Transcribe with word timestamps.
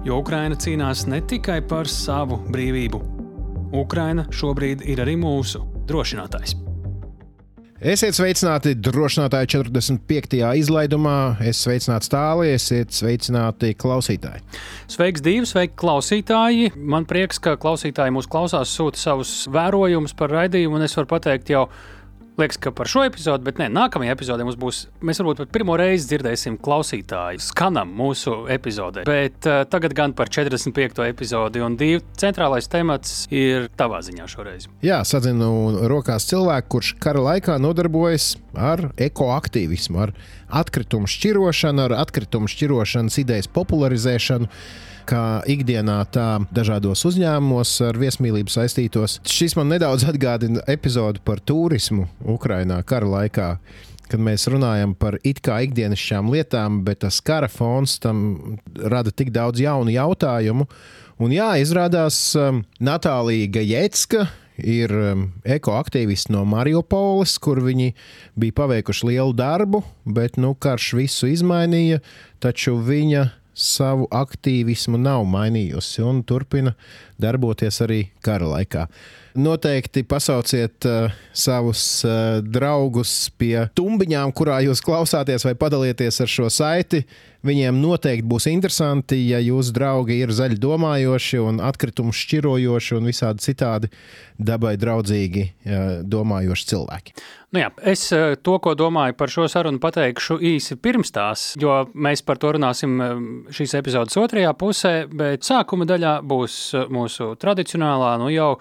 Jo 0.00 0.22
Ukraina 0.22 0.56
cīnās 0.56 1.02
ne 1.12 1.18
tikai 1.28 1.58
par 1.68 1.88
savu 1.88 2.38
brīvību. 2.48 3.00
Ukraina 3.76 4.24
šobrīd 4.32 4.80
ir 4.88 5.02
arī 5.04 5.18
mūsu 5.20 5.60
drošinātājs. 5.90 6.54
Esiet 7.80 8.16
sveicināti 8.16 8.72
drošinātāji 8.80 9.50
45. 9.58 10.40
izlaidumā. 10.60 11.36
Es 11.44 11.60
sveicināts 11.64 12.08
tālāk, 12.12 12.54
esiet 12.56 12.96
sveicināti 12.96 13.74
klausītāji. 13.76 14.40
Sveiks, 14.88 15.24
divi, 15.24 15.44
sveiki, 15.48 15.76
klausītāji. 15.80 16.74
Man 16.76 17.04
prieks, 17.08 17.40
ka 17.40 17.58
klausītāji 17.60 18.16
mūs 18.16 18.28
klausās, 18.28 18.72
sūta 18.72 19.00
savus 19.00 19.34
vērojumus 19.52 20.16
par 20.16 20.32
raidījumu, 20.32 20.80
un 20.80 20.88
es 20.88 20.96
varu 20.96 21.12
pateikt 21.12 21.52
jau 21.52 21.66
Liekas, 22.38 22.56
ka 22.62 22.70
par 22.72 22.88
šo 22.88 23.02
episodu, 23.04 23.44
bet 23.44 23.58
nē, 23.60 23.66
nākamajā 23.74 24.14
epizodē 24.14 24.44
mums 24.46 24.56
būs. 24.60 24.84
Mēs 25.04 25.18
varbūt 25.20 25.42
pat 25.42 25.50
pirmo 25.54 25.74
reizi 25.78 26.08
dzirdēsim 26.12 26.56
klausītāju 26.62 27.42
skanam 27.42 27.90
mūsu 27.96 28.44
epizodē. 28.52 29.04
Bet 29.08 29.48
uh, 29.50 29.62
tagad 29.68 29.94
gan 29.98 30.14
par 30.16 30.30
45. 30.32 31.02
epizodi 31.10 31.62
un 31.64 31.76
divu 31.80 32.04
centrālais 32.20 32.70
temats 32.70 33.24
ir 33.34 33.68
tavā 33.76 34.00
ziņā 34.06 34.28
šoreiz. 34.30 34.68
Jā, 34.86 35.02
sadzinu 35.08 35.88
rokās 35.90 36.28
cilvēku, 36.30 36.70
kurš 36.76 36.92
kara 37.02 37.24
laikā 37.26 37.58
nodarbojas 37.60 38.36
ar 38.54 38.88
ekoaktīvismu, 39.00 40.06
ar 40.06 40.14
atkritumu 40.62 41.10
šķirošanu, 41.10 41.88
ar 41.88 41.98
atkritumu 42.04 42.50
šķirošanas 42.50 43.20
idejas 43.24 43.50
popularizēšanu 43.52 44.48
kā 45.08 45.40
ikdienā, 45.50 45.98
tā 46.12 46.28
dažādos 46.54 47.04
uzņēmumos 47.08 47.74
ar 47.88 48.00
viesmīlību 48.00 48.52
saistītos. 48.52 49.18
Šis 49.28 49.56
man 49.58 49.72
nedaudz 49.72 50.06
atgādina 50.10 50.64
epizodi 50.70 51.22
par 51.24 51.42
turismu 51.44 52.08
Ukrajinā 52.36 52.82
kara 52.88 53.08
laikā 53.18 53.52
kad 54.10 54.22
mēs 54.22 54.48
runājam 54.50 54.96
par 54.98 55.20
it 55.26 55.38
kā 55.44 55.60
ikdienišķām 55.66 56.32
lietām, 56.34 56.80
bet 56.86 57.04
tas 57.04 57.20
kara 57.22 57.46
fons 57.50 57.98
tam 58.02 58.58
rada 58.74 59.12
tik 59.14 59.30
daudz 59.34 59.62
jaunu 59.62 59.94
jautājumu. 59.94 60.66
Un 61.20 61.34
jā, 61.34 61.52
izrādās, 61.60 62.18
um, 62.38 62.62
Natālija 62.82 63.50
Gajecka 63.54 64.24
ir 64.60 64.92
um, 64.92 65.26
ekoaktīvisti 65.44 66.32
no 66.34 66.46
Mariupoles, 66.48 67.36
kur 67.42 67.60
viņi 67.64 67.92
bija 68.40 68.56
paveikuši 68.56 69.10
lielu 69.12 69.34
darbu, 69.36 69.82
bet 70.08 70.40
nu, 70.40 70.54
karš 70.56 70.94
visu 70.98 71.30
izmainīja. 71.30 72.00
Taču 72.40 72.78
viņa 72.80 73.26
savu 73.54 74.06
aktīvismu 74.14 74.98
nav 75.00 75.24
mainījusi 75.28 76.04
un 76.06 76.22
turpina 76.26 76.74
darboties 77.20 77.80
arī 77.84 78.04
kara 78.24 78.48
laikā. 78.54 78.86
Noteikti 79.40 80.02
pasauciet 80.10 80.86
uh, 80.88 81.12
savus 81.36 81.82
uh, 82.02 82.40
draugus 82.42 83.28
pie 83.38 83.68
tumbiņām, 83.78 84.32
kurā 84.34 84.58
jūs 84.64 84.82
klausāties, 84.82 85.44
vai 85.46 85.54
padalieties 85.58 86.18
ar 86.24 86.30
šo 86.30 86.48
saiti. 86.50 87.04
Viņiem 87.46 87.78
noteikti 87.80 88.26
būs 88.28 88.48
interesanti, 88.50 89.20
ja 89.30 89.38
jūsu 89.40 89.72
draugi 89.76 90.18
ir 90.24 90.34
zaļi 90.34 90.58
domājoši 90.60 91.40
un 91.44 91.62
atkritumu 91.64 92.12
šķirojoši 92.12 92.98
un 92.98 93.06
visādi 93.08 93.46
citādi 93.46 93.92
dabai 94.36 94.74
draudzīgi 94.80 95.46
uh, 95.46 95.92
domājoši 96.02 96.68
cilvēki. 96.74 97.14
Nu 97.50 97.58
jā, 97.58 97.70
es 97.82 98.04
uh, 98.14 98.36
to, 98.38 98.60
ko 98.62 98.76
domāju 98.78 99.16
par 99.18 99.32
šo 99.32 99.48
sarunu, 99.50 99.80
pateikšu 99.82 100.36
īsi 100.52 100.76
pirms 100.78 101.10
tās, 101.10 101.48
jo 101.58 101.80
mēs 101.98 102.22
par 102.22 102.38
to 102.38 102.52
runāsim 102.54 102.92
um, 103.02 103.24
šīs 103.50 103.74
epizodes 103.80 104.14
otrajā 104.22 104.52
pusē, 104.54 104.94
bet 105.10 105.42
sākuma 105.42 105.88
daļā 105.90 106.20
būs 106.30 106.60
uh, 106.78 106.86
mūsu 106.94 107.32
tradicionālā, 107.42 108.12
nu 108.22 108.28
jau 108.30 108.52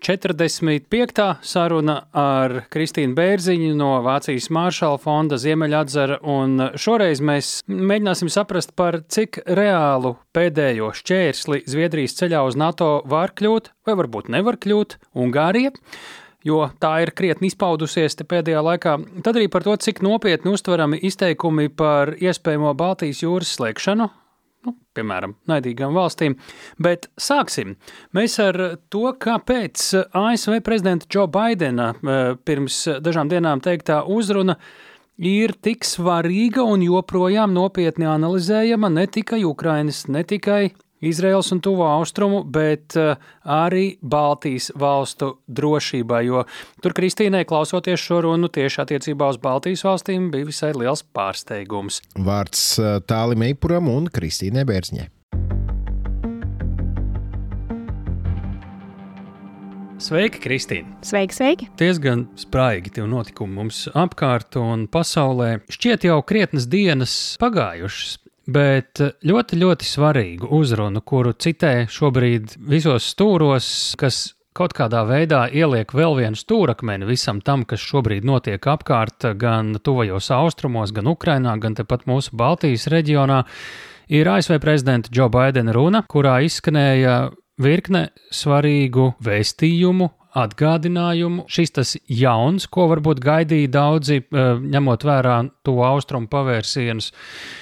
45. 0.00 1.26
saruna 1.44 1.98
ar 2.16 2.62
Kristīnu 2.72 3.12
Bērziņu 3.18 3.74
no 3.76 3.90
Vācijas 4.06 4.48
Māršala 4.56 4.96
fonda 5.02 5.36
Ziemeļatzara, 5.36 6.22
un 6.24 6.70
šoreiz 6.80 7.20
mēs 7.20 7.52
mēģināsim 7.68 8.32
saprast, 8.32 8.72
par 8.72 9.02
cik 9.12 9.42
reālu 9.44 10.14
pēdējo 10.32 10.94
šķērsli 10.96 11.66
Zviedrijas 11.68 12.16
ceļā 12.22 12.40
uz 12.48 12.56
NATO 12.56 12.88
var 13.04 13.36
kļūt, 13.36 13.68
vai 13.84 14.00
varbūt 14.00 14.32
nevar 14.32 14.56
kļūt 14.64 14.96
Ungārija 15.20 15.76
jo 16.46 16.62
tā 16.80 16.94
ir 17.04 17.14
krietni 17.16 17.50
izpaudusies 17.50 18.16
pēdējā 18.22 18.62
laikā. 18.64 18.96
Tad 19.24 19.36
arī 19.36 19.50
par 19.52 19.66
to, 19.66 19.76
cik 19.76 20.02
nopietni 20.06 20.54
uztverami 20.54 21.00
izteikumi 21.10 21.68
par 21.68 22.14
iespējamo 22.18 22.74
Baltijas 22.78 23.22
jūras 23.24 23.56
slēgšanu 23.58 24.10
nu, 24.66 24.74
piemēram, 24.96 25.34
naidīgām 25.48 25.96
valstīm. 25.96 26.36
Bet 26.82 27.08
sāksim 27.20 27.76
mēs 28.16 28.36
ar 28.42 28.58
to, 28.92 29.06
kāpēc 29.20 29.86
ASV 30.16 30.60
prezidenta 30.66 31.08
Džo 31.10 31.26
Baidena 31.32 31.92
eh, 31.94 32.20
pirms 32.44 32.82
dažām 33.04 33.30
dienām 33.32 33.62
teiktā 33.64 34.02
uzruna 34.04 34.58
ir 35.20 35.54
tik 35.60 35.84
svarīga 35.84 36.64
un 36.64 36.84
joprojām 36.84 37.52
nopietni 37.56 38.08
analizējama 38.08 38.92
ne 38.92 39.06
tikai 39.10 39.42
Ukrainas, 39.48 40.06
ne 40.08 40.24
tikai 40.24 40.62
Izraels 41.00 41.52
un 41.52 41.60
Tuvo 41.60 41.86
Austrumu, 41.88 42.42
bet 42.44 42.96
eh, 42.96 43.16
arī 43.48 43.96
Baltijas 44.02 44.68
valstu 44.76 45.32
drošībai. 45.48 46.20
Jo 46.28 46.44
tur 46.84 46.94
Kristīnai, 46.96 47.46
klausoties 47.48 48.02
šo 48.04 48.20
runu 48.26 48.50
tieši 48.52 48.82
attiecībā 48.84 49.30
uz 49.32 49.40
Baltijas 49.40 49.84
valstīm, 49.86 50.28
bija 50.34 50.50
visai 50.50 50.74
liels 50.76 51.04
pārsteigums. 51.16 52.02
Vārds 52.20 52.66
eh, 52.76 52.98
Tālim 53.08 53.48
Eipuram 53.48 53.88
un 53.88 54.12
Kristīnai 54.12 54.66
Bērziņai. 54.68 55.08
Sveiki, 60.00 60.40
Kristīne! 60.40 60.94
Sveiki, 61.04 61.36
sveiki! 61.36 61.66
Diezgan 61.80 62.22
spraigi 62.40 62.92
tie 62.96 63.04
notikumi 63.04 63.52
mums 63.58 63.82
apkārt 63.92 64.56
un 64.56 64.86
pasaulē. 64.88 65.58
Šķiet, 65.68 66.06
jau 66.08 66.22
krietnas 66.24 66.68
dienas 66.72 67.12
pagājušas 67.40 68.16
bet 68.48 69.00
ļoti, 69.26 69.58
ļoti 69.60 69.86
svarīgu 69.86 70.50
uzrunu, 70.56 71.02
kuru 71.04 71.32
citē 71.32 71.86
šobrīd 71.90 72.56
visos 72.70 73.10
stūros, 73.12 73.70
kas 74.00 74.30
kaut 74.56 74.74
kādā 74.76 75.04
veidā 75.06 75.44
ieliek 75.52 75.92
vēl 75.94 76.16
vienu 76.18 76.38
stūrakmeni 76.38 77.08
visam 77.08 77.40
tam, 77.44 77.64
kas 77.64 77.82
šobrīd 77.84 78.26
notiek 78.26 78.66
apkārt, 78.72 79.28
gan 79.38 79.76
tuvajos 79.82 80.30
austrumos, 80.34 80.92
gan 80.92 81.10
Ukrainā, 81.10 81.56
gan 81.62 81.76
tepat 81.78 82.06
mūsu 82.10 82.34
Baltijas 82.36 82.88
reģionā, 82.90 83.44
ir 84.10 84.28
ASV 84.28 84.58
prezidenta 84.62 85.12
Džo 85.12 85.30
Baidena 85.32 85.74
runa, 85.76 86.02
kurā 86.02 86.40
izskanēja 86.46 87.30
virkne 87.60 88.08
svarīgu 88.34 89.14
vēstījumu 89.22 90.10
atgādinājumu. 90.36 91.44
Šis 91.50 91.74
tas 91.76 91.94
jauns, 92.06 92.66
ko 92.70 92.86
varbūt 92.90 93.22
gaidīja 93.24 93.70
daudzi, 93.74 94.20
eh, 94.22 94.60
ņemot 94.60 95.04
vērā 95.06 95.36
to 95.66 95.76
austrumu 95.84 96.28
pavērsienus. 96.30 97.10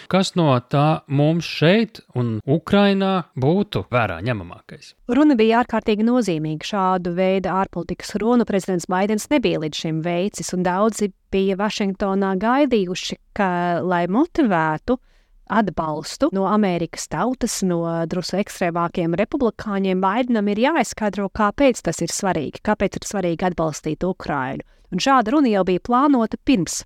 Kas 0.08 0.34
no 0.36 0.50
tā 0.60 1.02
mums 1.08 1.44
šeit 1.44 2.00
un 2.14 2.40
Ukrainā 2.46 3.24
būtu 3.36 3.86
vērā 3.90 4.20
ņemamākais? 4.24 4.94
Runa 5.08 5.36
bija 5.36 5.62
ārkārtīgi 5.64 6.04
nozīmīga. 6.04 6.64
Šādu 6.68 7.14
veidu 7.14 7.48
ārpolitikas 7.48 8.16
runu 8.20 8.44
prezidents 8.44 8.86
Baidens 8.86 9.28
nebija 9.30 9.60
līdz 9.60 9.74
šim 9.74 10.02
veicis, 10.02 10.52
un 10.54 10.62
daudzi 10.62 11.12
bija 11.30 11.56
Vašingtonā 11.56 12.36
gaidījuši, 12.40 13.16
ka, 13.36 13.80
lai 13.84 14.06
motivētu 14.06 14.98
atbalstu 15.48 16.28
no 16.32 16.46
Amerikas 16.48 17.08
tautas, 17.12 17.60
no 17.66 17.82
drusku 18.06 18.38
ekstrēmākiem 18.42 19.16
republikāņiem, 19.18 20.00
Baidenam 20.02 20.48
ir 20.52 20.60
jāizskaidro, 20.62 21.28
kāpēc 21.34 21.82
tas 21.88 22.02
ir 22.04 22.12
svarīgi, 22.14 22.62
kāpēc 22.64 23.00
ir 23.00 23.08
svarīgi 23.08 23.48
atbalstīt 23.50 24.04
Ukrainu. 24.06 24.66
Un 24.92 25.02
šāda 25.04 25.34
runa 25.34 25.50
jau 25.52 25.64
bija 25.68 25.84
plānota 25.84 26.38
pirms 26.44 26.82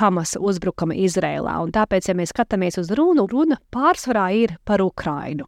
Hamas 0.00 0.34
uzbrukuma 0.34 0.96
Izrēlā, 0.98 1.54
un 1.62 1.70
tāpēc, 1.74 2.08
ja 2.10 2.16
mēs 2.18 2.32
skatāmies 2.34 2.80
uz 2.82 2.90
runu, 2.98 3.28
runa 3.30 3.60
pārsvarā 3.70 4.26
ir 4.34 4.56
par 4.66 4.82
Ukrainu. 4.82 5.46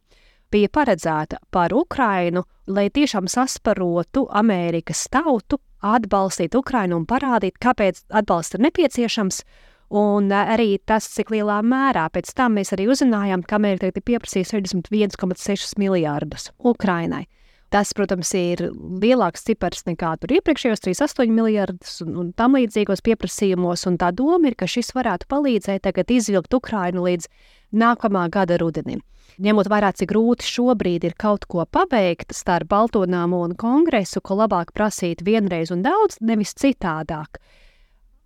Bija 0.51 0.69
paredzēta 0.71 1.41
par 1.51 1.73
Ukrainu, 1.75 2.45
lai 2.71 2.87
tiešām 2.87 3.27
sasparotu 3.27 4.23
Amerikas 4.31 5.03
tautu, 5.11 5.59
atbalstīt 5.83 6.55
Ukrainu 6.55 7.01
un 7.01 7.05
parādīt, 7.09 7.59
kāpēc 7.59 8.05
atbalsts 8.07 8.55
ir 8.55 8.63
nepieciešams, 8.69 9.41
Un 9.87 10.27
arī 10.35 10.75
tas, 10.83 11.07
cik 11.15 11.31
lielā 11.31 11.61
mērā 11.63 12.09
pēc 12.11 12.33
tam 12.35 12.57
mēs 12.59 12.73
arī 12.75 12.89
uzzinājām, 12.91 13.45
ka 13.47 13.55
Amerika 13.55 13.87
ir 13.87 14.03
pieprasījusi 14.03 14.59
61,6 14.59 15.77
miljārdus 15.79 16.51
Ukrainai. 16.59 17.23
Tas, 17.71 17.91
protams, 17.91 18.29
ir 18.35 18.61
lielāks 18.71 19.43
cipars 19.43 19.83
nekā 19.87 20.13
tur 20.21 20.31
iepriekšējos 20.37 20.85
3,8 20.85 21.31
miljardus 21.35 21.97
un, 22.05 22.13
un 22.21 22.29
tam 22.31 22.55
līdzīgos 22.55 23.03
pieprasījumos. 23.03 23.83
Un 23.89 23.97
tā 23.99 24.13
doma 24.15 24.47
ir, 24.47 24.55
ka 24.55 24.69
šis 24.71 24.93
varētu 24.95 25.27
palīdzēt 25.27 25.83
tagad 25.83 26.11
izvilkt 26.15 26.55
Ukrainu 26.55 27.03
līdz 27.03 27.27
nākamā 27.75 28.23
gada 28.31 28.55
rudenim. 28.61 29.03
Ņemot 29.43 29.67
vērā, 29.67 29.91
cik 29.93 30.13
grūti 30.13 30.47
šobrīd 30.47 31.03
ir 31.09 31.17
kaut 31.19 31.43
ko 31.51 31.65
paveikt 31.67 32.31
starp 32.33 32.71
Baltonāmu 32.71 33.43
un 33.43 33.57
Kongresu, 33.59 34.23
ko 34.23 34.39
labāk 34.39 34.71
prasīt 34.71 35.21
vienreiz 35.27 35.69
un 35.75 35.83
daudz, 35.83 36.21
nevis 36.23 36.55
citādāk. 36.57 37.41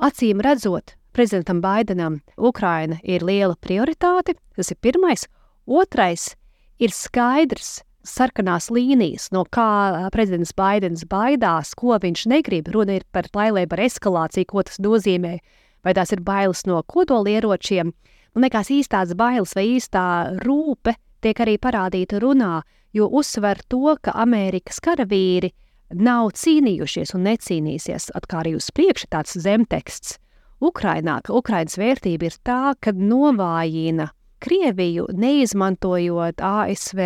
Acīm 0.06 0.46
redzot, 0.46 0.96
prezidentam 1.14 1.62
Baidenam 1.62 2.20
Ukraina 2.38 3.00
ir 3.04 3.24
liela 3.26 3.56
prioritāte, 3.56 4.36
tas 4.56 4.72
ir 4.72 4.80
pirmais. 4.82 5.28
Otrais 5.68 6.36
ir 6.82 6.94
skaidrs, 6.96 7.82
sarkanās 8.08 8.72
līnijas, 8.74 9.30
no 9.34 9.44
kā 9.46 10.10
prezidents 10.14 10.54
Baidens 10.58 11.06
baidās, 11.06 11.76
ko 11.78 11.98
viņš 12.02 12.26
negrib. 12.32 12.72
Runa 12.74 12.98
ir 12.98 13.06
par 13.14 13.30
bailēm 13.34 13.70
par 13.70 13.84
eskalāciju, 13.86 14.50
ko 14.50 14.64
tas 14.66 14.82
nozīmē. 14.82 15.38
Vai 15.86 15.94
tās 15.98 16.14
ir 16.14 16.22
bailes 16.26 16.66
no 16.70 16.82
kodolieročiem? 16.82 17.94
Man 18.34 18.46
liekas, 18.46 18.70
īstās 18.72 19.14
bailes 19.18 19.54
vai 19.58 19.66
īstā 19.76 20.06
rūpe 20.42 20.96
tiek 21.22 21.42
arī 21.44 21.58
parādīta 21.62 22.22
runā, 22.22 22.62
jo 22.94 23.08
uzsver 23.08 23.62
to, 23.70 23.98
ka 24.02 24.14
Amerikas 24.24 24.80
karavīri 24.84 25.52
nav 25.92 26.32
cīnījušies 26.40 27.14
un 27.18 27.26
necīnīsies, 27.28 28.12
atkal 28.16 28.44
arī 28.44 28.56
uz 28.58 28.70
priekšu 28.74 29.12
tāds 29.12 29.36
zemteksts. 29.38 30.18
Ukrainā, 30.62 31.20
ka 31.26 31.34
Ukrainas 31.34 31.78
vērtība 31.82 32.30
ir 32.30 32.38
tā, 32.46 32.76
ka 32.80 32.94
novājina 32.94 34.12
Krieviju, 34.42 35.08
neizmantojot 35.14 36.42
ASV 36.42 37.02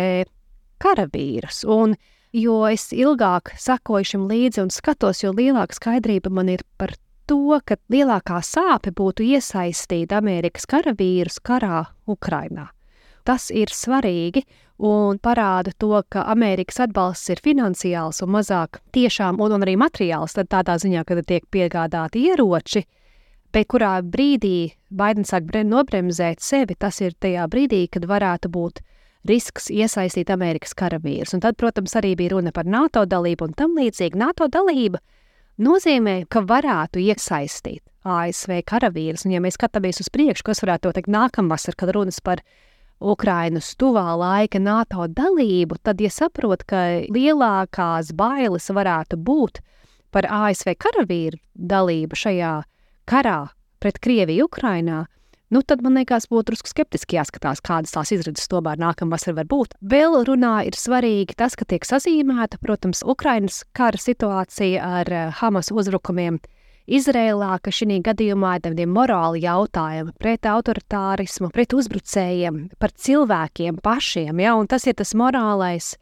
karavīrus. 0.80 1.64
Un, 1.68 1.96
jo 2.32 2.62
es 2.68 2.88
ilgāk 2.96 3.52
sekoju 3.60 4.12
šim 4.12 4.28
līdzi 4.30 4.62
un 4.64 4.72
skatos, 4.72 5.20
jo 5.24 5.34
lielāka 5.36 5.76
skaidrība 5.76 6.32
man 6.32 6.52
ir 6.52 6.64
par 6.80 6.94
to, 7.28 7.58
ka 7.64 7.76
lielākā 7.92 8.40
sāpe 8.44 8.92
būtu 8.94 9.26
iesaistīt 9.34 10.14
Amerikas 10.16 10.68
karavīrus 10.70 11.40
karā 11.44 11.84
Ukrainā. 12.08 12.70
Tas 13.26 13.50
ir 13.50 13.72
svarīgi 13.74 14.44
un 14.86 15.18
parāda 15.18 15.72
to, 15.76 15.98
ka 16.08 16.28
Amerikas 16.30 16.78
atbalsts 16.84 17.32
ir 17.34 17.42
finansiāls 17.42 18.22
un 18.22 18.30
mazāk 18.36 18.78
tiešām 18.94 19.40
un, 19.42 19.56
un 19.56 19.64
arī 19.66 19.74
materiāls, 19.80 20.36
tad 20.36 20.52
tādā 20.52 20.76
ziņā, 20.78 21.02
kad 21.08 21.24
tiek 21.26 21.48
piegādāti 21.50 22.28
ieroči, 22.30 22.84
bet 23.52 23.68
kurā 23.72 23.98
brīdī 24.02 24.72
Baidens 24.90 25.32
sāk 25.32 25.50
nobremzēt 25.66 26.40
sevi, 26.40 26.76
tas 26.78 27.00
ir 27.00 27.14
tajā 27.18 27.46
brīdī, 27.50 27.86
kad 27.90 28.06
varētu 28.06 28.48
būt 28.48 28.80
risks 29.26 29.70
iesaistīt 29.70 30.30
Amerikas 30.30 30.74
karavīrus. 30.78 31.34
Un 31.34 31.42
tad, 31.42 31.56
protams, 31.56 31.96
arī 31.98 32.14
bija 32.16 32.36
runa 32.36 32.52
par 32.52 32.64
NATO 32.64 33.04
dalību 33.04 33.48
un 33.48 33.56
tam 33.58 33.74
līdzīgi. 33.78 34.18
NATO 34.18 34.46
dalība 34.46 35.00
nozīmē, 35.58 36.26
ka 36.30 36.44
varētu 36.46 37.02
iesaistīt 37.02 37.82
ASV 38.06 38.62
karavīrus. 38.66 39.26
Un, 39.26 39.34
ja 39.34 39.42
mēs 39.42 39.58
skatāmies 39.58 40.00
uz 40.04 40.10
priekšu, 40.14 40.46
kas 40.46 40.62
varētu 40.62 40.94
teikt 40.94 41.10
nākamvasar, 41.10 41.74
kad 41.78 41.90
runas 41.96 42.20
par 42.22 42.44
Ukrainas 43.02 43.74
tuvā 43.76 44.14
laika 44.16 44.60
NATO 44.62 45.08
dalību, 45.10 45.80
tad, 45.82 46.00
ja 46.00 46.12
saprot, 46.12 46.62
ka 46.64 47.02
lielākās 47.12 48.14
bailes 48.16 48.70
varētu 48.72 49.18
būt 49.20 49.60
par 50.14 50.28
ASV 50.30 50.76
karavīru 50.80 51.42
dalību 51.58 52.16
šajā 52.16 52.54
karā 53.06 53.48
pret 53.82 54.00
Krieviju 54.02 54.48
Ukrainā, 54.48 55.04
nu 55.50 55.62
tad 55.62 55.82
man 55.84 55.94
liekas, 55.98 56.26
būtu 56.30 56.50
drusku 56.50 56.70
skeptiski 56.72 57.18
jāskatās, 57.18 57.62
kādas 57.64 57.94
tās 57.94 58.12
izredzes 58.14 58.50
tomēr 58.50 58.80
nākamvasar 58.82 59.36
var 59.36 59.46
būt. 59.50 59.76
Vēl 59.80 60.18
runā 60.26 60.58
ir 60.66 60.78
svarīgi 60.78 61.36
tas, 61.38 61.54
ka 61.58 61.68
tiek 61.68 61.86
sazīmēta, 61.86 62.58
protams, 62.62 63.04
Ukrainas 63.06 63.62
kara 63.76 64.00
situācija 64.00 64.92
ar 65.00 65.12
eh, 65.12 65.28
Hamas 65.40 65.70
uzbrukumiem. 65.70 66.40
Izrēlā, 66.86 67.56
ka 67.58 67.72
šī 67.74 67.98
gadījumā 68.06 68.56
ir 68.56 68.66
tādiem 68.68 68.92
morāli 68.94 69.40
jautājumi 69.42 70.14
pret 70.22 70.46
autoritārismu, 70.46 71.50
pret 71.50 71.74
uzbrucējiem, 71.74 72.60
par 72.78 72.94
cilvēkiem 72.94 73.80
pašiem, 73.82 74.38
ja, 74.38 74.54
un 74.54 74.70
tas 74.70 74.86
ir 74.86 74.94
tas 74.94 75.10
morālais 75.18 75.96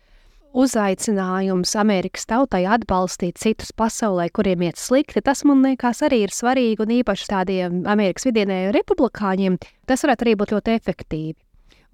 uzaicinājums 0.54 1.74
Amerikas 1.80 2.28
tautai 2.30 2.62
atbalstīt 2.70 3.40
citus 3.42 3.72
pasaulē, 3.74 4.28
kuriem 4.34 4.62
iet 4.68 4.78
slikti, 4.78 5.22
tas 5.24 5.42
man 5.48 5.64
liekas 5.66 6.04
arī 6.06 6.22
ir 6.24 6.34
svarīgi 6.34 6.84
un 6.84 6.94
īpaši 7.00 7.30
tādiem 7.30 7.80
Amerikas 7.90 8.28
vidienējiem 8.28 8.74
republikāņiem, 8.76 9.58
tas 9.90 10.06
varētu 10.06 10.28
arī 10.28 10.36
būt 10.38 10.54
ļoti 10.54 10.76
efektīvi. 10.78 11.36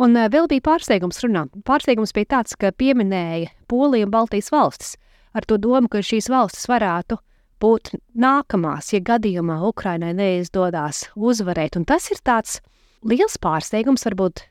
Un 0.00 0.16
uh, 0.16 0.28
vēl 0.32 0.48
bija 0.48 0.64
pārsteigums 0.64 1.20
runā. 1.24 1.46
Pārsteigums 1.68 2.14
bija 2.16 2.36
tāds, 2.36 2.56
ka 2.56 2.72
pieminēja 2.72 3.50
Poliju 3.68 4.08
un 4.08 4.12
Baltijas 4.14 4.52
valstis 4.52 4.94
ar 5.36 5.46
to 5.46 5.58
domu, 5.60 5.88
ka 5.90 6.02
šīs 6.04 6.30
valstis 6.32 6.68
varētu 6.70 7.18
būt 7.60 7.92
nākamās, 8.16 8.92
ja 8.94 9.02
gadījumā 9.04 9.60
Ukrainai 9.68 10.14
neizdodas 10.16 11.06
uzvarēt. 11.16 11.76
Un 11.76 11.84
tas 11.88 12.08
ir 12.12 12.22
tāds 12.24 12.58
liels 13.04 13.36
pārsteigums, 13.40 14.06
varbūt 14.08 14.46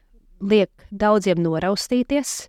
liek 0.45 0.69
daudziem 0.93 1.41
noraustīties, 1.41 2.47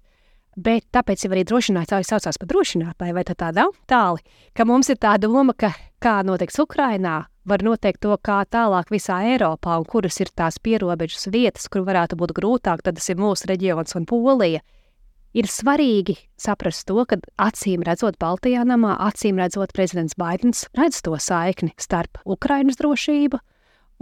Bet 0.56 0.88
tāpēc 0.90 1.24
jau 1.24 1.30
arī 1.30 1.44
drošinātāji 1.46 2.08
saucās 2.08 2.38
par 2.40 2.48
drošinātāju, 2.50 3.14
vai 3.14 3.22
tā 3.24 3.50
nav 3.54 3.76
tāli, 3.86 4.24
ka 4.54 4.66
mums 4.66 4.90
ir 4.90 4.98
tā 4.98 5.14
doma, 5.22 5.54
ka 5.54 5.70
kā 6.02 6.20
notiks 6.26 6.58
Ukrainā, 6.58 7.30
var 7.44 7.62
noteikt 7.62 8.02
to, 8.02 8.16
kā 8.18 8.42
tālāk 8.50 8.90
visā 8.90 9.20
Eiropā 9.30 9.78
un 9.78 9.86
kuras 9.86 10.18
ir 10.20 10.32
tās 10.34 10.58
pierobežas 10.58 11.30
vietas, 11.30 11.68
kur 11.70 11.86
varētu 11.86 12.18
būt 12.18 12.34
grūtāk, 12.36 12.82
tad 12.82 12.98
tas 12.98 13.08
ir 13.08 13.20
mūsu 13.20 13.48
reģions 13.50 13.96
un 13.96 14.06
Polija. 14.10 14.60
Ir 15.30 15.46
svarīgi 15.46 16.16
saprast 16.34 16.88
to, 16.88 16.98
ka 17.06 17.20
acīm 17.38 17.84
redzot 17.86 18.18
Baltijā 18.18 18.64
namā, 18.66 18.96
acīm 19.06 19.38
redzot 19.38 19.70
prezidents 19.76 20.18
Baidens 20.18 20.64
redz 20.74 20.98
to 21.06 21.14
saikni 21.14 21.70
starp 21.78 22.18
Ukrainas 22.26 22.80
drošību 22.80 23.38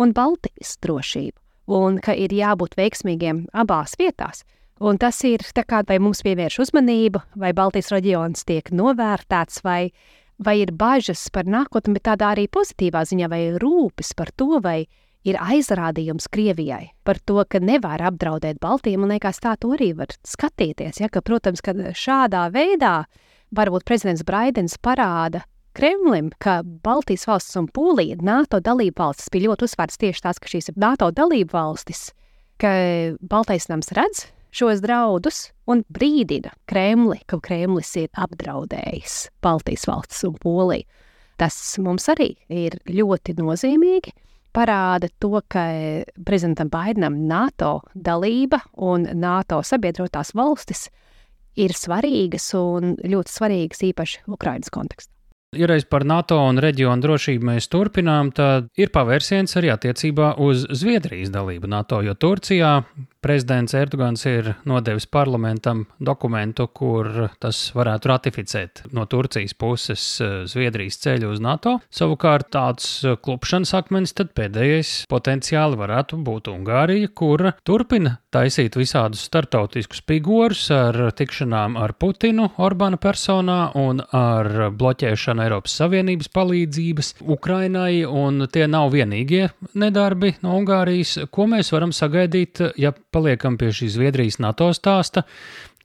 un 0.00 0.14
Baltijas 0.16 0.78
drošību, 0.80 1.36
un 1.76 2.00
ka 2.00 2.16
ir 2.16 2.32
jābūt 2.32 2.78
veiksmīgiem 2.80 3.44
abās 3.52 3.98
vietās. 4.00 4.46
Un 4.78 4.98
tas 5.00 5.16
ir 5.26 5.42
tā 5.56 5.64
kā 5.66 5.82
vai 5.86 5.98
mums 5.98 6.22
pievērš 6.22 6.60
uzmanību, 6.62 7.22
vai 7.42 7.50
Baltijas 7.56 7.90
reģions 7.90 8.46
tiek 8.46 8.70
novērtēts, 8.70 9.64
vai, 9.66 9.90
vai 10.38 10.60
ir 10.62 10.70
bažas 10.70 11.24
par 11.34 11.50
nākotni, 11.50 11.96
bet 11.96 12.06
tādā 12.06 12.30
arī 12.36 12.46
pozitīvā 12.46 13.02
ziņā, 13.10 13.30
vai 13.32 13.42
rūpes 13.58 14.14
par 14.18 14.30
to, 14.38 14.60
vai 14.62 14.84
ir 15.26 15.38
aizrādījums 15.42 16.30
Krievijai 16.30 16.92
par 17.02 17.18
to, 17.26 17.42
ka 17.50 17.58
nevar 17.58 18.04
apdraudēt 18.12 18.60
Baltiju. 18.62 19.02
Man 19.02 19.16
liekas, 19.16 19.42
tā 19.42 19.56
to 19.58 19.74
arī 19.74 19.90
var 19.98 20.14
skatīties. 20.22 21.02
Ja, 21.02 21.10
ka, 21.10 21.24
protams, 21.26 21.64
ka 21.64 21.74
šādā 21.74 22.46
veidā 22.54 23.02
varbūt 23.50 23.86
prezidents 23.88 24.22
Braidens 24.22 24.78
parāda 24.78 25.42
Kremlim, 25.74 26.30
ka 26.42 26.60
Baltijas 26.62 27.26
valsts 27.28 27.58
un 27.58 27.68
Polija, 27.74 28.16
NATO 28.22 28.62
dalību 28.62 28.98
valstis, 29.02 29.30
bija 29.34 29.50
ļoti 29.50 29.66
uzsvērts 29.66 30.00
tieši 30.00 30.24
tās, 30.24 30.38
ka 30.38 30.50
šīs 30.50 30.72
ir 30.72 30.80
NATO 30.80 31.10
dalību 31.14 31.54
valstis, 31.54 32.08
ka 32.62 32.70
Baltais 33.26 33.68
nams 33.70 33.90
redz 33.98 34.26
šos 34.54 34.82
draudus 34.84 35.48
un 35.68 35.82
brīdina 35.92 36.52
Kremli, 36.68 37.20
ka 37.26 37.40
Kremlis 37.42 37.94
ir 38.00 38.08
apdraudējis 38.16 39.28
Baltijas 39.44 39.86
valstis 39.88 40.24
un 40.28 40.38
Poliju. 40.42 40.86
Tas 41.38 41.54
mums 41.78 42.08
arī 42.10 42.32
ir 42.50 42.80
ļoti 42.90 43.36
nozīmīgi. 43.38 44.14
Parāda 44.56 45.06
to, 45.22 45.38
ka 45.46 45.62
prezidentam 46.26 46.70
Baidenam 46.72 47.20
NATO 47.28 47.82
dalība 47.94 48.58
un 48.74 49.06
NATO 49.14 49.60
sabiedrotās 49.62 50.32
valstis 50.34 50.88
ir 51.58 51.76
svarīgas 51.76 52.48
un 52.58 52.96
ļoti 52.98 53.34
svarīgas 53.36 53.84
īpaši 53.92 54.24
Ukraiņas 54.34 54.74
kontekstā. 54.74 55.17
Ja 55.56 55.64
reiz 55.66 55.86
par 55.88 56.04
NATO 56.04 56.36
un 56.44 56.58
reģionu 56.60 57.00
drošību 57.00 57.46
mēs 57.48 57.70
turpinām, 57.72 58.34
tad 58.36 58.66
ir 58.76 58.90
pavērsiens 58.92 59.56
arī 59.56 59.70
attiecībā 59.72 60.34
uz 60.44 60.66
Zviedrijas 60.76 61.32
dalību 61.32 61.70
NATO, 61.72 62.02
jo 62.04 62.12
Turcijā 62.20 62.74
prezidents 63.24 63.74
Erdogans 63.74 64.22
ir 64.28 64.52
nodevis 64.68 65.06
parlamentam 65.10 65.86
dokumentu, 65.98 66.68
kur 66.68 67.30
tas 67.40 67.60
varētu 67.74 68.10
ratificēt 68.12 68.82
no 68.94 69.06
Turcijas 69.10 69.56
puses 69.58 70.04
eh, 70.20 70.44
Zviedrijas 70.48 71.00
ceļu 71.02 71.32
uz 71.32 71.40
NATO. 71.42 71.78
Savukārt 71.88 72.52
tāds 72.54 72.90
eh, 73.04 73.16
klupšanas 73.16 73.72
akmens 73.80 74.12
tad 74.16 74.34
pēdējais 74.38 74.92
potenciāli 75.10 75.80
varētu 75.80 76.20
būt 76.28 76.52
Ungārija, 76.52 77.08
kur 77.08 77.48
turpina 77.66 78.18
taisīt 78.34 78.76
visādus 78.78 79.24
startautiskus 79.30 80.04
figūrus 80.04 80.68
ar 80.76 81.00
tikšanām 81.16 81.80
ar 81.80 81.96
Putinu, 81.98 82.50
Orbāna 82.60 83.00
personā 83.00 83.58
un 83.80 84.04
ar 84.12 84.68
bloķēšanu 84.76 85.37
Eiropas 85.44 85.76
Savienības 85.80 86.30
palīdzības 86.34 87.12
Ukrainai, 87.36 88.02
un 88.06 88.46
tie 88.52 88.66
nav 88.70 88.92
vienīgie 88.94 89.48
nedarbi 89.78 90.34
no 90.42 90.56
Ungārijas. 90.58 91.16
Ko 91.34 91.48
mēs 91.50 91.72
varam 91.74 91.94
sagaidīt, 91.94 92.62
ja 92.80 92.92
paliekam 93.14 93.58
pie 93.60 93.72
šī 93.74 93.90
Zviedrijas 93.94 94.40
NATO 94.42 94.70
stāsta, 94.76 95.24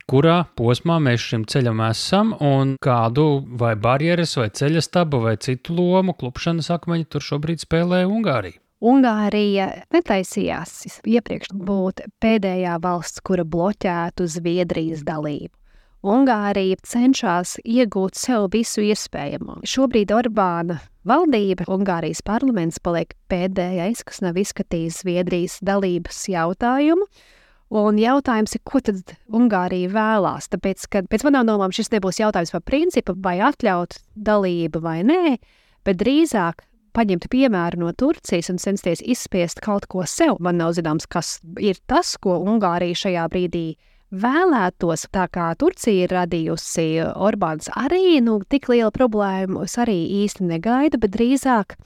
kurā 0.10 0.41
posmā 0.57 1.00
mēs 1.03 1.24
šim 1.29 1.45
ceļam 1.50 1.83
esam 1.88 2.33
un 2.43 2.75
kādu 2.83 3.27
vai 3.60 3.75
barjeras, 3.79 4.36
vai 4.39 4.50
ceļa 4.50 4.83
stabu, 4.83 5.24
vai 5.27 5.38
citu 5.38 5.77
lomu 5.77 6.15
klupšanas 6.17 6.72
akmeņu 6.75 7.10
tur 7.15 7.25
šobrīd 7.31 7.63
spēlē 7.63 8.03
Ungārija. 8.10 8.60
Ungārija 8.83 9.69
netaisījās 9.95 11.00
iepriekš 11.07 11.53
būt 11.55 12.03
pēdējā 12.19 12.75
valsts, 12.83 13.24
kura 13.24 13.45
bloķētu 13.48 14.27
Zviedrijas 14.27 15.05
dalību. 15.07 15.53
Ungārija 16.03 16.75
cenšas 16.83 17.53
iegūt 17.63 18.17
sev 18.19 18.50
visu 18.51 18.81
iespējamo. 18.83 19.62
Šobrīd 19.63 20.12
Orbāna 20.12 20.81
valdība, 21.07 21.63
Ungārijas 21.72 22.19
parlaments 22.27 22.81
paliek 22.83 23.13
pēdējais, 23.31 24.01
kas 24.03 24.19
nav 24.25 24.36
izskatījis 24.41 25.00
Zviedrijas 25.05 25.62
dalības 25.63 26.25
jautājumu. 26.27 27.07
Un 27.79 28.01
jautājums 28.01 28.57
ir, 28.57 28.62
ko 28.67 28.81
tad 28.83 29.15
Ungārija 29.31 29.93
vēlās? 29.95 30.50
Tāpēc, 30.51 30.83
ka 30.91 31.05
pēc 31.07 31.24
manām 31.24 31.48
domām 31.48 31.72
šis 31.74 31.93
nebūs 31.95 32.19
jautājums 32.19 32.51
par 32.51 32.65
principu, 32.67 33.15
vai 33.24 33.38
atļaut 33.39 33.95
dalību 34.27 34.83
vai 34.83 35.00
nē, 35.07 35.38
bet 35.88 36.03
drīzāk 36.03 36.67
paņemt 36.93 37.29
piemēru 37.31 37.79
no 37.79 37.95
Turcijas 37.95 38.51
un 38.51 38.60
censties 38.60 39.01
izspiest 39.01 39.63
kaut 39.63 39.88
ko 39.88 40.03
sev. 40.03 40.36
Man 40.43 40.60
nav 40.60 40.75
zināms, 40.75 41.07
kas 41.07 41.38
ir 41.63 41.79
tas, 41.88 42.17
ko 42.19 42.38
Ungārija 42.43 43.05
šajā 43.05 43.25
brīdī 43.31 43.65
vēlētos. 44.13 45.08
Tā 45.13 45.27
kā 45.34 45.50
Turcija 45.60 46.05
ir 46.05 46.13
radījusi 46.13 46.88
Orbāns 47.13 47.72
arī 47.74 48.22
nu, 48.24 48.39
tik 48.50 48.70
lielu 48.72 48.93
problēmu, 48.93 49.65
es 49.67 49.77
arī 49.82 49.98
īsti 50.24 50.48
negaidu, 50.53 51.01
bet 51.01 51.15
drīzāk 51.17 51.77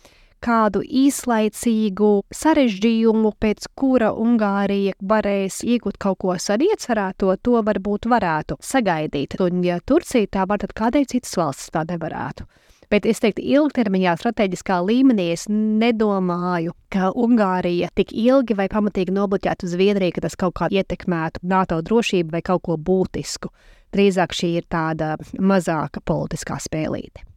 kādu 0.44 0.84
īslaicīgu 0.86 2.12
sarežģījumu, 2.34 3.32
pēc 3.42 3.66
kura 3.78 4.12
Ungārija 4.14 4.94
varēs 5.02 5.64
iegūt 5.66 5.98
kaut 5.98 6.20
ko 6.22 6.38
sariecerēto, 6.38 7.34
to 7.42 7.62
varbūt 7.66 8.06
varētu 8.12 8.60
sagaidīt. 8.62 9.40
Un, 9.42 9.64
ja 9.66 9.80
Turcija 9.82 10.30
tā 10.38 10.46
var, 10.50 10.62
tad 10.62 10.76
kādēļ 10.78 11.10
citas 11.16 11.34
valstis 11.40 11.74
tā 11.74 11.88
nevarētu? 11.90 12.46
Bet 12.92 13.06
es 13.10 13.20
teiktu, 13.20 13.44
ilgtermiņā, 13.44 14.14
strateģiskā 14.22 14.80
līmenī 14.88 15.32
es 15.34 15.48
nedomāju, 15.52 16.72
ka 16.94 17.12
Ungārija 17.12 17.90
tik 17.98 18.14
ilgi 18.16 18.56
vai 18.56 18.70
pamatīgi 18.72 19.16
nobloķētu 19.16 19.68
Zviedriju, 19.68 20.16
ka 20.16 20.24
tas 20.28 20.40
kaut 20.40 20.56
kā 20.60 20.72
ietekmētu 20.72 21.44
NATO 21.44 21.82
drošību 21.84 22.38
vai 22.38 22.44
kaut 22.48 22.64
ko 22.70 22.80
būtisku. 22.80 23.52
Drīzāk 23.92 24.36
šī 24.36 24.54
ir 24.62 24.70
tāda 24.72 25.16
mazāka 25.40 26.00
politiskā 26.04 26.62
spēlīte. 26.64 27.28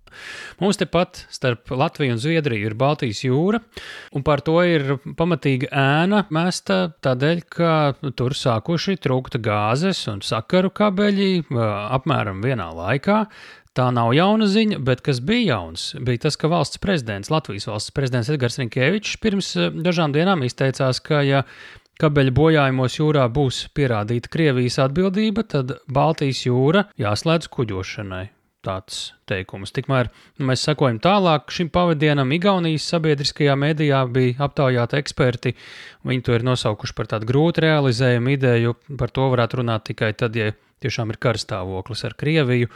Mums 0.60 0.78
tepat 0.80 1.24
starp 1.30 1.70
Latviju 1.70 2.14
un 2.16 2.20
Zviedriju 2.20 2.70
ir 2.70 2.74
Baltijas 2.78 3.22
jūra, 3.24 3.60
un 4.16 4.24
par 4.26 4.42
to 4.44 4.56
ir 4.66 4.96
pamatīga 5.18 5.70
ēna 5.70 6.24
mesta 6.34 6.80
tādēļ, 7.04 7.42
ka 7.46 7.74
tur 8.18 8.34
sākuši 8.36 8.98
trūkt 9.00 9.38
gāzes 9.44 10.02
un 10.10 10.22
sakaru 10.26 10.72
kabeļi 10.74 11.30
apmēram 11.54 12.42
vienā 12.44 12.70
laikā. 12.76 13.22
Tā 13.80 13.86
nav 13.96 14.10
jauna 14.12 14.44
ziņa, 14.44 14.76
bet 14.84 15.00
kas 15.00 15.22
bija 15.24 15.54
jauns, 15.54 15.94
bija 16.04 16.26
tas, 16.26 16.34
ka 16.36 16.50
valsts 16.52 16.76
prezidents, 16.82 17.30
Latvijas 17.32 17.64
valsts 17.70 17.94
prezidents 17.96 18.28
Edgars 18.28 18.58
Rinkēvičs 18.60 19.14
pirms 19.22 19.54
dažām 19.72 20.12
dienām 20.12 20.44
izteicās, 20.44 21.00
ka, 21.00 21.22
ja 21.24 21.46
kabeļa 22.02 22.34
bojājumos 22.36 22.98
jūrā 22.98 23.24
būs 23.32 23.62
pierādīta 23.72 24.28
Krievijas 24.36 24.76
atbildība, 24.84 25.46
tad 25.48 25.78
Baltijas 25.88 26.42
jūra 26.44 26.84
jāslēdz 27.00 27.48
kuģošanai 27.56 28.26
tāds 28.68 29.14
teikums. 29.32 29.72
Tikmēr 29.72 30.12
mēs 30.44 30.68
sekojam 30.68 31.00
tālāk 31.00 31.48
šim 31.48 31.72
pavadienam. 31.72 32.36
Igaunijas 32.36 32.84
sabiedriskajā 32.92 33.56
mēdījā 33.64 34.02
bija 34.12 34.42
aptaujāti 34.44 35.00
eksperti. 35.00 35.54
Viņi 36.04 36.26
to 36.26 36.36
ir 36.36 36.44
nosaukuši 36.44 37.00
par 37.00 37.08
tādu 37.14 37.32
grūti 37.32 37.64
realizējumu 37.64 38.36
ideju. 38.36 38.76
Par 39.00 39.16
to 39.16 39.30
varētu 39.32 39.62
runāt 39.62 39.88
tikai 39.88 40.12
tad, 40.20 40.36
ja 40.36 40.52
tiešām 40.84 41.12
ir 41.12 41.20
karstāvoklis 41.22 42.04
ar 42.08 42.16
Krieviju. 42.20 42.70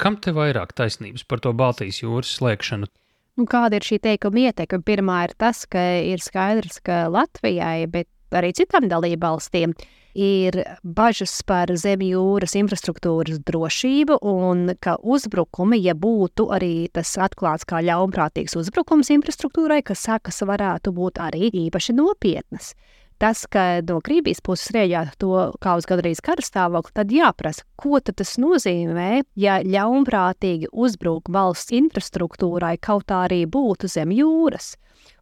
Kam 0.00 0.18
te 0.20 0.34
vairāk 0.36 0.76
taisnības 0.76 1.26
par 1.28 1.42
to 1.44 1.54
Baltijas 1.56 2.02
jūras 2.02 2.36
slēgšanu? 2.38 2.88
Nu, 3.36 3.44
kāda 3.44 3.76
ir 3.76 3.84
šī 3.84 4.00
teikuma 4.00 4.48
ietekme? 4.48 4.80
Pirmā 4.84 5.22
ir 5.26 5.36
tas, 5.36 5.66
ka 5.68 5.80
ir 6.00 6.22
skaidrs, 6.24 6.80
ka 6.84 7.04
Latvijai, 7.12 7.84
bet 7.92 8.08
arī 8.36 8.54
citām 8.56 8.88
dalībvalstīm 8.88 9.74
ir 10.16 10.56
bažas 10.80 11.34
par 11.46 11.68
zemjūras 11.76 12.56
infrastruktūras 12.56 13.42
drošību 13.44 14.16
un 14.24 14.72
ka 14.80 14.96
uzbrukumi, 15.04 15.82
ja 15.84 15.92
būtu 15.92 16.48
arī 16.56 16.88
tas 16.92 17.12
atklāts 17.20 17.68
kā 17.68 17.82
ļaunprātīgs 17.84 18.56
uzbrukums 18.56 19.12
infrastruktūrai, 19.12 19.82
ka 19.84 19.94
sekas 19.94 20.40
varētu 20.48 20.94
būt 20.96 21.20
arī 21.20 21.50
īpaši 21.66 21.96
nopietnas. 21.98 22.72
Tas, 23.18 23.46
ka 23.48 23.80
no 23.88 24.02
Krievijas 24.04 24.42
puses 24.44 24.74
rēģētu 24.76 25.16
to 25.22 25.44
kā 25.64 25.76
uz 25.80 25.86
gandrīz 25.88 26.20
kara 26.24 26.44
stāvokli, 26.44 26.92
tad 26.98 27.12
jāprasa, 27.14 27.64
ko 27.80 27.96
tad 28.04 28.18
tas 28.20 28.34
nozīmē, 28.36 29.22
ja 29.40 29.56
ļaunprātīgi 29.64 30.68
uzbruk 30.72 31.30
valsts 31.32 31.72
infrastruktūrai 31.78 32.74
kaut 32.76 33.14
arī 33.16 33.46
būtu 33.48 33.88
zem 33.88 34.12
jūras. 34.12 34.74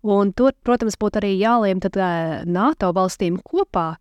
Un 0.02 0.32
tur, 0.34 0.56
protams, 0.66 0.98
būtu 0.98 1.22
arī 1.22 1.36
jāliem 1.38 1.78
tad, 1.84 2.00
NATO 2.50 2.90
valstīm 2.96 3.38
kopā, 3.46 3.94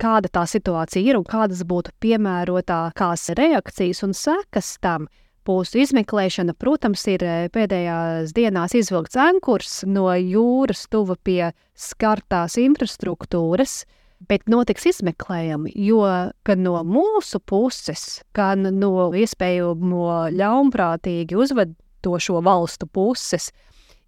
kāda 0.00 0.30
tā 0.32 0.46
situācija 0.48 1.04
ir 1.04 1.20
un 1.20 1.28
kādas 1.28 1.60
būtu 1.68 1.92
piemērotākās 2.00 3.28
reakcijas 3.36 4.02
un 4.08 4.16
sekas 4.16 4.78
tam. 4.80 5.06
Pūstu 5.44 5.82
izmeklēšana, 5.82 6.54
protams, 6.56 7.02
ir 7.12 7.20
pēdējās 7.52 8.32
dienās 8.32 8.72
izvilkts 8.78 9.18
ankurs 9.20 9.82
no 9.84 10.06
jūras 10.16 10.86
tuva 10.88 11.18
pie 11.20 11.50
skartās 11.76 12.56
infrastruktūras, 12.62 13.82
bet 14.24 14.48
notiks 14.48 14.86
izmeklējumi, 14.88 15.74
jo 15.84 16.00
gan 16.48 16.64
no 16.64 16.78
mūsu 16.88 17.42
puses, 17.44 18.22
gan 18.32 18.64
no 18.78 19.10
iespējamo 19.12 20.32
ļaunprātīgi 20.32 21.36
uzvedošo 21.36 22.40
valstu 22.44 22.88
puses, 22.88 23.50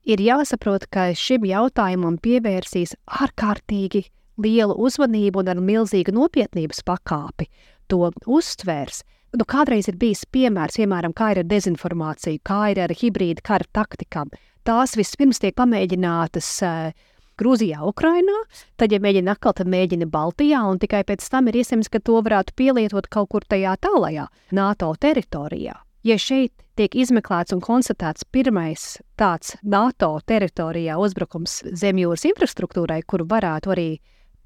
ir 0.09 0.23
jāsaprot, 0.25 0.87
ka 0.89 1.11
šim 1.13 1.45
jautājumam 1.45 2.17
pievērsīs 2.23 2.97
ārkārtīgi 3.05 4.07
lielu 4.41 4.77
uzmanību 4.89 5.43
un 5.43 5.53
ar 5.53 5.61
milzīgu 5.61 6.17
nopietnības 6.17 6.81
pakāpi 6.87 7.51
to 7.93 8.09
uztvērs. 8.25 9.03
Nu, 9.35 9.45
kādreiz 9.49 9.89
ir 9.91 9.99
bijis 9.99 10.23
piemērs, 10.31 10.79
piemēram, 10.79 11.13
kā 11.17 11.33
ir 11.35 11.43
ar 11.43 11.49
dezinformāciju, 11.51 12.41
kā 12.47 12.61
ir 12.73 12.81
ar 12.85 12.95
hibrīda 12.95 13.43
kara 13.45 13.67
taktikām. 13.75 14.31
Tās 14.67 14.95
vispirms 14.99 15.43
tiek 15.43 15.55
pamēģinātas 15.59 16.51
uh, 16.67 17.09
Grūzijā, 17.37 17.83
Ukrainā, 17.85 18.37
tad, 18.81 18.95
ja 18.95 19.01
mēģina 19.03 19.35
atkal, 19.37 19.53
tad 19.59 19.69
mēģina 19.69 20.09
Baltijā, 20.09 20.63
un 20.71 20.81
tikai 20.81 21.03
pēc 21.05 21.27
tam 21.33 21.51
ir 21.51 21.59
iespējams, 21.61 21.91
ka 21.93 22.01
to 22.01 22.23
varētu 22.25 22.55
pielietot 22.57 23.11
kaut 23.13 23.29
kur 23.35 23.45
tajā 23.45 23.75
tālajā 23.83 24.29
NATO 24.57 24.95
teritorijā. 25.01 25.77
Ja 26.07 26.17
šeit 26.23 26.55
tiek 26.79 26.95
izmeklēts 26.97 27.53
un 27.53 27.61
konstatēts 27.61 28.25
pirmais 28.33 28.97
tāds 29.21 29.57
NATO 29.63 30.15
teritorijā 30.25 30.97
uzbrukums 31.03 31.61
zemjūras 31.77 32.25
infrastruktūrai, 32.31 33.03
kuru 33.05 33.27
varētu 33.29 33.75
arī 33.75 33.89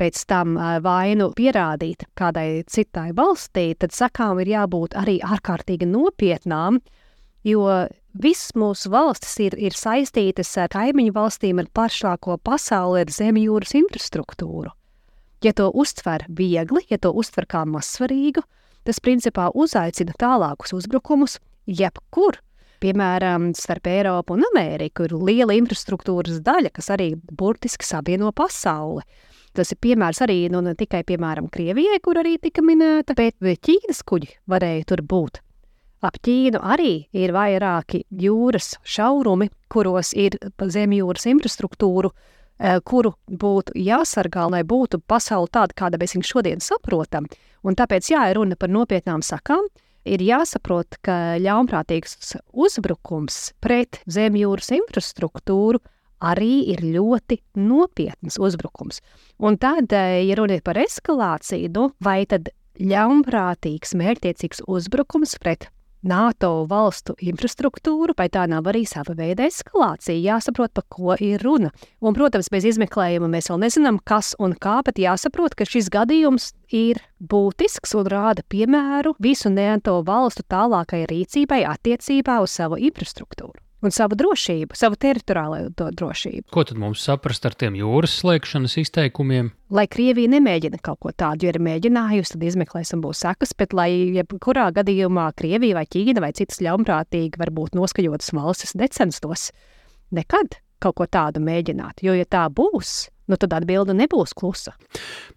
pēc 0.00 0.24
tam 0.30 0.56
vainu 0.84 1.30
pierādīt 1.36 2.06
kādai 2.18 2.64
citai 2.66 3.10
valstī, 3.16 3.70
tad 3.76 3.92
sakām 3.92 4.40
ir 4.40 4.54
jābūt 4.54 4.96
arī 4.96 5.18
ārkārtīgi 5.20 5.88
nopietnām, 5.90 6.80
jo 7.44 7.68
visas 8.12 8.54
mūsu 8.58 8.90
valstis 8.90 9.36
ir, 9.44 9.56
ir 9.60 9.76
saistītas 9.76 10.50
ar 10.58 10.70
kaimiņu 10.72 11.14
valstīm 11.14 11.62
ar 11.62 11.70
plašāko 11.74 12.38
pasauli 12.42 13.04
ar 13.04 13.12
zemjūras 13.14 13.76
infrastruktūru. 13.78 14.72
Ja 15.44 15.54
to 15.56 15.70
uztver 15.72 16.26
viegli, 16.28 16.82
ja 16.90 16.98
to 17.00 17.14
uztver 17.16 17.46
kā 17.48 17.64
mazsvarīgu, 17.64 18.42
tas 18.84 19.00
principā 19.00 19.48
uzaicina 19.56 20.12
tālākus 20.20 20.74
uzbrukumus 20.76 21.38
jebkur. 21.64 22.40
Piemēram, 22.80 23.50
starp 23.56 23.88
Eiropu 23.92 24.38
un 24.38 24.44
Ameriku 24.54 25.04
ir 25.04 25.12
liela 25.12 25.56
infrastruktūras 25.56 26.40
daļa, 26.44 26.72
kas 26.76 26.88
arī 26.92 27.10
burtiski 27.16 27.84
savieno 27.84 28.32
pasauli. 28.32 29.04
Tas 29.56 29.72
ir 29.74 29.80
piemērs 29.82 30.22
arī 30.22 30.44
nu, 30.52 30.60
ne 30.62 30.76
tikai 30.78 31.02
piemēram 31.06 31.48
Krievijai, 31.50 31.98
kur 32.04 32.20
arī 32.20 32.36
tika 32.38 32.62
minēta, 32.62 33.16
bet 33.18 33.40
Ķīnas 33.40 34.04
kuģi 34.06 34.30
varēja 34.50 34.86
tur 34.92 35.02
būt. 35.02 35.40
Ap 36.06 36.16
Ķīnu 36.24 36.62
arī 36.64 36.92
ir 37.12 37.34
vairāki 37.36 38.04
jūras 38.22 38.76
šaurumi, 38.86 39.50
kuros 39.68 40.14
ir 40.16 40.38
zemjūras 40.56 41.26
infrastruktūra, 41.28 42.08
eh, 42.58 42.78
kuru 42.80 43.12
būtu 43.28 43.74
jāsargā, 43.76 44.46
lai 44.50 44.62
būtu 44.62 45.02
pasaule 45.06 45.50
tāda, 45.52 45.76
kāda 45.76 46.00
mēs 46.00 46.16
viņu 46.16 46.30
šodien 46.30 46.60
saprotam. 46.64 47.26
Un 47.62 47.76
tāpēc, 47.76 48.08
jā, 48.14 48.30
ir 48.30 48.36
runa 48.36 48.56
par 48.56 48.70
nopietnām 48.70 49.20
sakām, 49.20 49.66
ir 50.04 50.20
jāsaprot, 50.24 50.96
ka 51.02 51.36
ļaunprātīgs 51.42 52.38
uzbrukums 52.54 53.52
pret 53.60 54.00
zemjūras 54.08 54.70
infrastruktūru 54.78 55.80
arī 56.20 56.68
ir 56.72 56.84
ļoti 56.84 57.40
nopietns 57.56 58.38
uzbrukums. 58.38 59.00
Un 59.38 59.58
tad, 59.58 59.92
eh, 59.92 60.22
ja 60.28 60.36
runa 60.36 60.58
ir 60.58 60.62
par 60.62 60.76
eskalāciju, 60.76 61.72
nu, 61.74 61.90
vai 62.00 62.24
tad 62.26 62.48
ļaunprātīgs, 62.80 63.94
mērķtiecīgs 63.94 64.64
uzbrukums 64.66 65.36
pret 65.40 65.68
NATO 66.02 66.64
valstu 66.64 67.12
infrastruktūru, 67.20 68.14
vai 68.16 68.28
tā 68.32 68.46
nav 68.48 68.68
arī 68.70 68.86
sava 68.88 69.12
veida 69.18 69.44
eskalācija. 69.44 70.16
Jāsaprot, 70.16 70.72
par 70.72 70.84
ko 70.88 71.16
ir 71.20 71.42
runa. 71.44 71.70
Un, 72.00 72.16
protams, 72.16 72.48
bez 72.52 72.64
izmeklējuma 72.72 73.28
mēs 73.28 73.50
vēl 73.52 73.60
nezinām, 73.66 74.00
kas 74.08 74.32
un 74.40 74.56
kā, 74.56 74.80
bet 74.86 75.00
jāsaprot, 75.00 75.54
ka 75.58 75.68
šis 75.68 75.90
gadījums 75.92 76.52
ir 76.72 77.02
būtisks 77.20 77.94
un 78.00 78.08
rāda 78.08 78.44
piemēru 78.48 79.14
visu 79.20 79.52
NATO 79.52 80.00
valstu 80.06 80.46
tālākai 80.48 81.04
rīcībai 81.10 81.66
attiecībā 81.68 82.40
uz 82.40 82.56
savu 82.56 82.80
infrastruktūru. 82.80 83.69
Un 83.84 83.94
savu 83.94 84.16
drošību, 84.20 84.76
savu 84.76 84.98
teritoriālo 85.00 85.70
drošību. 85.74 86.48
Ko 86.52 86.64
tad 86.68 86.80
mums 86.80 87.02
saprast 87.06 87.46
ar 87.48 87.56
tiem 87.58 87.78
jūras 87.78 88.18
slēgšanas 88.20 88.76
izteikumiem? 88.82 89.52
Lai 89.74 89.86
Krievija 89.90 90.30
nemēģina 90.34 90.80
kaut 90.84 91.00
ko 91.04 91.12
tādu, 91.14 91.46
jo 91.46 91.54
ir 91.54 91.60
mēģinājusi, 91.62 92.34
tad 92.34 92.46
izmeklēsim, 92.48 93.02
būs 93.04 93.22
sekas, 93.24 93.54
bet 93.58 93.76
lai 93.76 93.90
jebkurā 94.18 94.70
gadījumā 94.76 95.30
Krievija 95.38 95.78
vai 95.78 95.86
Ķīna 95.90 96.24
vai 96.24 96.32
citas 96.36 96.60
ļaunprātīgi, 96.64 97.40
varbūt 97.40 97.78
noskaņotas 97.78 98.34
valstis 98.36 98.76
necenstos 98.78 99.50
nekad 100.14 100.58
kaut 100.80 100.96
ko 100.98 101.06
tādu 101.06 101.42
mēģināt. 101.44 102.02
Jo, 102.04 102.14
ja 102.16 102.26
tā 102.28 102.46
būs, 102.52 103.10
nu 103.30 103.38
tad 103.40 103.54
atbilde 103.56 103.94
nebūs 103.96 104.34
klusa. 104.36 104.74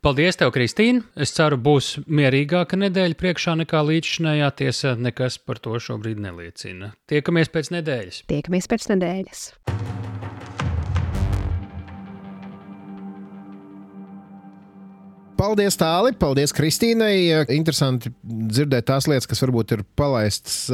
Paldies, 0.04 0.40
tev, 0.40 0.54
Kristīne. 0.56 1.06
Es 1.16 1.36
ceru, 1.38 1.60
būs 1.62 1.96
mierīgāka 2.10 2.80
nedēļa 2.82 3.20
priekšā 3.20 3.58
nekā 3.64 3.84
līdzinājā 3.90 4.50
tiesa. 4.64 4.96
Nekas 5.00 5.40
par 5.40 5.62
to 5.64 5.78
šobrīd 5.80 6.22
neliecina. 6.24 6.94
Tiekamies 7.10 7.54
pēc 7.54 7.74
nedēļas. 7.78 8.24
Tiekamies 8.32 8.70
pēc 8.72 8.90
nedēļas. 8.96 9.48
Paldies, 15.44 15.76
Tāli! 15.76 16.14
Paldies, 16.16 16.54
Kristīnai! 16.56 17.44
Interesanti 17.52 18.14
dzirdēt 18.24 18.86
tās 18.88 19.10
lietas, 19.12 19.28
kas 19.28 19.42
varbūt 19.44 19.74
ir 19.76 19.82
palaistas 20.00 20.70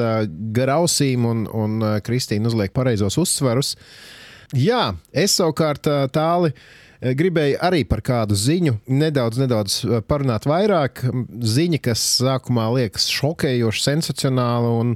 gar 0.54 0.70
ausīm, 0.76 1.26
un, 1.26 1.46
un 1.50 1.80
Kristīna 2.06 2.52
uzliek 2.52 2.76
pareizos 2.76 3.18
uzsvarus. 3.18 3.72
Jā, 4.54 4.92
es 5.10 5.40
savukārt 5.40 5.90
tāli 6.14 6.52
gribēju 7.02 7.60
arī 7.64 7.84
par 7.88 8.04
kādu 8.06 8.38
ziņu 8.38 8.78
nedaudz, 8.92 9.40
nedaudz 9.42 9.80
parunāt 10.10 10.48
vairāk. 10.50 11.06
Ziņa, 11.30 11.82
kas 11.90 12.06
sākumā 12.20 12.70
liekas 12.76 13.10
šokējoša, 13.14 13.86
sensacionāla 13.92 14.74
un 14.82 14.96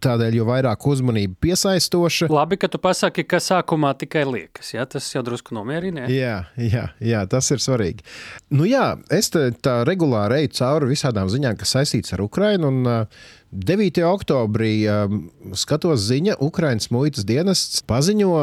tādēļ 0.00 0.38
jau 0.38 0.46
vairāk 0.48 0.84
uzmanību 0.88 1.36
piesaistoša. 1.44 2.30
Labi, 2.32 2.56
ka 2.60 2.70
tu 2.72 2.80
pasaki, 2.82 3.24
ka 3.28 3.40
sākumā 3.42 3.92
tikai 4.00 4.22
liekas. 4.28 4.72
Ja? 4.72 4.86
Tas 4.88 5.08
jau 5.12 5.22
drusku 5.26 5.54
nomierina. 5.56 6.06
Jā, 6.12 6.46
jā, 6.56 6.86
jā, 7.04 7.24
tas 7.30 7.50
ir 7.52 7.60
svarīgi. 7.62 8.06
Nu, 8.52 8.64
jā, 8.68 8.94
es 9.12 9.28
tā 9.32 9.76
regulāri 9.88 10.42
eju 10.42 10.54
cauri 10.60 10.90
visādām 10.94 11.28
ziņām, 11.32 11.58
kas 11.60 11.76
saistītas 11.76 12.16
ar 12.16 12.24
Ukrajinu. 12.24 12.72
Un, 12.72 13.12
9. 13.50 13.98
oktobrī 14.06 14.74
um, 14.86 15.22
skatos 15.58 16.04
ziņa, 16.06 16.36
Ukraiņas 16.46 16.92
muitas 16.94 17.26
dienests 17.26 17.82
paziņo, 17.82 18.34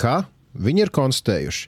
ka 0.00 0.22
viņi 0.56 0.86
ir 0.86 0.92
konstatējuši. 0.96 1.66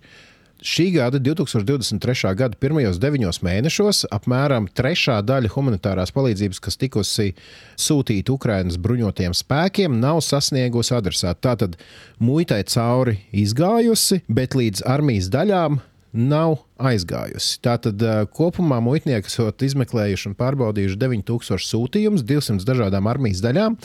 Šī 0.63 0.93
gada 0.95 1.19
2023. 1.19 2.37
gada 2.39 2.55
pirmajos 2.55 3.01
deviņos 3.03 3.41
mēnešos 3.43 4.05
apmēram 4.15 4.69
trešā 4.71 5.17
daļa 5.27 5.51
humanitārās 5.51 6.15
palīdzības, 6.15 6.61
kas 6.63 6.79
tikusi 6.79 7.33
sūtīta 7.75 8.31
Ukraiņas 8.31 8.79
bruņotajiem 8.85 9.35
spēkiem, 9.35 9.97
nav 9.99 10.21
sasniegusi 10.23 10.95
adresātu. 10.95 11.43
Tātad 11.49 11.75
muitai 12.23 12.61
cauri 12.71 13.17
izgājusi, 13.35 14.21
bet 14.31 14.55
līdz 14.55 14.87
armijas 14.87 15.33
daļām 15.35 15.81
nav 16.15 16.61
aizgājusi. 16.79 17.59
Tātad 17.67 18.07
kopumā 18.31 18.79
muitnieki 18.87 19.33
esat 19.33 19.67
izmeklējuši 19.67 20.31
un 20.31 20.39
pārbaudījuši 20.39 21.01
9000 21.03 21.71
sūtījumus, 21.73 22.23
200 22.29 22.71
dažādām 22.71 23.11
armijas 23.11 23.43
daļām. 23.43 23.81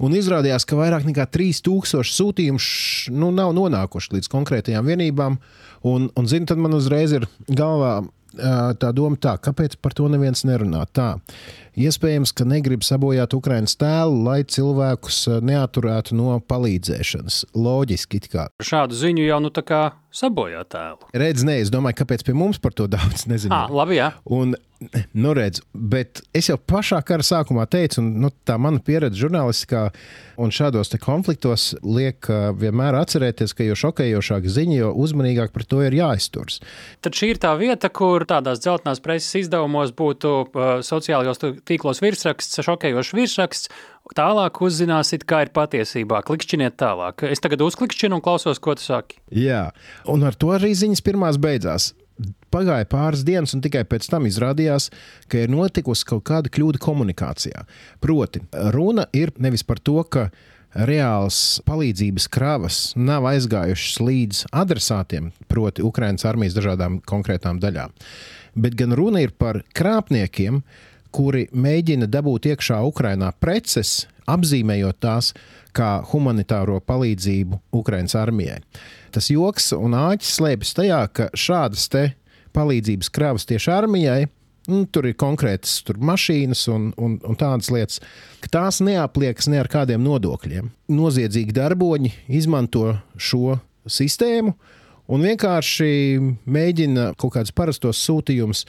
Un 0.00 0.16
izrādījās, 0.16 0.64
ka 0.68 0.78
vairāk 0.78 1.04
nekā 1.08 1.26
3000 1.34 2.08
sūtījumu 2.08 2.62
nu, 3.18 3.28
nav 3.34 3.52
nonākuši 3.58 4.16
līdz 4.16 4.32
konkrētajām 4.32 4.88
vienībām. 4.88 5.38
Un, 5.88 6.08
un 6.16 6.30
zini, 6.30 6.48
tad 6.48 6.62
man 6.62 6.78
uzreiz 6.78 7.12
ir 7.18 7.28
galvā 7.50 8.00
tā 8.32 8.92
doma, 8.96 9.16
tā, 9.20 9.36
kāpēc 9.40 9.76
par 9.82 9.94
to 9.96 10.08
neviens 10.08 10.44
nerunā. 10.48 10.84
Tā. 10.92 11.16
Iespējams, 11.76 12.32
ka 12.36 12.46
negrib 12.48 12.84
sabojāt 12.84 13.34
Ukraiņas 13.36 13.76
tēlu, 13.80 14.22
lai 14.26 14.42
cilvēkus 14.44 15.24
neaturētu 15.44 16.16
no 16.16 16.38
palīdzēšanas. 16.40 17.44
Loģiski, 17.56 18.22
kā. 18.32 18.48
Šādu 18.64 18.96
ziņu 18.96 19.26
jau 19.28 19.40
nu 19.44 19.52
tā 19.52 19.64
kā 19.66 19.82
sabojā 20.16 20.64
tēlu. 20.70 21.08
Redz, 21.16 21.46
nē, 21.46 21.60
es 21.64 21.72
domāju, 21.72 22.02
kāpēc 22.02 22.26
pie 22.26 22.36
mums 22.36 22.60
par 22.62 22.76
to 22.76 22.88
daudz 22.90 23.26
nezinu. 23.32 23.54
Ah, 23.56 23.72
labi, 23.72 23.98
jā. 23.98 24.12
Un, 24.32 24.54
nu, 25.14 25.32
redz, 25.36 25.62
bet 25.72 26.22
es 26.36 26.50
jau 26.50 26.58
pašā 26.58 27.00
kara 27.06 27.24
sākumā 27.26 27.66
teicu, 27.70 28.00
un 28.02 28.10
nu, 28.24 28.32
tā 28.46 28.58
mana 28.60 28.82
pieredze 28.82 29.20
žurnālistiskā 29.22 29.86
un 30.42 30.52
šādos 30.54 30.90
konfliktos 31.02 31.72
liek 31.84 32.26
vienmēr 32.58 32.96
atcerēties, 32.98 33.54
ka 33.56 33.66
jo 33.66 33.76
šokējošāka 33.78 34.52
ziņa, 34.52 34.76
jo 34.80 34.90
uzmanīgāk 35.04 35.52
par 35.54 35.66
to 35.68 35.82
ir 35.86 35.96
jāizturas. 35.96 36.60
Tad 37.04 37.16
šī 37.18 37.32
ir 37.34 37.42
tā 37.42 37.52
vieta, 37.60 37.90
kur 37.92 38.26
tādās 38.28 38.62
dzeltenās 38.64 39.02
preses 39.04 39.44
izdevumos 39.44 39.94
būtu 39.96 40.34
uh, 40.42 40.72
sociālajos 40.84 41.42
tīklos 41.68 42.02
virsraksts, 42.02 42.62
šokējošs 42.66 43.14
virsraksts, 43.16 43.72
Tālāk 44.16 44.58
uzzināsiet, 44.66 45.22
kā 45.28 45.44
ir 45.46 45.52
patiesībā. 45.54 46.20
Klikšķiniet 46.26 46.74
tālāk. 46.80 47.22
Es 47.30 47.40
tagad 47.40 47.62
uzklikšķinu 47.64 48.18
un 48.18 48.24
klausos, 48.24 48.58
ko 48.60 48.74
tu 48.76 48.84
saki. 48.84 49.20
Jā, 49.30 49.68
un 50.10 50.26
ar 50.26 50.36
to 50.36 50.50
arī 50.52 50.72
ziņas 50.76 51.04
pirmās 51.06 51.38
beidzās. 51.40 51.92
Pagāja 52.52 52.84
pāris 52.90 53.22
dienas, 53.24 53.54
un 53.56 53.62
tikai 53.64 53.86
pēc 53.88 54.10
tam 54.12 54.26
izrādījās, 54.28 54.90
ka 55.32 55.46
ir 55.46 55.54
notikusi 55.54 56.04
kaut 56.10 56.26
kāda 56.28 56.52
kļūda 56.52 56.82
komunikācijā. 56.82 57.64
Proti, 58.04 58.42
runa 58.74 59.06
ir 59.16 59.32
nevis 59.40 59.64
par 59.64 59.80
to, 59.80 60.02
ka 60.04 60.28
reāls 60.74 61.62
palīdzības 61.68 62.28
kravas 62.32 62.78
nav 62.96 63.26
aizgājušas 63.32 63.98
līdz 64.02 64.44
adresātiem, 64.62 65.32
proti, 65.50 65.84
Ukraiņas 65.84 66.28
armijas 66.28 66.56
dažādām 66.56 67.00
konkrētām 67.08 67.60
daļām, 67.62 67.92
bet 68.56 68.76
gan 68.78 68.96
runa 68.96 69.24
ir 69.24 69.34
par 69.36 69.62
krāpniekiem, 69.76 70.62
kuri 71.12 71.46
mēģina 71.52 72.08
dabūt 72.10 72.50
iekšā 72.52 72.80
Ukrainā 72.88 73.32
preces, 73.40 74.06
apzīmējot 74.30 75.00
tās 75.02 75.32
kā 75.76 76.02
humanitāro 76.12 76.80
palīdzību 76.84 77.60
Ukraiņas 77.78 78.18
armijai. 78.20 78.60
Tas 79.12 79.30
joks 79.32 79.72
un 79.76 79.96
āķis 79.96 80.36
slēpjas 80.38 80.76
tajā, 80.78 81.00
ka 81.12 81.30
šādas 81.36 81.88
palīdzības 82.52 83.12
kravas 83.12 83.48
tieši 83.48 83.72
armijai 83.72 84.22
Nu, 84.70 84.84
tur 84.86 85.08
ir 85.10 85.16
konkrētas 85.18 85.80
tur 85.82 85.98
mašīnas 85.98 86.60
un, 86.70 86.90
un, 86.94 87.16
un 87.26 87.38
tādas 87.38 87.70
lietas, 87.74 87.98
ka 88.44 88.50
tās 88.60 88.78
neapliekas 88.84 89.48
ne 89.50 89.58
ar 89.58 89.68
kādiem 89.70 90.04
nodokļiem. 90.04 90.68
Noziedzīgi 90.94 91.54
darboņi 91.56 92.12
izmanto 92.38 92.92
šo 93.18 93.56
sistēmu 93.90 94.54
un 95.10 95.26
vienkārši 95.26 95.90
mēģina 96.46 97.10
kaut 97.18 97.34
kādus 97.34 97.54
parastos 97.58 98.04
sūtījumus 98.06 98.62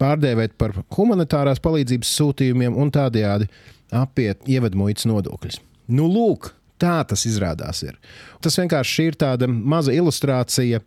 pārdēvēt 0.00 0.56
par 0.60 0.74
humanitārās 0.96 1.62
palīdzības 1.64 2.12
sūtījumiem 2.18 2.76
un 2.76 2.92
tādējādi 2.94 3.48
apiet 3.94 4.46
ievedmuitas 4.50 5.06
nodokļus. 5.08 5.60
Nu, 5.86 6.08
lūk, 6.10 6.50
tā 6.80 6.98
tas 7.08 7.24
izrādās. 7.28 7.82
Ir. 7.86 7.96
Tas 8.44 8.58
vienkārši 8.60 9.08
ir 9.10 9.18
tāda 9.18 9.48
maza 9.48 9.94
ilustrācija 9.96 10.82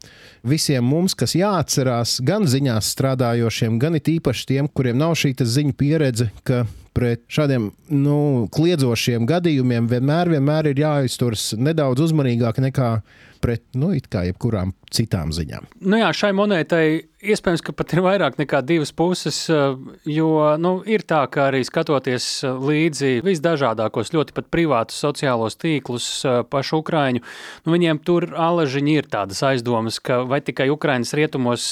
visiem 0.48 0.86
mums, 0.86 1.16
kas 1.18 1.36
jāatcerās 1.38 2.20
gan 2.26 2.48
ziņās 2.50 2.92
strādājošiem, 2.96 3.80
gan 3.82 3.98
it 4.00 4.12
īpaši 4.12 4.52
tiem, 4.54 4.70
kuriem 4.70 5.00
nav 5.00 5.16
šī 5.20 5.34
ziņu 5.40 5.76
pieredze, 5.80 6.30
ka 6.44 6.66
pret 7.00 7.24
šādiem 7.32 7.70
nu, 7.96 8.20
kliedzošiem 8.54 9.28
gadījumiem 9.30 9.88
vienmēr, 9.90 10.34
vienmēr 10.36 10.72
ir 10.72 10.84
jāizturas 10.84 11.54
nedaudz 11.58 12.04
uzmanīgāk 12.10 12.60
nekā 12.66 12.90
pret 13.40 13.64
nu, 13.80 13.94
jebkurām 13.96 14.74
citām 14.92 15.32
ziņām. 15.32 15.70
Nu 15.88 16.00
jā, 16.02 16.10
šai 16.16 16.34
monētai 16.36 16.84
iespējams, 17.20 17.62
ka 17.66 17.74
pat 17.76 17.94
ir 17.94 18.02
vairāk 18.04 18.38
nekā 18.40 18.62
divas 18.64 18.92
puses, 18.96 19.42
eh, 19.52 19.76
jo 20.08 20.30
nu, 20.62 20.72
ir 20.88 21.04
tā, 21.04 21.26
ka 21.32 21.50
arī 21.50 21.62
skatoties 21.68 22.28
eh, 22.48 22.54
līdzi 22.56 23.20
visdažādākos, 23.26 24.14
ļoti 24.16 24.36
pat 24.38 24.48
privātus 24.52 25.00
sociālos 25.04 25.60
tīklus 25.60 26.08
eh, 26.24 26.40
pašu 26.48 26.80
Ukraiņu, 26.80 27.24
nu, 27.66 27.74
viņiem 27.76 28.00
tur 28.08 28.30
aležiņi 28.32 28.96
ir 29.02 29.10
tādas 29.12 29.44
aizdomas, 29.44 30.00
ka 30.00 30.22
vai 30.30 30.40
tikai 30.46 30.70
Ukraiņas 30.72 31.14
rietumos 31.20 31.68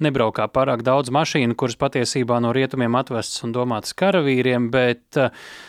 nebraukā 0.00 0.48
pārāk 0.52 0.84
daudz 0.86 1.12
mašīnu, 1.12 1.56
kuras 1.58 1.76
patiesībā 1.76 2.40
no 2.40 2.54
rietumiem 2.56 2.96
atvestas 2.96 3.44
un 3.44 3.52
domātas 3.52 3.92
karavīriem, 3.98 4.70
bet 4.72 5.20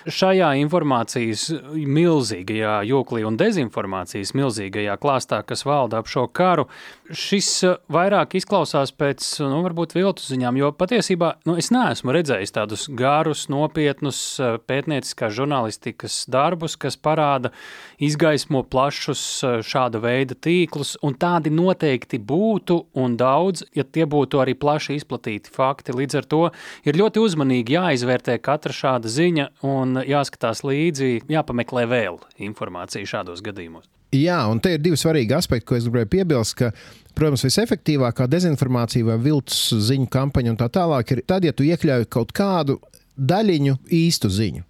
šajā 0.07 0.53
informācijas 0.63 1.49
milzīgajā 1.75 2.79
joklī 2.87 3.25
un 3.27 3.39
dezinformācijas 3.39 4.31
milzīgajā 4.37 4.95
klāstā, 5.01 5.41
kas 5.43 5.65
valda 5.67 5.99
ap 5.99 6.07
šo 6.11 6.27
karu, 6.31 6.69
šis 7.11 7.51
vairāk 7.91 8.37
izklausās 8.39 8.93
pēc, 8.95 9.08
nu, 9.41 9.59
varbūt 9.65 9.95
viltu 9.97 10.23
ziņām, 10.23 10.57
jo 10.59 10.69
patiesībā 10.77 11.31
nu, 11.49 11.55
es 11.59 11.71
neesmu 11.73 12.13
redzējis 12.15 12.53
tādus 12.55 12.85
garus, 12.93 13.47
nopietnus 13.51 14.19
eh, 14.39 14.57
pētnieciskās 14.69 15.33
žurnālistikas 15.37 16.21
darbus, 16.31 16.77
kas 16.79 16.97
parāda, 16.99 17.51
izgaismo 17.97 18.61
plašus 18.63 19.23
eh, 19.43 19.59
šāda 19.65 20.01
veida 20.03 20.37
tīklus, 20.37 20.95
un 21.05 21.17
tādi 21.19 21.53
noteikti 21.53 22.21
būtu 22.21 22.79
un 22.99 23.19
daudz, 23.19 23.65
ja 23.75 23.83
tie 23.83 24.07
būtu 24.09 24.43
arī 24.43 24.55
plaši 24.59 24.99
izplatīti 24.99 25.53
fakti. 25.53 25.95
Līdz 25.99 26.19
ar 26.21 26.29
to 26.29 26.41
ir 26.87 26.99
ļoti 26.99 27.23
uzmanīgi 27.23 27.77
jāizvērtē 27.79 28.39
katra 28.43 28.75
šāda 28.75 29.11
ziņa 29.11 29.51
un 29.67 30.01
jāskatās 30.07 30.65
līdzi, 30.67 31.25
jāpameklē 31.29 31.87
vēl 31.89 32.21
informāciju 32.49 33.09
šādos 33.17 33.45
gadījumos. 33.45 33.98
Jā, 34.15 34.39
un 34.49 34.57
te 34.57 34.73
ir 34.73 34.81
divi 34.81 34.97
svarīgi 34.97 35.35
aspekti, 35.37 35.67
ko 35.69 35.77
es 35.77 35.85
gribēju 35.85 36.09
piebilst. 36.09 36.55
Ka, 36.57 36.71
protams, 37.17 37.43
visefektīvākā 37.45 38.25
dezinformācija 38.31 39.05
vai 39.05 39.19
viltus 39.21 39.67
ziņu 39.89 40.09
kampaņa 40.09 40.53
un 40.53 40.57
tā 40.57 40.69
tālāk 40.79 41.13
ir 41.13 41.21
tad, 41.29 41.45
ja 41.45 41.53
tu 41.53 41.67
iekļauj 41.67 42.07
kaut 42.09 42.33
kādu 42.33 42.79
daļiņu 43.19 43.75
īstu 43.99 44.31
ziņu. 44.33 44.65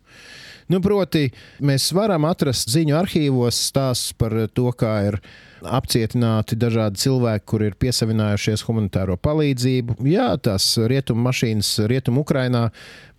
Nu, 0.69 0.81
proti, 0.85 1.29
mēs 1.65 1.87
varam 1.97 2.27
atrast 2.29 2.69
ziņu 2.69 2.97
arhīvos 2.99 3.57
stāstus 3.71 4.13
par 4.19 4.35
to, 4.53 4.67
kā 4.77 4.91
ir 5.07 5.17
apcietināti 5.65 6.57
dažādi 6.59 7.01
cilvēki, 7.03 7.45
kur 7.49 7.63
ir 7.65 7.77
piesavinājušies 7.79 8.63
humanitāro 8.67 9.17
palīdzību. 9.19 9.99
Jā, 10.09 10.31
tās 10.43 10.71
rietumu 10.79 11.25
mašīnas, 11.27 11.71
rietumu 11.89 12.23
Ukrainā 12.25 12.69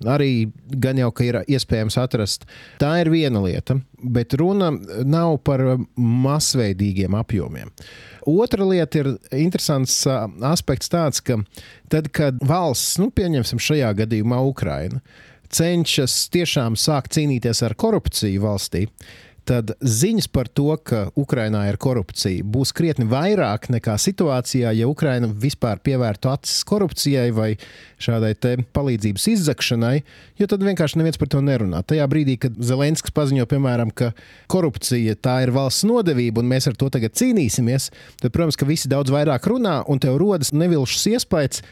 arī 0.09 0.51
gan 0.81 1.01
jau, 1.01 1.11
ka 1.13 1.27
ir 1.27 1.41
iespējams 1.45 1.99
atrast. 2.01 2.47
Tā 2.81 2.95
ir 3.03 3.11
viena 3.13 3.43
lieta, 3.45 3.77
bet 4.01 4.37
runa 4.41 4.71
nav 5.05 5.41
par 5.45 5.65
masveidīgiem 5.97 7.17
apjomiem. 7.21 7.73
Otra 8.29 8.67
lieta 8.69 9.01
ir 9.01 9.15
interesants 9.37 10.03
aspekts 10.07 10.93
tāds, 10.93 11.23
ka 11.25 11.41
tad, 11.93 12.11
kad 12.17 12.41
valsts, 12.45 12.99
nu, 13.01 13.11
pieņemsim 13.13 13.61
šajā 13.61 13.93
gadījumā 14.05 14.41
Ukraina, 14.49 15.01
cenšas 15.51 16.29
tiešām 16.33 16.77
sākt 16.79 17.17
cīnīties 17.17 17.65
ar 17.67 17.75
korupciju 17.79 18.45
valstī, 18.45 18.87
tad 19.49 19.73
ziņas 19.81 20.29
par 20.33 20.49
to, 20.49 20.75
ka 20.85 21.07
Ukrainā 21.19 21.65
ir 21.71 21.79
korupcija, 21.81 22.45
būs 22.45 22.73
krietni 22.77 23.07
vairāk 23.11 23.69
nekā 23.73 23.97
situācijā, 24.01 24.73
ja 24.77 24.89
Ukraina 24.91 25.29
vispār 25.31 25.81
pievērtu 25.85 26.31
acis 26.33 26.63
korupcijai 26.69 27.29
vai 27.35 27.51
šādai 28.01 28.35
palīdzības 28.75 29.27
izzakšanai, 29.35 29.95
jo 30.41 30.49
tad 30.51 30.65
vienkārši 30.67 31.01
neviens 31.01 31.21
par 31.21 31.31
to 31.33 31.43
nerunā. 31.45 31.83
Tajā 31.87 32.07
brīdī, 32.11 32.39
kad 32.45 32.57
Zelenskis 32.57 33.15
paziņo, 33.17 33.47
piemēram, 33.51 33.93
ka 33.93 34.13
korupcija 34.51 35.19
tā 35.21 35.41
ir 35.45 35.55
valsts 35.57 35.87
nodevība 35.89 36.43
un 36.43 36.51
mēs 36.51 36.71
ar 36.71 36.79
to 36.81 36.91
tagad 36.93 37.17
cīnīsimies, 37.19 37.91
tad, 38.23 38.33
protams, 38.33 38.59
ka 38.61 38.69
visi 38.69 38.91
daudz 38.93 39.13
vairāk 39.15 39.49
runā 39.51 39.81
un 39.91 40.03
tev 40.03 40.21
rodas 40.21 40.55
nevilšs 40.57 41.09
iespējas, 41.15 41.65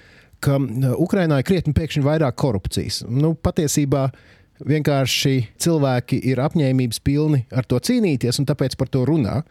ka 0.44 0.58
Ukrainā 0.98 1.40
ir 1.40 1.46
krietni 1.46 1.74
pēkšņi 1.74 2.04
vairāk 2.04 2.36
korupcijas. 2.38 3.02
Nu, 3.10 3.34
patiesībā 3.34 4.08
Vienkārši 4.58 5.34
cilvēki 5.62 6.18
ir 6.32 6.40
apņēmības 6.42 6.98
pilni 7.06 7.44
ar 7.54 7.66
to 7.68 7.78
cīnīties, 7.78 8.40
un 8.40 8.46
tāpēc 8.48 8.74
par 8.78 8.90
to 8.90 9.04
runā. 9.06 9.42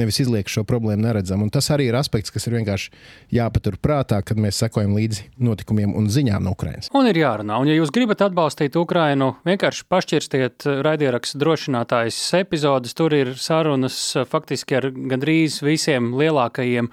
Nevis 0.00 0.18
izliek 0.24 0.48
šo 0.50 0.64
problēmu 0.66 1.04
neredzam. 1.04 1.44
Un 1.44 1.52
tas 1.54 1.68
arī 1.70 1.86
ir 1.90 1.94
aspekts, 1.94 2.32
kas 2.34 2.48
ir 2.48 2.56
vienkārši 2.56 2.88
jāpatur 3.36 3.76
prātā, 3.78 4.18
kad 4.26 4.40
mēs 4.40 4.58
sekojam 4.58 4.96
līdzi 4.96 5.28
notikumiem 5.38 5.92
un 5.94 6.08
ziņām 6.10 6.42
no 6.42 6.54
Ukrainas. 6.56 6.88
Un 6.96 7.06
ir 7.06 7.20
jārunā. 7.20 7.60
Un, 7.62 7.70
ja 7.70 7.76
jūs 7.76 7.92
gribat 7.94 8.24
atbalstīt 8.26 8.74
Ukrainu, 8.80 9.34
vienkārši 9.46 9.86
pašķirstiet 9.92 10.66
raidierakstu 10.86 11.38
drošinātājas 11.44 12.18
epizodes. 12.40 12.96
Tur 12.98 13.14
ir 13.14 13.36
sarunas 13.38 14.00
faktiski 14.32 14.80
ar 14.80 14.90
gandrīz 14.90 15.60
visiem 15.62 16.10
lielākajiem 16.18 16.90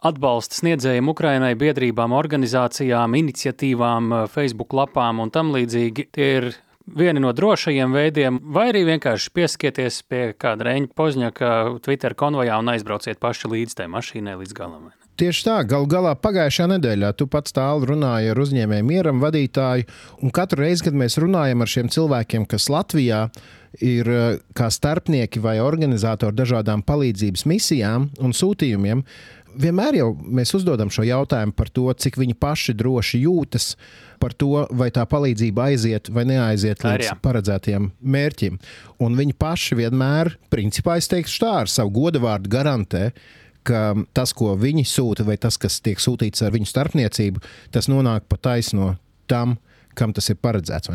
atbalsta 0.00 0.56
sniedzējiem 0.62 1.12
Ukrainai, 1.12 1.52
biedrībām, 1.60 2.16
organizācijām, 2.16 3.18
iniciatīvām, 3.20 4.14
Facebook 4.32 4.72
lapām 4.72 5.20
un 5.20 5.34
tam 5.34 5.52
līdzīgi. 5.52 6.08
Tie 6.16 6.32
ir 6.38 6.52
vieni 6.86 7.20
no 7.20 7.32
drošajiem 7.36 7.92
veidiem, 7.94 8.40
vai 8.54 8.70
arī 8.72 8.84
vienkārši 8.88 9.32
pieskieties 9.36 10.00
pie 10.08 10.22
kāda 10.38 10.70
reņģa 10.70 10.94
pozņaka 10.96 11.52
Twitter 11.84 12.16
konvojā 12.18 12.58
un 12.60 12.72
aizbrauciet 12.74 13.20
paši 13.22 13.52
līdz 13.52 13.78
tai 13.78 13.90
mašīnai 13.92 14.38
līdz 14.40 14.56
galam. 14.56 14.90
Tieši 15.20 15.44
tā, 15.44 15.58
galu 15.68 15.84
galā 15.90 16.14
pagājušā 16.16 16.64
nedēļā 16.70 17.12
tu 17.20 17.26
pats 17.28 17.52
tālu 17.52 17.90
runāji 17.90 18.30
ar 18.32 18.38
uzņēmēju 18.40 18.86
mieram 18.88 19.20
vadītāju, 19.20 19.84
un 20.24 20.32
katru 20.32 20.64
reizi, 20.64 20.86
kad 20.86 20.96
mēs 20.96 21.18
runājam 21.20 21.60
ar 21.60 21.68
šiem 21.68 21.90
cilvēkiem, 21.92 22.46
kas 22.48 22.70
Latvijā 22.72 23.26
ir 23.84 24.08
eh, 24.08 24.38
kā 24.56 24.70
starpnieki 24.72 25.42
vai 25.44 25.58
organizatori 25.62 26.38
dažādām 26.38 26.82
palīdzības 26.86 27.44
misijām 27.52 28.08
un 28.18 28.32
sūtījumiem, 28.32 29.04
vienmēr 29.58 29.98
jau 30.00 30.10
mēs 30.20 30.52
uzdodam 30.56 30.90
šo 30.92 31.04
jautājumu 31.06 31.54
par 31.56 31.70
to, 31.72 31.86
cik 31.92 32.18
viņi 32.20 32.36
paši 32.40 32.74
droši 32.78 33.22
jūtas, 33.24 33.74
par 34.20 34.34
to, 34.36 34.66
vai 34.76 34.90
tā 34.94 35.06
palīdzība 35.08 35.70
aiziet 35.70 36.10
vai 36.12 36.26
neaiziet 36.28 36.84
līdz 36.84 37.12
Ar, 37.14 37.20
paredzētajiem 37.24 37.90
mērķim. 38.00 38.58
Un 39.00 39.16
viņi 39.18 39.36
paši 39.40 39.78
vienmēr, 39.80 40.34
principā, 40.52 40.98
es 41.00 41.08
teikšu 41.10 41.44
tā, 41.44 41.54
ar 41.64 41.72
savu 41.72 41.94
godavārdu 42.00 42.52
garantē, 42.52 43.10
ka 43.66 43.94
tas, 44.16 44.32
ko 44.36 44.54
viņi 44.60 44.84
sūta, 44.88 45.24
vai 45.28 45.36
tas, 45.40 45.58
kas 45.60 45.80
tiek 45.84 46.00
sūtīts 46.00 46.44
ar 46.44 46.54
viņu 46.54 46.68
starpniecību, 46.68 47.42
tas 47.74 47.90
nonāk 47.92 48.28
pa 48.28 48.38
taisno 48.40 48.94
tam, 49.30 49.58
kam 50.00 50.14
tas 50.16 50.30
ir 50.32 50.38
paredzēts. 50.40 50.90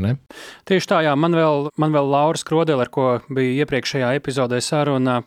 Tieši 0.68 0.89
tā, 0.89 1.02
jā, 1.06 1.13
man 1.20 1.36
vēl, 1.38 1.70
man 1.82 1.94
vēl 1.96 2.10
Laura 2.10 2.39
Skrodele, 2.39 2.86
ar 2.86 2.91
ko 2.94 3.08
bija 3.30 3.65
iepriekšējā 3.65 4.12
epizodē 4.18 4.60
saruna, 4.63 5.20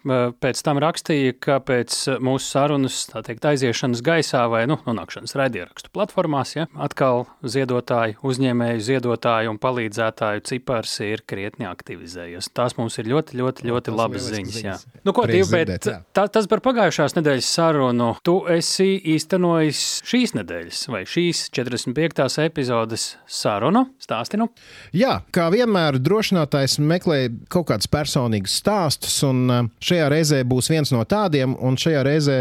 pēc 0.42 0.62
tam 0.66 0.80
rakstīja, 0.82 1.36
ka 1.42 1.58
pēc 1.64 1.96
mūsu 2.24 2.50
sarunas, 2.52 3.00
tā 3.12 3.22
teikt, 3.26 3.46
aiziešanas 3.48 4.02
gaisā 4.04 4.44
vai 4.50 4.64
nu, 4.70 4.78
nonākšanas 4.86 5.36
raidierakstu 5.38 5.92
platformās, 5.94 6.56
ja, 6.56 6.66
atkal 6.80 7.26
ziedotāju, 7.46 8.18
uzņēmēju, 8.28 8.84
ziedotāju 8.90 9.54
un 9.54 9.60
palīdzētāju 9.62 10.44
cipars 10.48 10.98
ir 11.06 11.24
krietni 11.28 11.68
aktivizējies. 11.68 12.50
Tās 12.56 12.76
mums 12.78 12.98
ir 13.00 13.10
ļoti, 13.12 13.38
ļoti, 13.38 13.68
ļoti 13.68 13.94
no, 13.94 13.98
labas 14.00 14.28
ziņas. 14.28 14.58
ziņas. 14.58 14.86
Nu, 15.06 15.14
ko, 15.16 15.26
Div, 15.28 15.50
bet 15.52 15.86
tā, 15.86 16.26
tas 16.32 16.48
par 16.50 16.62
pagājušās 16.64 17.16
nedēļas 17.18 17.52
sarunu. 17.58 18.10
Tu 18.26 18.36
esi 18.54 18.90
īstenojis 19.14 19.84
šīs 20.08 20.34
nedēļas 20.38 20.84
vai 20.92 21.04
šīs 21.08 21.46
45. 21.54 22.26
epizodes 22.48 23.10
sarunu 23.28 23.67
sarunu. 23.68 23.88
Stāsti 24.00 24.38
nu. 24.38 24.48
Jā, 24.96 25.20
kā 25.34 25.48
vienmēr, 25.52 25.98
drošinātājs 26.00 26.78
meklē 26.80 27.28
kaut 27.52 27.68
kādus 27.68 27.88
personīgus 27.90 28.56
stāstus, 28.60 29.16
un 29.26 29.48
uh, 29.50 29.68
šajā 29.80 30.08
reizē 30.08 30.42
būs 30.44 30.70
viens 30.70 30.92
no 30.92 31.04
tādiem. 31.04 31.56
Un 31.60 31.76
šajā 31.76 32.02
reizē, 32.06 32.38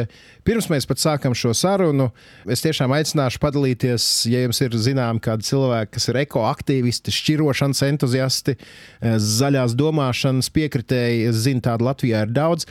pirms 0.48 0.70
mēs 0.70 0.88
pat 0.88 1.02
sākam 1.02 1.36
šo 1.36 1.54
sarunu, 1.58 2.12
es 2.48 2.64
tiešām 2.64 2.94
aicināšu 2.96 3.42
padalīties, 3.44 4.28
ja 4.32 4.44
jums 4.46 4.62
ir 4.62 4.78
zināms 4.78 5.24
kādi 5.24 5.48
cilvēki, 5.48 5.94
kas 5.98 6.08
ir 6.10 6.22
ekoaktīvisti, 6.24 7.16
šķirošanas 7.16 7.84
entuziasti, 7.90 8.58
uh, 8.58 9.18
zaļās 9.18 9.76
domāšanas 9.78 10.52
piekritēji. 10.56 11.28
Es 11.32 11.44
zinu, 11.48 11.64
tādu 11.66 11.90
Latvijā 11.90 12.26
ir 12.28 12.34
daudz 12.36 12.68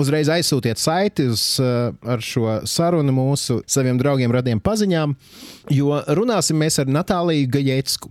uzreiz 0.00 0.30
aizsūtiet 0.32 0.80
saiti 0.80 1.28
uz, 1.30 1.44
uh, 1.62 1.92
ar 2.06 2.24
šo 2.24 2.60
sarunu 2.68 3.14
mūsu 3.14 3.60
saviem 3.70 3.98
draugiem, 4.00 4.32
radiem 4.34 4.62
paziņām, 4.62 5.14
jo 5.74 6.00
runāsim 6.18 6.58
mēs 6.60 6.80
ar 6.82 6.90
Natāliju 6.90 7.50
Gajecku. 7.54 8.10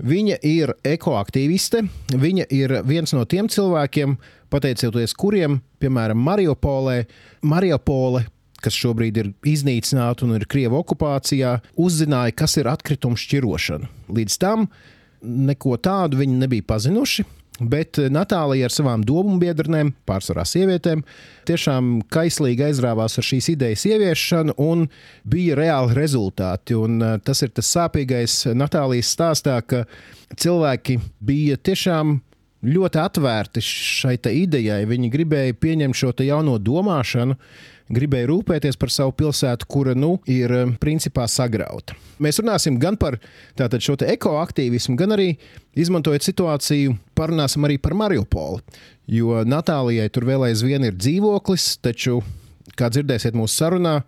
Viņa 0.00 0.40
ir 0.48 0.74
ekoaktīviste, 0.86 1.84
viņa 2.16 2.48
ir 2.56 2.78
viens 2.88 3.12
no 3.12 3.26
tiem 3.28 3.50
cilvēkiem, 3.52 4.16
pateicoties 4.50 5.14
kuriem, 5.14 5.60
piemēram, 5.82 6.20
Mariupolē, 6.24 7.02
Mariupole 7.46 8.24
kas 8.60 8.76
šobrīd 8.76 9.20
ir 9.20 9.32
iznīcināta 9.48 10.26
un 10.26 10.36
ir 10.36 10.46
Krievijas 10.50 10.84
okupācijā, 10.84 11.56
uzzināja, 11.80 12.36
kas 12.36 12.58
ir 12.60 12.68
atkritumu 12.70 13.18
šķirošana. 13.20 13.88
Līdz 14.12 14.38
tam 14.42 14.66
neko 15.20 15.76
tādu 15.82 16.20
viņi 16.20 16.40
nebija 16.42 16.66
pazinuši. 16.68 17.26
Bet 17.60 17.98
eh, 18.00 18.08
Natālija 18.12 18.68
ar 18.68 18.74
savām 18.74 19.04
domu 19.06 19.36
biedriem, 19.40 19.92
pārsvarā 20.08 20.46
sievietēm, 20.48 21.02
tiešām 21.48 21.92
kaislīgi 22.12 22.64
aizrāvās 22.70 23.18
ar 23.20 23.26
šīs 23.26 23.50
idejas 23.54 23.84
ieviešanu, 23.90 24.56
un 24.64 24.86
bija 25.28 25.58
reāli 25.58 25.96
rezultāti. 25.98 26.78
Un 26.78 27.00
eh, 27.04 27.18
tas 27.24 27.44
ir 27.44 27.52
tas 27.56 27.68
sāpīgais 27.76 28.42
Natālijas 28.56 29.12
stāstā, 29.16 29.60
ka 29.60 29.84
cilvēki 30.40 31.00
bija 31.26 31.60
tiešām 31.60 32.18
ļoti 32.64 33.00
atvērti 33.00 33.64
šai 33.64 34.16
idejai. 34.20 34.82
Viņi 34.88 35.12
gribēja 35.12 35.56
pieņemt 35.56 35.96
šo 35.96 36.12
jauno 36.24 36.58
domāšanu, 36.60 37.36
gribēja 37.90 38.30
rūpēties 38.30 38.78
par 38.80 38.92
savu 38.92 39.14
pilsētu, 39.18 39.66
kura 39.70 39.94
nu, 39.98 40.14
ir 40.30 40.54
eh, 40.54 40.72
principā 40.82 41.26
sagrauta. 41.30 41.96
Mēs 42.22 42.40
runāsim 42.42 42.78
gan 42.80 42.98
par 43.00 43.18
tātad, 43.58 43.80
šo 43.84 43.96
ekoaktīvismu, 44.04 44.96
gan 45.00 45.16
arī 45.16 45.30
izmantojot 45.78 46.26
situāciju, 46.26 46.96
parunāsim 47.18 47.66
arī 47.66 47.78
par 47.82 47.96
Mariupoli. 47.98 48.62
Jo 49.10 49.42
Natālijai 49.46 50.10
tur 50.12 50.28
vēl 50.28 50.50
aizvien 50.50 50.84
ir 50.86 50.98
dzīvoklis, 50.98 51.72
taču, 51.82 52.20
kā 52.78 52.90
dzirdēsiet 52.92 53.34
mūsu 53.38 53.62
sarunā, 53.62 54.00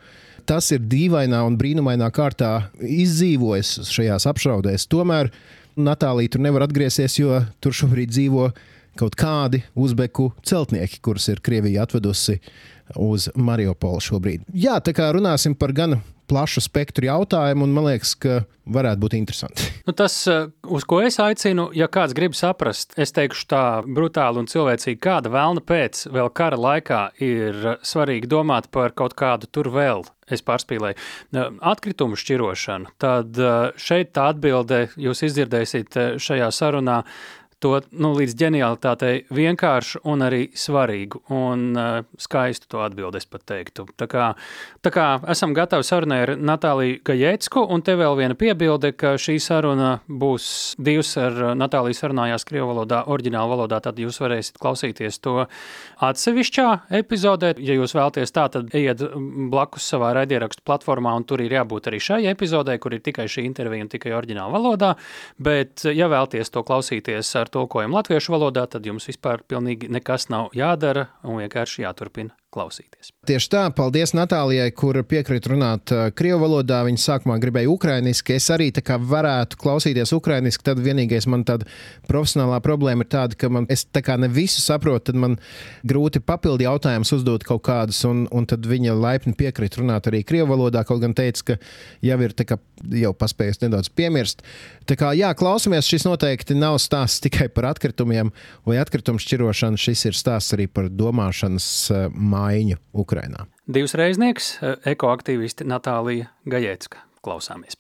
tas 0.47 0.71
ir 0.75 0.83
dīvainā 0.90 1.40
un 1.47 1.57
brīnumainā 1.59 2.09
kārtā 2.14 2.68
izdzīvojis 2.83 3.81
šajās 3.90 4.29
apšaudēs. 4.31 4.87
Tomēr 4.90 5.33
Natālija 5.79 6.35
tur 6.35 6.42
nevar 6.45 6.66
atgriezties, 6.66 7.16
jo 7.18 7.40
tur 7.62 7.75
šobrīd 7.77 8.12
dzīvo 8.12 8.51
kaut 8.98 9.16
kādi 9.18 9.62
uzbeku 9.74 10.31
celtnieki, 10.46 11.00
kurus 11.05 11.28
ir 11.33 11.42
Krievija 11.44 11.87
atvedusi 11.87 12.38
uz 12.98 13.28
Mariupolu 13.37 14.02
šobrīd. 14.02 14.48
Jā, 14.52 14.78
tā 14.85 14.94
kā 14.96 15.12
runāsim 15.14 15.57
par 15.59 15.72
gan 15.76 16.00
plašu 16.33 16.62
spektru 16.64 17.09
jautājumu, 17.09 17.66
un 17.66 17.74
man 17.76 17.88
liekas, 17.90 18.14
ka 18.16 18.42
varētu 18.72 19.02
būt 19.02 19.16
interesanti. 19.18 19.66
Nu, 19.87 19.92
tas, 19.96 20.14
eh, 20.31 20.46
uz 20.64 20.87
ko 20.88 21.00
es 21.05 21.18
aicinu, 21.20 21.68
ja 21.76 21.88
kāds 21.92 22.14
grib 22.16 22.37
saprast, 22.38 22.94
es 22.96 23.12
teikšu 23.12 23.48
tā 23.50 23.64
brutāli 23.85 24.40
un 24.40 24.48
cilvēcīgi, 24.48 25.00
kāda 25.02 25.33
vēlna 25.33 25.64
pēc 25.66 26.07
vēl 26.14 26.33
kara 26.33 26.57
laikā 26.57 27.02
ir 27.20 27.76
svarīgi 27.83 28.31
domāt 28.31 28.70
par 28.70 28.94
kaut 28.96 29.16
kādu 29.18 29.50
tur 29.50 29.68
vēl. 29.74 30.07
Es 30.33 30.40
pārspīlēju, 30.46 30.96
eh, 31.35 31.50
atkritumu 31.61 32.16
šķirošanu. 32.16 32.94
Tad 33.02 33.37
eh, 33.37 33.72
šeit 33.76 34.14
tā 34.16 34.31
atbilde 34.33 34.87
jūs 34.96 35.26
izdzirdēsiet 35.28 36.00
šajā 36.22 36.48
sarunā 36.55 37.02
to 37.62 37.79
nu, 37.94 38.12
līdz 38.18 38.35
ģenialitātei 38.38 39.12
vienkāršu 39.33 40.03
un 40.11 40.25
arī 40.27 40.42
svarīgu 40.59 41.22
un 41.33 41.64
uh, 41.79 42.03
skaistu 42.20 42.68
to 42.72 42.83
atbildi, 42.85 43.20
es 43.22 43.29
pat 43.31 43.44
teiktu. 43.48 43.87
Tā 43.98 44.09
kā, 44.11 44.33
tā 44.83 44.92
kā 44.94 45.07
esam 45.33 45.55
gatavi 45.57 45.87
sarunai 45.87 46.20
ar 46.27 46.35
Natāliju 46.38 47.01
Gajecku, 47.07 47.62
un 47.72 47.85
te 47.87 47.94
vēl 47.98 48.16
viena 48.18 48.37
piebilde, 48.38 48.92
ka 48.98 49.14
šī 49.20 49.38
saruna 49.42 49.92
būs 50.09 50.48
divas 50.83 51.14
ar 51.20 51.55
Natāliju 51.59 51.98
sarunājās 51.98 52.46
Krievu 52.48 52.72
valodā, 52.72 53.05
oriģināla 53.12 53.53
valodā, 53.55 53.81
tad 53.85 54.01
jūs 54.03 54.18
varēsiet 54.22 54.59
klausīties 54.62 55.20
to 55.22 55.46
atsevišķā 56.03 56.68
epizodē. 57.03 57.55
Ja 57.62 57.79
jūs 57.79 57.94
vēlaties 57.96 58.35
tā, 58.35 58.48
tad 58.53 58.75
ejiet 58.75 59.05
blakus 59.53 59.87
savā 59.92 60.12
raidierakstu 60.18 60.64
platformā, 60.66 61.14
un 61.18 61.27
tur 61.29 61.44
ir 61.44 61.55
jābūt 61.59 61.90
arī 61.90 62.03
šai 62.03 62.22
epizodē, 62.33 62.79
kur 62.83 62.96
ir 62.96 63.05
tikai 63.05 63.29
šī 63.31 63.46
intervija 63.46 63.87
un 63.87 63.92
tikai 63.92 64.14
oriģināla 64.16 64.57
valodā. 64.57 64.92
Bet, 65.42 65.85
ja 65.87 66.09
vēlaties 66.11 66.51
to 66.53 66.64
klausīties 66.66 67.31
ar 67.38 67.51
tulkojumu 67.52 67.98
latviešu 68.00 68.34
valodā, 68.34 68.66
tad 68.66 68.86
jums 68.88 69.08
vispār 69.10 69.44
pilnīgi 69.48 69.90
nekas 69.92 70.30
nav 70.32 70.52
jādara 70.56 71.08
un 71.22 71.42
vienkārši 71.42 71.86
jāturpina 71.86 72.36
klausīties. 72.52 73.12
Tieši 73.28 73.48
tā, 73.52 73.62
paldies 73.74 74.12
Natālijai, 74.16 74.68
kur 74.76 74.98
piekrīt 75.08 75.46
runāt 75.50 75.92
uh, 75.94 76.08
krievu 76.14 76.42
valodā. 76.44 76.82
Viņa 76.86 77.00
sākumā 77.00 77.38
gribēja 77.42 77.70
ukrainiski. 77.72 78.36
Es 78.36 78.48
arī 78.52 78.68
tā 78.74 78.84
kā 78.84 78.98
varētu 78.98 79.58
klausīties 79.60 80.12
ukrainiski, 80.16 80.64
tad 80.66 80.82
vienīgais 80.82 81.28
man 81.32 81.46
tāda 81.48 81.68
profesionālā 82.10 82.60
problēma 82.64 83.06
ir 83.06 83.10
tāda, 83.14 83.38
ka 83.38 83.48
man, 83.52 83.68
es 83.72 83.86
tā 83.88 84.02
kā 84.04 84.18
ne 84.20 84.28
visu 84.32 84.60
saprotu, 84.62 85.08
tad 85.10 85.20
man 85.22 85.38
grūti 85.88 86.20
papildi 86.24 86.66
jautājumus 86.68 87.14
uzdot 87.16 87.46
kaut 87.48 87.64
kādus, 87.68 88.02
un, 88.08 88.26
un 88.34 88.48
tad 88.50 88.68
viņa 88.68 88.98
laipni 88.98 89.36
piekrīt 89.38 89.80
runāt 89.80 90.10
arī 90.10 90.24
krievu 90.26 90.52
valodā, 90.52 90.84
kaut 90.88 91.00
gan 91.02 91.16
teica, 91.16 91.52
ka 91.52 91.58
jau 92.04 92.20
ir 92.26 92.36
kā, 92.36 92.58
jau 92.98 93.14
paspējusi 93.16 93.64
nedaudz 93.64 93.92
piemirst. 93.96 94.44
Tā 94.90 94.98
kā 94.98 95.14
jā, 95.16 95.30
klausamies, 95.38 95.88
šis 95.88 96.04
noteikti 96.08 96.58
nav 96.58 96.76
stāsts 96.82 97.22
tikai 97.22 97.48
par 97.54 97.70
atkritumiem 97.70 98.34
vai 98.68 98.80
atkritumu 98.82 99.22
šķirošanu, 99.22 99.80
šis 99.80 100.08
ir 100.10 100.18
stāsts 100.18 100.58
arī 100.58 100.66
par 100.66 100.90
domāšanas 100.90 101.70
mākslu 102.10 102.41
maiņu 102.41 102.77
Ukrajinā. 102.93 103.47
Divas 103.67 103.95
reiznieks, 103.97 104.58
e, 104.62 104.75
ekoaktīvisti 104.93 105.67
Natālija 105.67 106.32
Gajecka. 106.45 107.06
Klausāmies! 107.23 107.77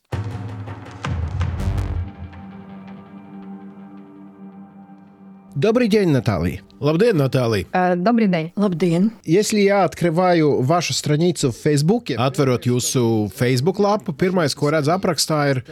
Добрый 5.57 5.87
день, 5.87 6.09
Наталья. 6.09 6.61
Labdien, 6.79 7.17
Natālija! 7.17 7.65
Uh, 7.73 7.95
Добрый 7.95 8.27
день! 8.27 8.53
Labdien! 8.55 9.11
Если 9.23 9.61
я 9.61 9.85
открываю 9.85 10.61
вашу 10.61 10.93
страницу 10.93 11.51
в 11.51 11.57
Фейсбуке, 11.57 12.15
atverot 12.15 12.67
jūsu 12.67 13.31
Facebook 13.33 13.79
lapu, 13.79 14.13
pirmais, 14.13 14.53
ko 14.53 14.69
redz 14.69 14.87
aprakstā, 14.87 15.49
ir 15.49 15.63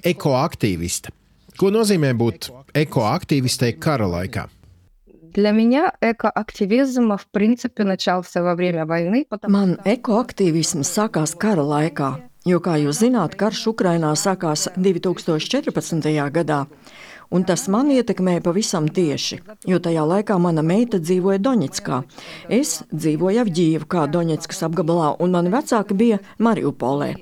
ekoaktīviste. 0.00 1.12
Ko 1.60 1.68
nozīmē 1.68 2.14
būt 2.16 2.48
ekoaktīvistei 2.72 3.76
kara 3.76 4.08
laikā? 4.08 4.48
Для 5.28 5.50
меня 5.50 5.92
экоактивизм, 6.00 7.16
в 7.16 7.26
принципе, 7.26 7.84
начался 7.84 8.42
во 8.42 8.54
время 8.54 8.86
войны. 8.86 9.26
Man 9.48 9.76
ekoaktīvisms 9.84 10.88
sākās 10.88 11.34
kara 11.36 11.62
laikā, 11.62 12.10
jo, 12.46 12.60
kā 12.60 12.78
jūs 12.78 13.02
zināt, 13.02 13.34
karš 13.36 13.66
Ukrainā 13.74 14.14
sākās 14.16 14.68
2014. 14.76 16.30
gadā. 16.30 16.66
Un 17.34 17.44
tas 17.44 17.66
man 17.68 17.90
ietekmēja 17.90 18.44
pavisam 18.44 18.86
tieši, 18.88 19.40
jo 19.66 19.80
tajā 19.82 20.04
laikā 20.06 20.38
mana 20.38 20.62
meita 20.62 21.00
dzīvoja 21.02 21.42
Doņetskā. 21.42 22.02
Es 22.48 22.84
dzīvoju 22.94 23.42
Avģīvkā, 23.44 24.06
Doņetskas 24.14 24.62
apgabalā, 24.68 25.16
un 25.18 25.34
mani 25.34 25.50
vecāki 25.50 25.98
bija 25.98 26.20
Mariupolē. 26.38 27.14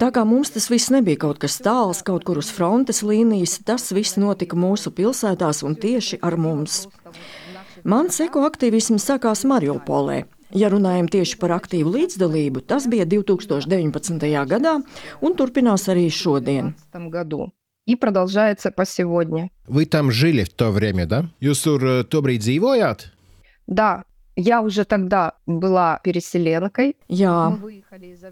Tā 0.00 0.10
kā 0.12 0.24
mums 0.28 0.52
tas 0.54 0.68
viss 0.70 0.92
nebija 0.94 1.20
kaut 1.26 1.40
kas 1.42 1.58
tāls, 1.64 2.02
kaut 2.06 2.24
kur 2.28 2.40
uz 2.40 2.50
frontes 2.52 3.02
līnijas, 3.06 3.58
tas 3.66 3.90
viss 3.96 4.18
notika 4.20 4.56
mūsu 4.56 4.92
pilsētās 4.96 5.62
un 5.66 5.76
tieši 5.76 6.20
ar 6.22 6.38
mums. 6.40 6.86
Mans 7.84 8.20
ekoaktīvisms 8.24 9.04
sākās 9.10 9.44
Mariupolē. 9.48 10.24
Ja 10.56 10.70
runājam 10.70 11.08
tieši 11.10 11.38
par 11.42 11.56
aktīvu 11.56 11.92
līdzdalību, 11.96 12.62
tas 12.70 12.86
bija 12.90 13.06
2019. 13.06 14.26
gadā 14.52 14.78
un 15.20 15.38
turpinās 15.38 15.88
arī 15.92 16.08
šodien. 16.10 16.74
И 17.86 17.94
продолжается 17.94 18.72
по 18.72 18.84
сегодня. 18.84 19.48
Вы 19.68 19.86
там 19.86 20.10
жили 20.10 20.42
в 20.42 20.48
то 20.48 20.72
время, 20.72 21.06
да? 21.06 21.30
Jūs 21.40 21.62
tur 21.62 21.78
uh, 21.78 22.02
tobrīd 22.02 22.42
dzīvojāt? 22.42 23.14
Да, 23.68 24.02
Я 24.40 24.60
уже 24.60 24.84
тогда 24.84 25.32
была 25.46 25.98
переселенкой. 26.04 26.94
Jā, 27.08 27.56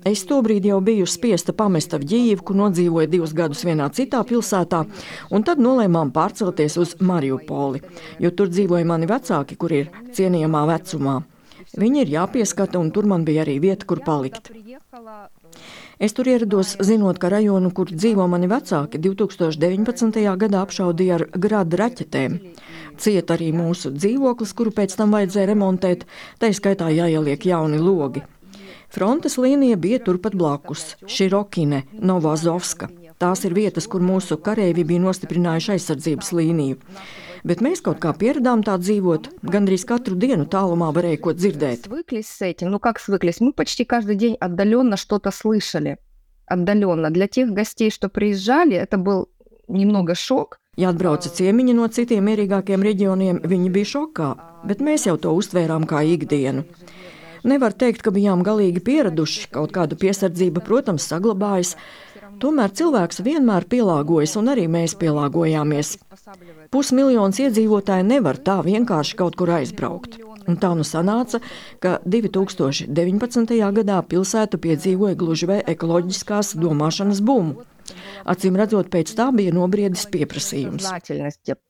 es 0.05 0.21
tobrīd 0.29 0.67
jau 0.69 0.77
biju 0.85 1.07
spiesta 1.09 1.55
pamest 1.57 1.97
Avģīvku, 1.97 2.53
nodzīvoju 2.53 3.09
divus 3.09 3.33
gadus 3.33 3.65
vienā 3.65 3.89
citā 3.89 4.21
pilsētā, 4.29 4.83
un 5.33 5.47
tad 5.49 5.63
nolēmām 5.65 6.13
pārcelties 6.13 6.77
uz 6.77 6.93
Mariupoli, 7.01 7.81
jo 8.21 8.33
tur 8.37 8.53
dzīvoja 8.53 8.85
mani 8.85 9.09
vecāki, 9.09 9.57
kur 9.57 9.73
ir 9.73 9.89
cienījamā 10.13 10.67
vecumā. 10.75 11.23
Viņi 11.73 12.05
ir 12.05 12.13
jāpieskata, 12.19 12.77
un 12.79 12.93
tur 12.93 13.09
man 13.09 13.25
bija 13.25 13.43
arī 13.47 13.57
vieta, 13.65 13.89
kur 13.89 14.05
palikt. 14.05 14.53
Es 16.00 16.14
tur 16.16 16.30
ierados, 16.32 16.78
zinot, 16.80 17.18
ka 17.20 17.28
rajonu, 17.28 17.74
kur 17.76 17.90
dzīvo 17.92 18.24
mani 18.32 18.48
vecāki, 18.48 19.02
2019. 19.04 20.22
gadā 20.40 20.62
apšaudīja 20.64 21.18
ar 21.18 21.26
grādu 21.36 21.76
raķetēm. 21.82 22.38
Cieta 23.04 23.36
arī 23.36 23.50
mūsu 23.52 23.92
dzīvoklis, 23.92 24.54
kuru 24.56 24.72
pēc 24.78 24.96
tam 24.96 25.12
vajadzēja 25.12 25.50
remontēt, 25.52 26.06
tā 26.40 26.54
skaitā 26.56 26.88
jāieliek 26.96 27.44
jauni 27.52 27.82
logi. 27.84 28.24
Frontes 28.88 29.36
līnija 29.36 29.76
bija 29.76 30.00
turpat 30.06 30.40
blakus- 30.40 30.96
Širokine, 31.16 31.84
Novazovska. 31.92 32.88
Tās 33.20 33.44
ir 33.44 33.54
vietas, 33.54 33.86
kur 33.92 34.00
mūsu 34.00 34.40
kareivi 34.40 34.88
bija 34.88 35.04
nostiprinājuši 35.04 35.76
aizsardzības 35.76 36.32
līniju. 36.32 36.80
Bet 37.45 37.61
mēs 37.65 37.83
kaut 37.85 38.01
kā 38.01 38.15
pieradām 38.17 38.63
tā 38.65 38.79
dzīvot. 38.81 39.29
Gandrīz 39.45 39.85
katru 39.89 40.17
dienu 40.17 40.47
tālumā 40.49 40.91
varēja 40.97 41.21
ko 41.21 41.35
dzirdēt. 41.37 41.87
Свыклись 41.87 42.29
с 42.29 42.43
этим. 42.43 42.71
Ну, 42.71 42.79
как 42.79 42.99
свыклись? 42.99 43.41
Мы 43.41 43.53
почти 43.53 43.85
каждый 43.85 44.17
день 44.17 44.37
отдаленно 44.41 44.97
что-то 44.97 45.31
слышали. 45.31 45.99
Отдаленно. 46.47 47.11
Для 47.11 47.29
тех 47.29 47.51
гостей, 47.51 47.91
что 47.91 48.09
приезжали, 48.09 48.77
это 48.77 48.97
был 48.97 49.29
немного 49.69 50.15
шок. 50.15 50.59
Ja 50.77 50.91
atbrauca 50.91 51.31
ciemiņi 51.31 51.75
no 51.79 51.87
citiem 51.87 52.25
mierīgākiem 52.27 52.83
reģioniem, 52.83 53.37
viņi 53.47 53.69
bija 53.71 53.91
šokā, 53.93 54.31
bet 54.67 54.81
mēs 54.83 55.07
jau 55.07 55.15
to 55.23 55.31
uztvērām 55.39 55.87
kā 55.87 56.01
ikdienu. 56.03 56.65
Nevar 57.47 57.77
teikt, 57.79 58.03
ka 58.03 58.11
bijām 58.11 58.43
galīgi 58.43 58.83
pieraduši, 58.83 59.53
kaut 59.55 59.71
kāda 59.77 59.95
piesardzība, 60.01 60.65
protams, 60.67 61.07
saglabājas, 61.07 61.77
Tomēr 62.43 62.73
cilvēks 62.75 63.21
vienmēr 63.23 63.67
pielāgojas, 63.71 64.35
un 64.41 64.51
arī 64.51 64.65
mēs 64.71 64.97
pielāgojāmies. 64.99 65.95
Pusmiljons 66.75 67.39
iedzīvotāji 67.45 68.07
nevar 68.09 68.39
tā 68.43 68.59
vienkārši 68.67 69.19
kaut 69.19 69.37
kur 69.39 69.53
aizbraukt. 69.57 70.19
Un 70.45 70.59
tā 70.61 70.75
nu 70.77 70.85
sanāca, 70.85 71.41
ka 71.81 71.99
2019. 72.05 73.55
gadā 73.79 74.01
pilsēta 74.09 74.61
piedzīvoja 74.61 75.17
gluži 75.21 75.49
vai 75.49 75.61
ekoloģiskās 75.75 76.55
domāšanas 76.61 77.23
bumu. 77.25 77.65
Acīm 78.29 78.57
redzot, 78.57 78.91
pēc 78.93 79.13
tā 79.17 79.29
bija 79.37 79.53
nobriedis 79.53 80.07
pieprasījums. 80.13 80.89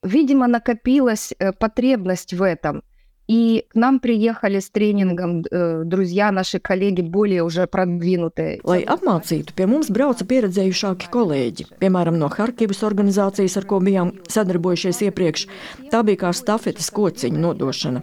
Видимо, 0.03 0.47
накопилась 0.47 1.33
потребность 1.59 2.35
в 2.35 2.43
этом. 2.43 2.83
И 3.29 3.65
к 3.71 3.75
нам 3.75 4.01
приехали 4.01 4.61
с 4.61 4.69
тренингом 4.69 5.45
э, 5.51 5.83
друзья, 5.85 6.31
наши 6.31 6.59
коллеги, 6.59 7.01
более 7.01 7.43
уже 7.43 7.67
продвинутые. 7.67 8.61
Lai 8.65 8.85
apmācītu, 8.85 9.55
pie 9.57 9.65
mums 9.65 9.89
brauca 9.89 10.27
pieredzējušāki 10.29 11.09
kolēģi. 11.09 11.67
Piemēram, 11.81 12.19
no 12.21 12.29
Harkivas 12.29 12.83
organizācijas, 12.85 13.57
ar 13.57 13.65
ko 13.65 13.81
bijām 13.81 14.13
sadarbojušies 14.29 15.01
iepriekš. 15.09 15.47
Tā 15.89 16.03
bija 16.05 16.27
kā 16.27 16.33
stafetes 16.37 16.91
kociņa 16.93 17.41
nodošana. 17.41 18.03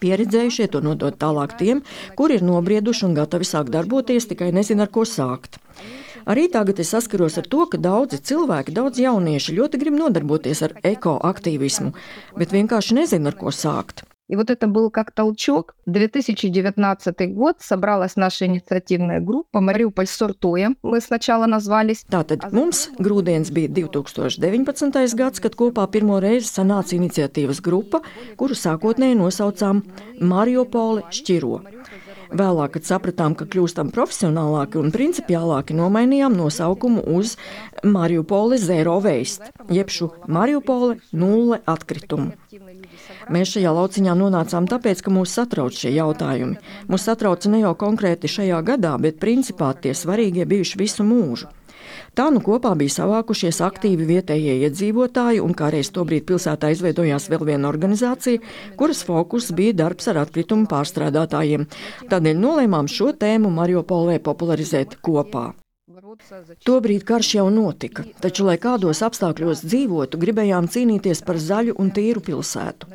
Pieredzējušie 0.00 0.70
to 0.72 0.80
nodot 0.80 1.18
tālāk 1.20 1.58
tiem, 1.60 1.82
kuri 2.16 2.38
ir 2.38 2.46
nobrieduši 2.46 3.04
un 3.10 3.18
gatavi 3.18 3.44
sākt 3.44 3.68
darboties, 3.74 4.30
tikai 4.30 4.48
nezina, 4.56 4.86
ar 4.86 4.94
ko 4.94 5.04
sākt. 5.04 5.60
Arī 6.24 6.46
tagad 6.48 6.80
es 6.80 6.94
saskaros 6.94 7.36
ar 7.36 7.50
to, 7.50 7.66
ka 7.68 7.76
daudzi 7.82 8.22
cilvēki, 8.30 8.72
daudz 8.72 9.02
jaunieši 9.02 9.58
ļoti 9.58 9.82
grib 9.82 9.98
nodarboties 9.98 10.62
ar 10.64 10.76
ekoaktīvismu, 10.86 11.92
bet 12.38 12.54
vienkārši 12.54 12.96
nezina, 13.02 13.34
ar 13.34 13.36
ko 13.36 13.52
sākt. 13.52 14.06
И 14.32 14.36
вот 14.36 14.48
это 14.48 14.66
был 14.66 14.90
как 14.90 15.10
толчок. 15.12 15.74
2019 15.84 17.34
год 17.34 17.56
собралась 17.60 18.16
наша 18.16 18.46
инициативная 18.46 19.20
группа 19.20 19.60
«Мариуполь 19.60 20.06
сортуем». 20.06 20.78
Мы 20.82 21.02
сначала 21.02 21.44
назвались. 21.44 22.06
Tātad 22.08 22.48
mums 22.50 22.88
grūdienis 22.98 23.52
bija 23.52 23.68
2019. 23.68 25.14
gads, 25.14 25.38
kad 25.38 25.52
kopā 25.54 25.84
pirmo 25.90 26.16
reizi 26.20 26.48
sanāca 26.48 26.96
iniciatīvas 26.96 27.60
grupa, 27.60 28.00
kuru 28.40 28.56
sākotnēji 28.56 29.20
nosaucām 29.20 29.82
Mariupoli 30.20 31.04
šķiro. 31.12 31.60
Vēlāk, 32.27 32.75
kad 32.75 32.87
sapratām, 32.87 33.35
ka 33.37 33.47
kļūstam 33.47 33.91
profesionālāki 33.95 34.79
un 34.81 34.91
principiālāki, 34.91 35.75
nomainījām 35.77 36.35
nosaukumu 36.35 37.03
uz 37.17 37.35
Mariupoli 37.83 38.59
Zero 38.59 38.97
Waste, 39.03 39.51
jeb 39.71 39.91
šo 39.93 40.11
Mariupoli 40.27 40.99
nulle 41.15 41.61
atkritumu. 41.65 42.33
Mēs 43.31 43.53
šajā 43.55 43.71
lauciņā 43.75 44.15
nonācām 44.17 44.67
tāpēc, 44.71 45.03
ka 45.03 45.13
mūs 45.13 45.35
satrauc 45.35 45.75
šie 45.75 45.93
jautājumi. 45.95 46.59
Mūs 46.91 47.07
satrauca 47.07 47.51
ne 47.51 47.63
jau 47.63 47.75
konkrēti 47.79 48.31
šajā 48.31 48.63
gadā, 48.67 48.95
bet 49.01 49.21
principā 49.23 49.73
tie 49.75 49.95
svarīgie 49.95 50.47
bijuši 50.47 50.83
visu 50.83 51.07
mūžu. 51.07 51.51
Tā 52.17 52.31
nu 52.33 52.39
kopā 52.41 52.71
bija 52.73 52.95
savākušies 52.95 53.59
aktīvi 53.61 54.07
vietējie 54.09 54.55
iedzīvotāji, 54.65 55.41
un 55.43 55.51
kā 55.57 55.67
reiz 55.73 55.91
tobrīd 55.93 56.25
pilsētā 56.25 56.71
izveidojās 56.73 57.27
vēl 57.29 57.45
viena 57.51 57.69
organizācija, 57.69 58.41
kuras 58.79 59.03
fokus 59.05 59.51
bija 59.53 59.75
darbs 59.83 60.09
ar 60.09 60.23
atkritumu 60.23 60.65
pārstrādātājiem. 60.71 61.67
Tādēļ 62.09 62.41
nolēmām 62.41 62.89
šo 62.89 63.11
tēmu 63.21 63.53
Mariupolē 63.53 64.17
popularizēt 64.25 64.97
kopā. 65.05 65.51
Tobrīd 66.65 67.05
karš 67.05 67.29
jau 67.37 67.47
notika, 67.53 68.03
taču, 68.23 68.47
lai 68.49 68.57
kādos 68.61 69.03
apstākļos 69.05 69.61
dzīvotu, 69.69 70.17
gribējām 70.17 70.65
cīnīties 70.73 71.21
par 71.27 71.37
zaļu 71.37 71.77
un 71.77 71.93
tīru 71.93 72.23
pilsētu. 72.25 72.89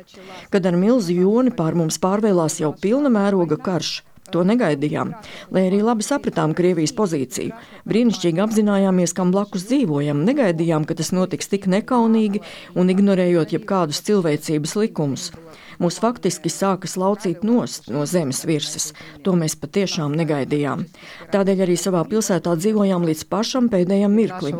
Kad 0.51 0.67
ar 0.67 0.77
milzu 0.79 1.15
joni 1.15 1.55
pār 1.55 1.79
mums 1.79 1.99
pārvēlās 2.03 2.59
jau 2.59 2.73
pilna 2.83 3.11
mēroga 3.13 3.55
karš, 3.69 4.01
To 4.32 4.42
negaidījām, 4.44 5.14
lai 5.56 5.62
arī 5.70 5.78
labi 5.80 6.04
sapratām 6.04 6.52
Krievijas 6.56 6.92
pozīciju. 6.96 7.54
Brīnišķīgi 7.88 8.42
apzinājāmies, 8.44 9.14
kam 9.16 9.30
blakus 9.32 9.64
dzīvojam, 9.70 10.20
negaidījām, 10.28 10.84
ka 10.84 10.96
tas 10.98 11.14
notiks 11.16 11.48
tik 11.48 11.64
nekaunīgi 11.72 12.42
un 12.76 12.92
ignorējot 12.92 13.54
jebkādus 13.56 14.02
cilvēcības 14.04 14.76
likumus. 14.82 15.30
Mūs 15.80 16.00
faktiski 16.02 16.50
sāka 16.52 16.90
laucīt 17.00 17.44
nost 17.46 17.88
no 17.88 18.04
zemes 18.04 18.42
virsmas. 18.44 18.90
To 19.24 19.32
mēs 19.38 19.56
patiešām 19.56 20.12
negaidījām. 20.18 20.84
Tādēļ 21.32 21.64
arī 21.64 21.78
savā 21.80 22.02
pilsētā 22.10 22.52
dzīvojām 22.58 23.06
līdz 23.08 23.24
pašam 23.32 23.70
pēdējiem 23.72 24.12
mirklim. 24.12 24.56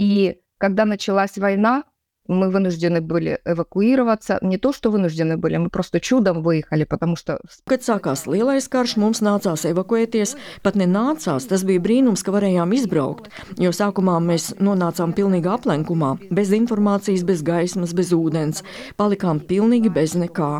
И 0.00 0.36
когда 0.56 0.86
началась 0.86 1.36
война, 1.36 1.84
мы 2.30 2.48
вынуждены 2.48 3.00
были 3.00 3.40
эвакуироваться. 3.44 4.38
Не 4.40 4.56
то, 4.56 4.72
что 4.72 4.90
вынуждены 4.90 5.36
были, 5.36 5.56
мы 5.56 5.68
просто 5.68 6.00
чудом 6.00 6.42
выехали, 6.42 6.84
потому 6.84 7.16
что... 7.16 7.40
Kad 7.66 7.82
sākās 7.82 8.26
lielais 8.30 8.68
karš, 8.70 8.96
mums 8.96 9.20
nācās 9.20 9.66
evakuēties. 9.66 10.36
Pat 10.62 10.78
nenācās, 10.78 11.48
tas 11.50 11.64
bija 11.66 11.82
brīnums, 11.82 12.22
ka 12.22 12.32
varējām 12.32 12.72
izbraukt, 12.76 13.30
jo 13.58 13.74
sākumā 13.74 14.18
mēs 14.22 14.54
nonācām 14.62 15.12
pilnīgā 15.16 15.58
aplenkumā, 15.58 16.16
bez 16.30 16.54
informācijas, 16.54 17.26
bez 17.26 17.42
gaismas, 17.42 17.94
bez 17.98 18.14
ūdens. 18.14 18.62
Palikām 18.96 19.42
pilnīgi 19.42 19.90
bez 19.90 20.14
nekā. 20.14 20.52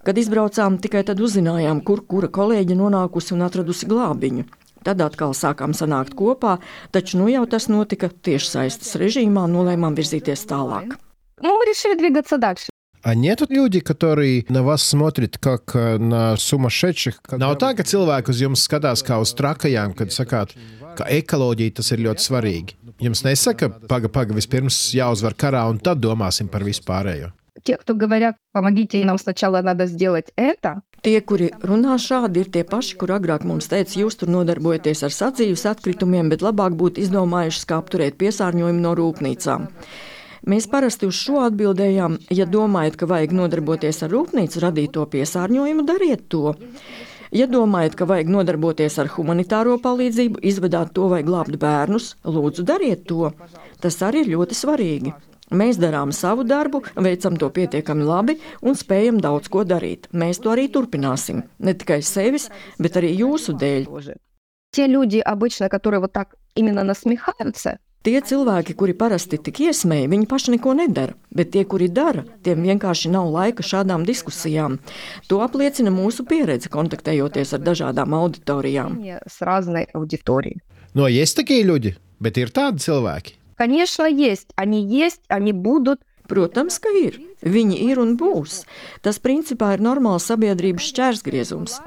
Kad 0.00 0.16
izbraucām, 0.16 0.80
tikai 0.80 1.04
tad 1.04 1.20
uzzinājām, 1.20 1.84
kur 1.84 2.00
kura 2.08 2.32
kolēģe 2.32 2.78
nonākusi 2.78 3.36
un 3.36 3.44
atradusi 3.44 3.88
glābiņu. 3.90 4.48
Tad 4.84 5.00
atkal 5.04 5.34
sākām 5.36 5.74
sanākt 5.76 6.14
kopā, 6.16 6.56
taču 6.90 7.20
nu 7.20 7.28
jau 7.28 7.44
tas 7.44 7.68
notika 7.68 8.08
tiešsaistes 8.08 8.96
režīmā, 8.96 9.44
nolēmām 9.44 9.96
virzīties 9.98 10.46
tālāk. 10.48 10.96
Мы 11.42 11.64
решили 11.66 11.96
двигаться 11.96 12.38
дальше. 12.38 12.68
А 13.02 13.14
нету 13.14 13.46
люди, 13.48 13.80
которые 13.80 14.44
на 14.50 14.62
вас 14.62 14.82
смотрят 14.82 15.38
как 15.38 15.74
на 15.74 16.36
сумасшедших? 16.36 17.20
Nav 17.32 17.56
tā, 17.56 17.72
ka 17.74 17.82
cilvēki 17.82 18.28
uz 18.28 18.40
jums 18.40 18.64
skatās 18.68 19.00
kā 19.00 19.16
uz 19.20 19.32
trakajām, 19.32 19.94
kad 19.96 20.12
sakāt, 20.12 20.52
ka 20.96 21.08
ekoloģija 21.08 21.80
tas 21.80 21.92
ir 21.92 22.04
ļoti 22.04 22.20
svarīgi. 22.20 22.76
Jums 23.00 23.24
nesaka, 23.24 23.70
paga, 23.88 24.12
paga, 24.12 24.36
vispirms 24.36 24.92
jāuzvar 24.92 25.32
karā, 25.32 25.64
un 25.72 25.80
tad 25.80 26.04
domāsim 26.04 26.52
par 26.52 26.60
vispārējo. 26.60 27.32
Те, 27.62 27.76
кто 27.76 27.94
говорят, 27.94 28.36
помогите 28.52 29.04
нам 29.04 29.18
сначала 29.18 29.62
надо 29.62 29.86
сделать 29.86 30.28
это, 30.36 30.82
Tie, 31.05 31.19
kuri 31.21 31.51
runā 31.61 31.99
šādi, 32.01 32.41
ir 32.41 32.47
tie 32.49 32.63
paši, 32.65 32.95
kur 32.97 33.11
agrāk 33.13 33.43
mums 33.45 33.67
teica, 33.69 33.93
jūs 33.99 34.15
tur 34.17 34.31
nodarbojaties 34.33 35.03
ar 35.05 35.13
sadzīves 35.13 35.67
atkritumiem, 35.69 36.31
bet 36.33 36.41
labāk 36.41 36.73
būtu 36.79 37.03
izdomājuši, 37.03 37.61
kā 37.69 37.77
apturēt 37.77 38.17
piesārņojumu 38.17 38.81
no 38.81 38.93
rūpnīcām. 38.97 39.67
Mēs 40.49 40.65
parasti 40.71 41.05
uz 41.05 41.19
šo 41.19 41.43
atbildējām, 41.43 42.17
ja 42.33 42.47
domājat, 42.49 42.97
ka 42.97 43.09
vajag 43.11 43.35
nodarboties 43.37 44.01
ar 44.01 44.11
rūpnīcu 44.15 44.63
radīto 44.65 45.05
piesārņojumu, 45.13 45.85
dariet 45.85 46.25
to. 46.33 46.55
Ja 47.35 47.45
domājat, 47.53 47.99
ka 48.01 48.09
vajag 48.09 48.33
nodarboties 48.39 48.97
ar 49.01 49.13
humanitāro 49.13 49.77
palīdzību, 49.85 50.41
izvedāt 50.41 50.95
to 50.97 51.11
vai 51.13 51.21
glābt 51.27 51.53
bērnus, 51.61 52.15
lūdzu, 52.25 52.65
dariet 52.65 53.05
to. 53.05 53.29
Tas 53.81 54.01
arī 54.09 54.25
ir 54.25 54.33
ļoti 54.33 54.57
svarīgi. 54.57 55.13
Mēs 55.50 55.80
darām 55.82 56.12
savu 56.14 56.44
darbu, 56.46 56.84
veicam 56.94 57.34
to 57.36 57.48
pietiekami 57.50 58.04
labi 58.06 58.36
un 58.62 58.78
spējam 58.78 59.18
daudz 59.18 59.50
ko 59.50 59.64
darīt. 59.66 60.06
Mēs 60.14 60.38
to 60.44 60.52
arī 60.54 60.68
turpināsim. 60.70 61.42
Ne 61.58 61.74
tikai 61.74 62.02
sevis, 62.06 62.50
bet 62.78 62.96
arī 63.00 63.16
jūsu 63.18 63.56
dēļ. 63.58 63.88
Tie 64.70 64.86
люди, 64.86 65.18
обычно, 65.18 65.68
которые 65.68 66.00
вот 66.00 66.12
так 66.12 66.36
именно 66.54 66.84
насмехаются, 66.84 67.78
Tie 68.00 68.16
cilvēki, 68.16 68.72
kuri 68.80 68.94
parasti 68.96 69.36
tik 69.36 69.58
iesmēja, 69.60 70.06
viņi 70.08 70.24
paši 70.24 70.54
neko 70.54 70.72
nedara, 70.72 71.12
bet 71.36 71.50
tie, 71.52 71.66
kuri 71.68 71.90
dara, 71.92 72.22
tiem 72.40 72.62
vienkārši 72.64 73.10
nav 73.12 73.26
laika 73.28 73.60
šādām 73.60 74.06
diskusijām. 74.08 74.78
To 75.28 75.42
apliecina 75.44 75.92
mūsu 75.92 76.24
pieredze, 76.24 76.72
kontaktējoties 76.72 77.52
ar 77.52 77.60
dažādām 77.60 78.16
auditorijām. 78.16 78.96
No, 80.94 81.06
есть 81.06 81.36
такие 81.36 81.62
люди, 81.62 81.94
bet 82.18 82.38
ir 82.38 82.48
tādi 82.48 82.80
cilvēki. 82.80 83.36
Конечно, 83.56 84.04
есть. 84.04 84.48
Они 84.56 84.84
есть, 84.84 85.20
они 85.28 85.52
будут. 85.52 86.00
Protams, 86.30 86.78
ka 86.78 86.88
ir. 86.94 87.18
Viņi 87.42 87.76
ir 87.90 87.98
un 87.98 88.12
būs. 88.20 88.60
Tas 89.02 89.18
principā 89.18 89.72
ir 89.74 89.82
normāls 89.82 90.28
sabiedrības 90.30 90.86
šķērsgriezums. 90.92 91.78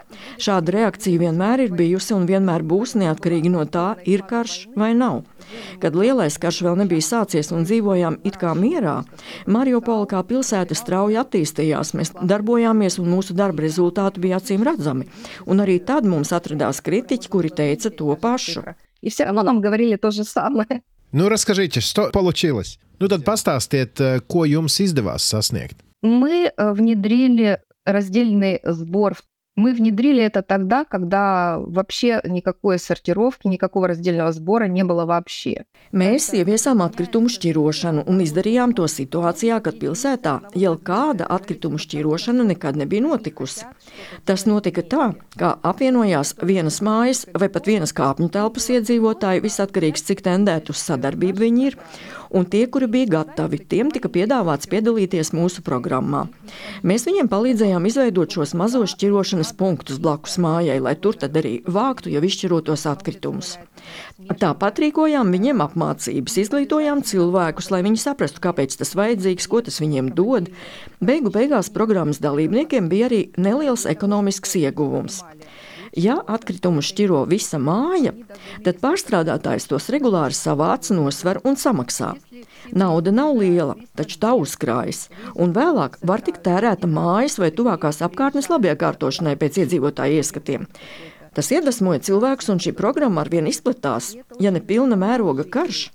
Šāda 0.42 0.74
reakcija 0.76 1.22
vienmēr 1.22 1.64
ir 1.64 1.76
bijusi 1.78 2.12
un 2.18 2.26
vienmēr 2.28 2.66
būs 2.68 2.98
neatkarīgi 3.00 3.54
no 3.54 3.64
tā, 3.64 3.94
ir 4.04 4.26
karš 4.28 4.68
vai 4.76 4.92
nav. 5.00 5.24
Kad 5.80 5.96
lielais 5.96 6.36
karš 6.42 6.60
vēl 6.68 6.82
nebija 6.82 7.06
sācies 7.08 7.54
un 7.56 7.64
dzīvojām 7.70 8.20
it 8.28 8.36
kā 8.42 8.52
mierā, 8.58 9.00
Mariupola 9.48 10.10
kā 10.12 10.24
pilsēta 10.28 10.76
strauji 10.76 11.22
attīstījās. 11.24 11.94
Mēs 11.96 12.12
darbojāmies 12.20 13.00
un 13.00 13.14
mūsu 13.16 13.38
darba 13.38 13.64
rezultāti 13.64 14.24
bija 14.26 14.42
acīm 14.42 14.66
redzami. 14.68 15.08
Un 15.48 15.64
arī 15.64 15.80
tad 15.80 16.04
mums 16.10 16.36
atradās 16.36 16.84
kritiķi, 16.84 17.32
kuri 17.32 17.54
teica 17.54 17.94
to 17.94 18.18
pašu. 18.20 18.76
И 19.02 19.10
все 19.10 19.26
равно 19.26 19.44
нам 19.44 19.62
говорили 19.62 19.98
то 19.98 20.12
же 20.12 20.24
самое. 20.24 20.82
Nu, 21.13 21.29
расскажите, 21.29 21.81
что 21.81 22.11
получилось? 22.11 22.79
Nu, 22.99 23.09
tad 23.09 23.23
pastāstiet, 23.25 24.01
ko 24.27 24.45
jums 24.45 24.81
izdevās 24.83 25.23
sasniegt. 25.23 25.79
Мы 26.03 26.53
внедрили 26.57 27.59
раздельный 27.85 28.61
сбор 28.65 29.17
Мы 29.58 29.74
внедрили 29.74 30.24
это 30.24 30.42
тогда, 30.42 30.84
когда 30.84 31.60
вообще 31.60 32.20
никакой 32.24 32.80
сортировки, 32.80 33.48
никакого 33.48 33.88
раздельного 33.88 34.32
сбора 34.32 34.66
не 34.66 34.84
было 34.84 35.06
вообще. 35.06 35.66
Mēs 35.94 36.32
ieviesām 36.34 36.82
atkritumu 36.82 37.30
šķirošanu 37.30 38.08
un 38.10 38.22
izdarījām 38.26 38.74
to 38.74 38.88
situācijā, 38.90 39.60
kad 39.62 39.78
pilsētā 39.78 40.40
jau 40.58 40.72
kāda 40.82 41.28
atkritumu 41.30 41.78
šķirošana 41.78 42.48
nekad 42.50 42.80
nebija 42.82 43.06
notikusi. 43.06 43.68
Tas 44.26 44.48
notika 44.50 44.82
tā, 44.82 45.12
ka 45.38 45.54
apvienojās 45.62 46.34
vienas 46.42 46.82
mājas 46.82 47.28
vai 47.38 47.52
pat 47.54 47.70
vienas 47.70 47.94
kāpņu 47.94 48.32
telpas 48.34 48.72
iedzīvotāji, 48.74 49.46
visatkarīgs 49.46 50.10
cik 50.10 50.26
tendēt 50.26 50.74
uz 50.74 50.82
sadarbību 50.82 51.46
viņi 51.46 51.70
ir, 51.70 51.78
un 52.31 52.47
tie, 52.49 52.67
kuri 52.67 52.89
bija 52.91 53.11
gatavi, 53.19 53.61
tiem 53.71 53.93
tika 53.95 54.11
piedāvāts 54.13 54.69
piedalīties 54.71 55.33
mūsu 55.37 55.65
programmā. 55.67 56.27
Mēs 56.87 57.07
viņiem 57.09 57.31
palīdzējām 57.33 57.89
izveidot 57.89 58.35
šos 58.39 58.55
mazos 58.59 58.95
šķirošanas 58.95 59.55
punktus 59.59 60.01
blakus 60.03 60.39
mājai, 60.43 60.79
lai 60.85 60.95
tur 60.97 61.19
tad 61.19 61.37
arī 61.41 61.59
vāktu 61.67 62.13
jau 62.13 62.25
izšķirotos 62.25 62.87
atkritumus. 62.91 63.57
Tāpat 64.39 64.81
rīkojām 64.83 65.31
viņiem 65.33 65.63
apmācības, 65.65 66.37
izglītojām 66.43 67.05
cilvēkus, 67.07 67.71
lai 67.73 67.81
viņi 67.87 68.03
saprastu, 68.03 68.43
kāpēc 68.45 68.75
tas 68.81 68.93
vajadzīgs, 68.99 69.49
ko 69.49 69.63
tas 69.65 69.81
viņiem 69.81 70.13
dod. 70.19 70.51
Beigu 71.01 71.33
beigās 71.33 71.71
programmas 71.73 72.21
dalībniekiem 72.25 72.91
bija 72.93 73.09
arī 73.09 73.23
neliels 73.39 73.87
ekonomisks 73.89 74.59
ieguvums. 74.61 75.23
Ja 75.94 76.18
atkritumu 76.28 76.82
šķiro 76.82 77.24
visa 77.30 77.60
māja, 77.62 78.16
tad 78.66 78.82
pārstrādātājs 78.82 79.68
tos 79.70 79.92
regulāri 79.94 80.34
savāc, 80.34 80.90
nosver 80.96 81.40
un 81.46 81.58
samaksā. 81.60 82.14
Nauda 82.74 83.14
nav 83.14 83.38
liela, 83.38 83.76
taču 83.98 84.18
tā 84.24 84.34
uzkrājas, 84.40 85.08
un 85.36 85.54
vēlāk 85.54 86.00
var 86.02 86.24
tikt 86.26 86.42
tērēta 86.48 86.90
mājas 86.90 87.38
vai 87.38 87.52
tuvākās 87.54 88.02
apkārtnes 88.06 88.50
labiekārtošanai 88.50 89.36
pēc 89.38 89.64
iedzīvotāju 89.64 90.22
ieskatiem. 90.24 90.70
Tas 91.34 91.50
iedvesmoja 91.50 92.02
cilvēkus, 92.06 92.52
un 92.54 92.62
šī 92.62 92.76
programma 92.78 93.24
arvien 93.24 93.48
izplatās, 93.50 94.14
ja 94.42 94.52
ne 94.54 94.62
pilna 94.62 94.98
mēroga 95.00 95.46
karš. 95.50 95.88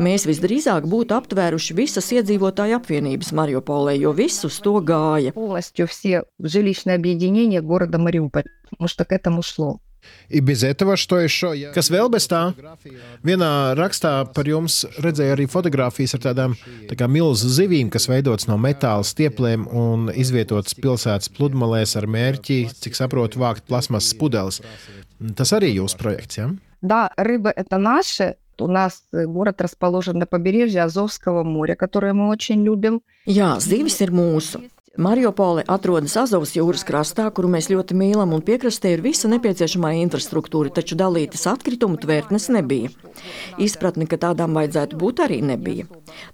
Mēs 0.00 0.24
visdrīzāk 0.28 0.84
būtu 0.88 1.16
aptvēruši 1.16 1.76
visas 1.76 2.08
iedzīvotāju 2.12 2.76
apvienības 2.78 3.32
Mariupolē, 3.36 3.94
jo 3.96 4.12
viss 4.16 4.44
uz 4.44 4.56
to 4.64 4.80
gāja. 4.80 5.32
Полностью 5.32 5.86
все 5.86 6.24
жилищные 6.38 6.96
объединения 6.96 7.62
города 7.62 7.98
Мариуполь, 7.98 8.44
потому 8.70 8.88
что 8.88 9.04
к 9.04 9.12
этому 9.12 9.42
шло. 9.42 9.80
И 10.28 10.40
без 10.40 10.62
этого 10.62 10.96
что 10.96 11.18
еще? 11.18 11.54
Kas 11.74 11.90
vēl 11.90 12.08
bez 12.10 12.28
tā? 12.30 12.54
Vienā 13.26 13.74
rakstā 13.74 14.26
par 14.30 14.46
jums 14.46 14.84
redzēju 15.02 15.34
arī 15.34 15.46
fotogrāfijas 15.50 16.14
ar 16.14 16.22
tādām 16.28 16.54
tā 16.86 16.94
kā 16.98 17.08
milzu 17.10 17.50
zivīm, 17.50 17.90
kas 17.90 18.06
veidotas 18.06 18.46
no 18.46 18.54
metāla 18.54 19.02
stiepliem 19.06 19.66
un 19.66 20.10
izvietotas 20.14 20.78
pilsētas 20.78 21.30
pludmalēs 21.34 21.96
ar 21.98 22.06
mērķi, 22.06 22.60
cik 22.86 22.98
saprotu, 22.98 23.42
vākt 23.42 23.66
plasmasas 23.66 24.14
pudeles. 24.18 24.62
Tas 25.34 25.54
arī 25.56 25.74
jūsu 25.74 25.98
projekts, 25.98 26.38
ja? 26.38 26.50
Да, 26.82 27.10
рыба 27.16 27.50
это 27.50 27.78
наши, 27.78 28.36
У 28.58 28.68
нас 28.68 29.02
город 29.12 29.60
расположен 29.60 30.18
на 30.18 30.26
побережье 30.26 30.82
Азовского 30.82 31.42
моря, 31.42 31.74
которое 31.74 32.14
мы 32.14 32.28
очень 32.28 32.64
любим. 32.64 33.02
Jā, 33.26 33.58
zivis 33.60 34.00
ir 34.00 34.12
mūsu. 34.16 34.62
Mariupole 34.99 35.63
atrodas 35.71 36.17
Azovas 36.19 36.51
jūras 36.51 36.81
krastā, 36.83 37.29
kuru 37.31 37.47
mēs 37.53 37.69
ļoti 37.71 37.95
mīlam, 37.95 38.33
un 38.35 38.41
piekrastē 38.43 38.89
ir 38.91 39.03
visa 39.05 39.29
nepieciešamā 39.31 39.93
infrastruktūra, 40.01 40.67
taču 40.75 40.97
dalītas 40.99 41.45
atkritumu 41.47 41.95
tvērtnes 41.95 42.49
nebija. 42.51 42.89
Izpratne, 43.55 44.03
ka 44.03 44.19
tādām 44.19 44.51
vajadzētu 44.57 44.99
būt, 44.99 45.21
arī 45.23 45.37
nebija. 45.47 45.85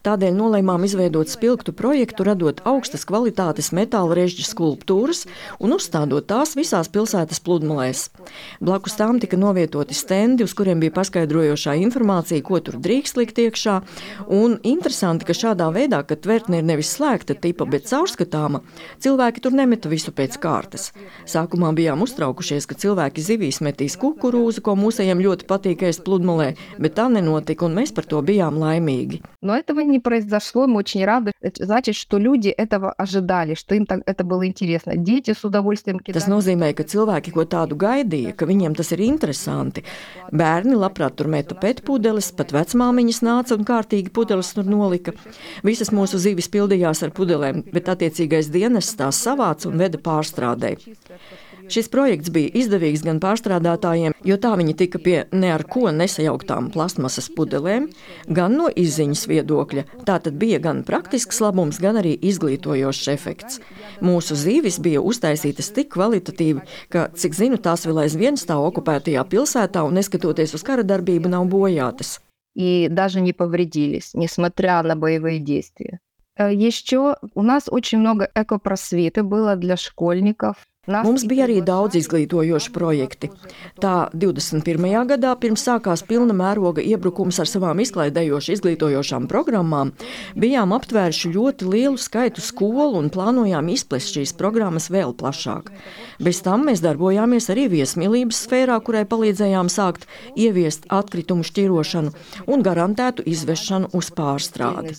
Tādēļ 0.02 0.34
nolēmām 0.34 0.88
izveidot 0.88 1.30
spilgtu 1.30 1.70
projektu, 1.78 2.26
radot 2.26 2.64
augstas 2.66 3.06
kvalitātes 3.06 3.70
metāla 3.78 4.18
režģa 4.18 4.48
skulptūras 4.50 5.28
un 5.62 5.78
uzstādot 5.78 6.26
tās 6.26 6.56
visās 6.58 6.90
pilsētas 6.90 7.44
pludmalēs. 7.46 8.08
Blakus 8.58 8.98
tām 8.98 9.22
tika 9.22 9.38
novietoti 9.38 9.94
stendi, 9.94 10.48
uz 10.50 10.58
kuriem 10.58 10.82
bija 10.82 10.96
paskaidrojošā 10.98 11.78
informācija, 11.84 12.42
ko 12.42 12.58
tur 12.58 12.82
drīkst 12.82 13.22
likt 13.22 13.38
iekšā. 13.46 13.78
Un 14.34 14.58
interesanti, 14.66 15.30
ka 15.30 15.38
šādā 15.38 15.70
veidā, 15.78 16.02
kad 16.10 16.26
tvērtne 16.26 16.64
ir 16.64 16.70
nevis 16.74 16.96
slēgta 16.98 17.38
tipa, 17.38 17.70
bet 17.70 17.86
caurskatāma, 17.86 18.47
cilvēki 18.47 19.43
tur 19.43 19.53
nemeta 19.57 19.89
visu 19.89 20.13
pēc 20.13 20.39
kārtas. 20.43 20.93
Sākumā 21.27 21.73
bijām 21.77 22.03
uztraukušies, 22.05 22.67
ka 22.67 22.79
cilvēki 22.79 23.25
zivīs 23.25 23.61
metīs 23.65 23.99
kukurūzu, 24.01 24.63
ko 24.63 24.77
mūsējiem 24.79 25.23
ļoti 25.23 25.49
patīk 25.51 25.83
ēst 25.89 26.05
pludmalē, 26.07 26.53
bet 26.79 26.97
tā 26.99 27.09
nenotika, 27.13 27.67
un 27.67 27.79
mēs 27.79 27.95
par 27.95 28.07
to 28.07 28.23
bijām 28.23 28.59
laimīgi. 28.63 29.23
Но 29.43 29.57
этого 29.57 29.81
не 29.81 29.99
произошло, 29.99 30.69
мы 30.69 30.77
очень 30.77 31.05
рады. 31.05 31.33
Это 31.41 31.67
значит, 31.67 31.97
что 31.97 32.19
люди 32.19 32.49
этого 32.49 32.93
ожидали, 32.93 33.55
что 33.55 33.75
им 33.75 33.87
так, 33.87 34.03
это 34.07 34.23
было 34.23 34.47
интересно. 34.47 34.97
Дети 34.97 35.35
с 35.35 35.45
удовольствием 35.45 35.99
кидали. 35.99 36.23
Tas 36.23 36.31
nozīmē, 36.31 36.73
ka 36.75 36.85
cilvēki 36.85 37.33
ko 37.35 37.43
tādu 37.43 37.75
gaidīja, 37.75 38.37
ka 38.39 38.47
viņiem 38.47 38.77
tas 38.79 38.93
ir 38.93 39.03
interesanti. 39.03 39.83
Bērni 40.31 40.77
labprāt 40.79 41.17
tur 41.19 41.27
meta 41.27 41.57
pētpudeles, 41.59 42.31
pat 42.39 42.55
vecmāmiņas 42.55 43.23
nāca 43.27 43.57
un 43.59 43.67
kārtīgi 43.67 44.15
pudeles 44.15 44.53
tur 44.55 44.65
nolika. 44.65 45.13
Visas 45.67 45.91
mūsu 45.91 46.23
zivis 46.23 46.49
pildījās 46.53 47.03
ar 47.03 47.11
pudelēm, 47.11 47.65
bet 47.75 47.91
attiecīgais 47.91 48.36
dienas 48.53 48.95
tās 48.97 49.21
savāca 49.23 49.69
un 49.69 49.79
veda 49.79 49.99
pārstrādē. 49.99 50.77
Šis 51.71 51.89
projekts 51.89 52.31
bija 52.35 52.51
izdevīgs 52.59 53.05
gan 53.07 53.21
pārstrādātājiem, 53.23 54.15
jo 54.27 54.37
tā 54.37 54.51
viņi 54.59 54.75
tika 54.77 54.99
pie 54.99 55.19
ne 55.33 55.53
ar 55.55 55.63
ko 55.65 55.93
nesajauktām 55.95 56.71
plasmasas 56.75 57.29
pudelēm, 57.37 57.87
gan 58.29 58.57
no 58.59 58.67
izziņas 58.69 59.23
viedokļa. 59.31 59.85
Tā 60.09 60.19
tad 60.25 60.37
bija 60.41 60.59
gan 60.63 60.83
praktisks 60.85 61.41
labums, 61.41 61.79
gan 61.83 62.01
arī 62.01 62.17
izglītojošs 62.19 63.09
efekts. 63.15 63.63
Mūsu 64.03 64.37
zīvis 64.39 64.81
bija 64.83 65.01
uztaisītas 65.01 65.71
tik 65.77 65.93
kvalitatīvi, 65.95 66.67
ka, 66.93 67.09
cik 67.15 67.39
zinu, 67.39 67.63
tās 67.63 67.87
vēl 67.87 68.05
aizvien 68.05 68.37
stāv 68.41 68.67
okupētajā 68.73 69.25
pilsētā 69.31 69.87
un 69.87 69.97
neskatoties 70.01 70.59
uz 70.59 70.67
kara 70.67 70.85
darbību 70.87 71.31
nav 71.33 71.49
bojātas. 71.53 72.19
И 72.55 72.89
даже 72.91 73.23
не 73.23 73.33
повредились, 73.33 74.13
несмотря 74.13 74.83
на 74.83 74.95
боевые 74.95 75.39
действия. 75.39 76.01
Э, 76.38 76.54
Еще 76.54 77.18
у 77.36 77.42
нас 77.42 77.66
очень 77.70 78.00
много 78.00 78.30
экопросвета 78.36 79.24
было 79.24 79.56
для 79.56 79.78
школьников. 79.78 80.56
Mums 80.88 81.26
bija 81.28 81.44
arī 81.44 81.58
daudz 81.66 81.98
izglītojoši 82.00 82.72
projekti. 82.72 83.28
Tā 83.84 84.08
21. 84.16 84.86
gadā, 85.10 85.34
pirms 85.36 85.66
sākās 85.68 86.04
pilna 86.08 86.32
mēroga 86.38 86.80
iebrukums 86.80 87.42
ar 87.44 87.50
savām 87.52 87.82
izklaidējoši 87.84 88.56
izglītojošām 88.56 89.28
programmām, 89.28 89.92
bijām 90.40 90.72
aptvēruši 90.78 91.34
ļoti 91.34 91.68
lielu 91.74 92.00
skaitu 92.00 92.44
skolu 92.44 93.02
un 93.02 93.12
plānojām 93.12 93.68
izplest 93.74 94.16
šīs 94.16 94.32
programmas 94.40 94.88
vēl 94.94 95.12
plašāk. 95.20 95.74
Bez 96.24 96.40
tam 96.46 96.64
mēs 96.70 96.80
darbojāmies 96.86 97.52
arī 97.52 97.68
viesmīlības 97.76 98.40
sfērā, 98.48 98.80
kurai 98.80 99.04
palīdzējām 99.12 99.68
sākt 99.74 100.08
ieviest 100.40 100.88
atkritumu 100.88 101.44
šķirošanu 101.48 102.16
un 102.48 102.64
garantētu 102.64 103.28
izvešanu 103.28 103.92
uz 103.92 104.14
pārstrādi. 104.16 104.96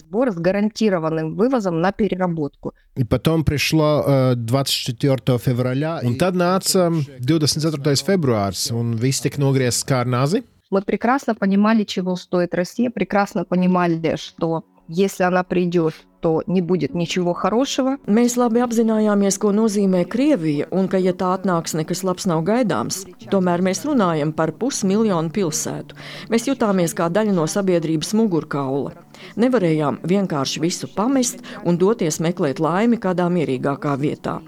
И 2.98 3.04
потом 3.04 3.44
пришло 3.44 4.04
э, 4.06 4.36
24 4.36 5.39
февраля, 5.39 6.00
un 6.04 6.14
tad 6.16 6.36
nāca 6.36 6.91
24. 7.20 7.96
februāris, 8.06 8.70
un 8.72 8.94
viss 8.94 9.24
tika 9.24 9.41
nogriezts 9.41 9.84
kā 9.84 10.04
ar 10.04 10.06
nazi. 10.06 10.44
Мы 10.70 10.82
прекрасно 10.82 11.36
понимали, 11.36 11.84
чего 11.84 12.16
стоит 12.16 12.54
Россия, 12.56 12.89
прекрасно 12.89 13.46
понимали, 13.46 14.16
что 14.16 14.64
если 14.88 15.24
она 15.24 15.44
придет, 15.44 15.94
to 16.24 16.41
nebūt 16.48 16.96
ничего 16.96 17.34
хорошего. 17.36 17.98
Mēs 18.08 18.38
labi 18.39 18.64
apzinājāmies, 18.64 19.38
ko 19.38 19.52
nozīmē 19.52 20.06
Krievija, 20.08 20.70
un 20.72 20.88
ka, 20.88 20.98
ja 20.98 21.12
tā 21.12 21.36
atnāks, 21.36 21.76
nekas 21.76 22.04
labs 22.08 22.26
nav 22.30 22.46
gaidāms. 22.48 23.04
Tomēr 23.30 23.62
mēs 23.62 23.84
runājam 23.86 24.32
par 24.32 24.56
pusmiljonu 24.56 25.34
pilsētu. 25.36 26.00
Mēs 26.32 26.48
jutāmies 26.48 26.96
kā 26.96 27.12
daļa 27.12 27.36
no 27.36 27.48
sabiedrības 27.48 28.16
mugurkaula. 28.16 28.96
Nevarējām 29.39 30.00
vienkārši 30.10 30.62
visu 30.64 30.88
pamest 30.96 31.44
un 31.68 31.78
doties 31.80 32.20
meklēt 32.24 32.60
laimi 32.64 32.98
kādā 33.00 33.28
mierīgākā 33.32 33.94
vietā. 34.00 34.39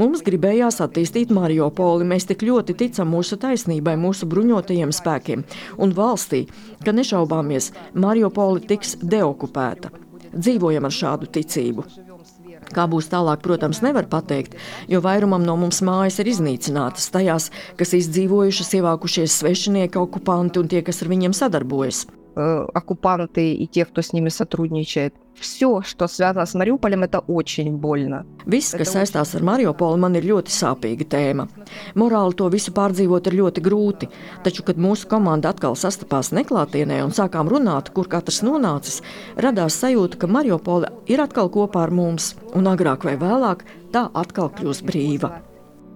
Mums 0.00 0.24
gribējās 0.26 0.80
attīstīt 0.82 1.34
Mariupoli. 1.34 2.06
Mēs 2.08 2.26
tik 2.30 2.46
ļoti 2.46 2.74
ticam 2.78 3.12
mūsu 3.14 3.38
taisnībai, 3.42 3.98
mūsu 4.00 4.26
bruņotajiem 4.30 4.94
spēkiem 4.94 5.44
un 5.78 5.94
valstī, 5.98 6.46
ka 6.86 6.94
nešaubāmies, 6.96 7.72
Mariupoli 7.94 8.64
tiks 8.70 8.96
deokupēta. 9.02 9.92
Dzīvojam 10.33 10.85
ar 10.89 10.93
šādu 10.93 11.29
ticību. 11.37 11.85
Kā 12.75 12.85
būs 12.91 13.07
tālāk, 13.09 13.41
protams, 13.41 13.81
nevar 13.81 14.05
pateikt, 14.11 14.57
jo 14.91 15.01
vairumam 15.01 15.45
no 15.45 15.55
mums 15.57 15.81
mājas 15.85 16.19
ir 16.21 16.29
iznīcinātas, 16.29 17.09
tajās, 17.13 17.49
kas 17.79 17.95
izdzīvojušas, 17.97 18.75
ievākušies 18.77 19.39
svešinieki, 19.41 19.97
okupanti 19.97 20.61
un 20.61 20.69
tie, 20.69 20.83
kas 20.85 21.01
ar 21.01 21.09
viņiem 21.13 21.33
sadarbojas 21.33 22.05
Э, 22.38 22.66
оккупанты 22.74 23.52
и 23.52 23.68
те, 23.68 23.84
кто 23.84 24.02
с 24.02 24.12
ними 24.12 24.28
сотрудничает. 24.28 25.14
Все, 25.38 25.82
что 25.82 26.08
связано 26.08 26.46
с 26.46 26.54
Мариуполем, 26.54 27.04
это 27.04 27.20
очень 27.20 27.76
больно. 27.76 28.26
Viss, 28.44 28.76
kas 28.76 28.90
saistās 28.90 29.36
ar 29.36 29.42
Mariupolu, 29.42 29.96
man 29.96 30.18
ir 30.18 30.26
ļoti 30.26 30.50
sāpīga 30.50 31.06
tēma. 31.06 31.46
Morāli 31.94 32.34
to 32.34 32.48
visu 32.50 32.72
pārdzīvot 32.74 33.30
ir 33.30 33.36
ļoti 33.38 33.62
grūti, 33.62 34.08
taču, 34.42 34.64
kad 34.66 34.78
mūsu 34.82 35.06
komanda 35.06 35.52
atkal 35.54 35.78
sastapās 35.78 36.32
neklātienē 36.34 37.04
un 37.04 37.14
sākām 37.14 37.46
runāt, 37.50 37.92
kur 37.94 38.10
katrs 38.10 38.42
nonācis, 38.42 39.02
radās 39.38 39.78
sajūta, 39.78 40.18
ka 40.18 40.26
Mariupola 40.26 40.90
ir 41.06 41.22
atkal 41.22 41.50
kopā 41.54 41.86
ar 41.86 41.94
mums, 41.94 42.34
un 42.54 42.66
agrāk 42.66 43.06
vai 43.06 43.14
vēlāk 43.14 43.62
tā 43.94 44.08
atkal 44.10 44.50
kļūs 44.58 44.82
brīva. 44.82 45.38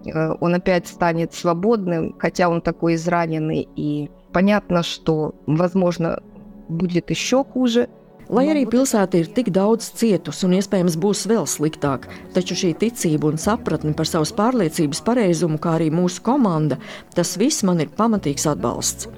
Э, 0.07 0.37
он 0.39 0.55
опять 0.55 0.87
станет 0.87 1.35
свободным, 1.35 2.15
хотя 2.19 2.49
он 2.49 2.61
такой 2.61 2.95
израненный 2.95 3.69
и 3.75 4.09
Понятно, 4.33 4.83
что, 4.83 5.35
возможно, 5.47 6.23
будет 6.69 7.11
еще 7.11 7.45
хуже. 7.45 7.89
Lai 8.29 8.45
arī 8.53 8.67
pilsēta 8.69 9.17
ir 9.17 9.31
tik 9.33 9.49
daudz 9.57 9.87
cietusi 9.97 10.45
un 10.45 10.59
iespējams 10.59 10.99
būs 11.01 11.23
vēl 11.31 11.47
sliktāk, 11.49 12.05
taču 12.35 12.59
šī 12.61 12.75
ticība 12.77 13.31
un 13.31 13.41
sapratne 13.41 13.95
par 13.97 14.05
savas 14.11 14.35
pārliecības 14.37 15.01
pareizumu, 15.07 15.57
kā 15.57 15.79
arī 15.79 15.89
mūsu 15.89 16.21
komanda, 16.27 16.77
tas 17.17 17.39
viss 17.41 17.65
man 17.65 17.81
ir 17.81 17.89
pamatīgs 17.97 18.45
atbalsts. 18.53 19.09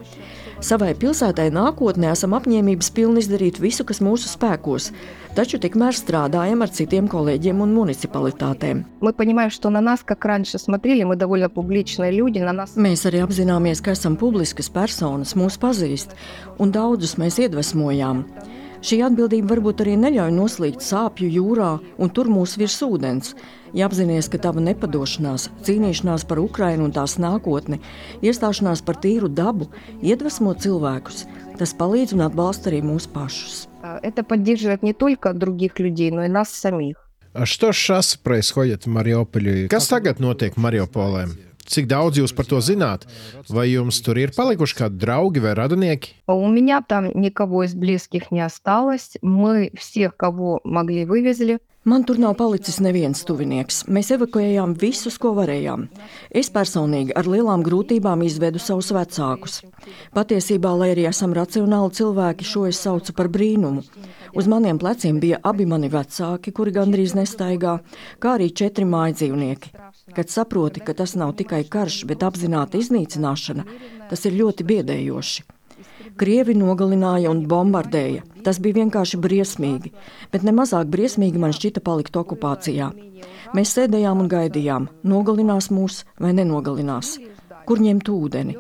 Savai 0.66 0.96
pilsētai 0.98 1.52
nākotnē 1.54 2.08
esam 2.10 2.34
apņēmības 2.34 2.88
pilni 2.96 3.22
izdarīt 3.22 3.60
visu, 3.62 3.84
kas 3.86 4.00
mūsu 4.02 4.32
spēkos, 4.32 4.88
taču 5.38 5.60
tikmēr 5.62 5.94
strādājam 5.94 6.64
ar 6.66 6.72
citiem 6.74 7.06
kolēģiem 7.12 7.62
un 7.62 7.76
municipalitātēm. 7.76 8.82
Mēs 12.82 13.06
arī 13.06 13.22
apzināmies, 13.28 13.84
ka 13.86 13.94
esam 13.94 14.18
publiskas 14.18 14.72
personas, 14.74 15.36
mūs 15.38 15.60
pazīst, 15.62 16.18
un 16.58 16.74
daudzus 16.74 17.14
mēs 17.22 17.38
iedvesmojām. 17.46 18.26
Šī 18.85 19.03
atbildība 19.05 19.55
varbūt 19.55 19.83
arī 19.85 19.97
neļauj 20.01 20.33
noslīgt 20.33 20.85
sāpju 20.85 21.29
jūrā 21.29 21.73
un 22.01 22.13
tur 22.17 22.31
mūs 22.33 22.57
virs 22.61 22.79
ūdens. 22.87 23.35
Ja 23.77 23.87
apzināties, 23.87 24.31
ka 24.33 24.41
tava 24.41 24.63
nepadošanās, 24.65 25.51
cīnīšanās 25.67 26.25
par 26.27 26.41
Ukrajinu 26.43 26.89
un 26.89 26.95
tās 26.97 27.19
nākotni, 27.23 27.79
iestāšanās 28.25 28.83
par 28.87 28.99
tīru 29.05 29.29
dabu 29.29 29.69
iedvesmo 30.03 30.57
cilvēkus, 30.57 31.27
tas 31.61 31.77
palīdz 31.77 32.17
un 32.17 32.25
atbalsta 32.27 32.73
arī 32.73 32.81
mūs 32.83 33.07
pašus. 33.11 33.69
Это 34.03 34.25
поддерживает 34.25 34.83
не 34.83 34.93
только 34.93 35.33
других 35.33 35.79
людей, 35.79 36.11
но 36.11 36.25
и 36.25 36.29
нас 36.29 36.51
самих. 36.51 36.97
Что 37.45 37.73
сейчас 37.73 38.17
происходит 38.17 38.87
в 38.87 38.89
Мариуполе? 38.89 39.69
Kas 39.69 39.87
tagad 39.89 40.19
notiek 40.19 40.57
Mariupolē? 40.57 41.44
Cik 41.71 41.87
daudz 41.87 42.19
jūs 42.19 42.33
par 42.35 42.49
to 42.51 42.59
zināt? 42.65 43.05
Vai 43.47 43.69
jums 43.71 44.01
tur 44.03 44.19
ir 44.19 44.33
palikuši 44.35 44.79
kādi 44.81 44.99
draugi 44.99 45.43
vai 45.45 45.55
radinieki? 45.55 46.15
У 46.27 46.49
меня 46.49 46.83
там 46.83 47.11
никого 47.15 47.63
из 47.65 47.75
близких 47.75 48.31
не 48.33 48.41
осталось. 48.41 49.17
Мы 49.23 49.71
всех, 49.77 50.17
кого 50.17 50.61
могли, 50.65 51.05
вывезли. 51.05 51.59
Man 51.83 52.05
tur 52.05 52.19
nav 52.19 52.35
palicis 52.37 52.77
neviens 52.85 53.23
tuvinieks. 53.25 53.87
Mēs 53.89 54.11
evakuējām 54.13 54.75
visus, 54.77 55.15
ko 55.17 55.31
varējām. 55.33 55.87
Es 56.29 56.51
personīgi 56.53 57.15
ar 57.17 57.25
lielām 57.25 57.63
grūtībām 57.65 58.21
izvedu 58.27 58.61
savus 58.61 58.91
vecākus. 58.93 59.63
Patiesībā, 60.13 60.75
lai 60.77 60.91
arī 60.93 61.07
esam 61.09 61.33
racionāli 61.33 61.95
cilvēki, 61.97 62.45
šo 62.45 62.67
es 62.69 62.83
saucu 62.85 63.15
par 63.17 63.31
brīnumu. 63.33 63.87
Uz 64.37 64.47
maniem 64.47 64.77
pleciem 64.77 65.23
bija 65.25 65.41
abi 65.43 65.65
mani 65.65 65.89
vecāki, 65.89 66.53
kuri 66.53 66.77
gandrīz 66.77 67.17
nestaigā, 67.17 67.79
kā 68.21 68.37
arī 68.37 68.51
četri 68.53 68.85
mājdzīvnieki. 68.85 69.73
Kad 70.14 70.30
saproti, 70.30 70.84
ka 70.86 70.94
tas 70.94 71.16
nav 71.18 71.32
tikai 71.40 71.64
karš, 71.66 72.04
bet 72.06 72.22
apzināta 72.22 72.78
iznīcināšana, 72.78 73.64
tas 74.12 74.26
ir 74.30 74.36
ļoti 74.38 74.66
biedējoši. 74.70 75.46
Krievi 76.22 76.54
nogalināja 76.56 77.32
un 77.34 77.42
bombardēja. 77.50 78.22
Tas 78.46 78.62
bija 78.62 78.78
vienkārši 78.84 79.18
briesmīgi, 79.20 79.92
bet 80.32 80.46
nemazāk 80.46 80.92
briesmīgi 80.94 81.42
man 81.42 81.56
šķita 81.58 81.82
palikt 81.84 82.22
okupācijā. 82.22 82.92
Mēs 83.58 83.74
sēdējām 83.74 84.22
un 84.22 84.30
gaidījām, 84.30 84.92
nogalinās 85.10 85.72
mūs 85.74 86.04
vai 86.22 86.36
nenogalinās 86.38 87.18
kur 87.68 87.82
ņemt 87.84 88.10
ūdeni. 88.12 88.58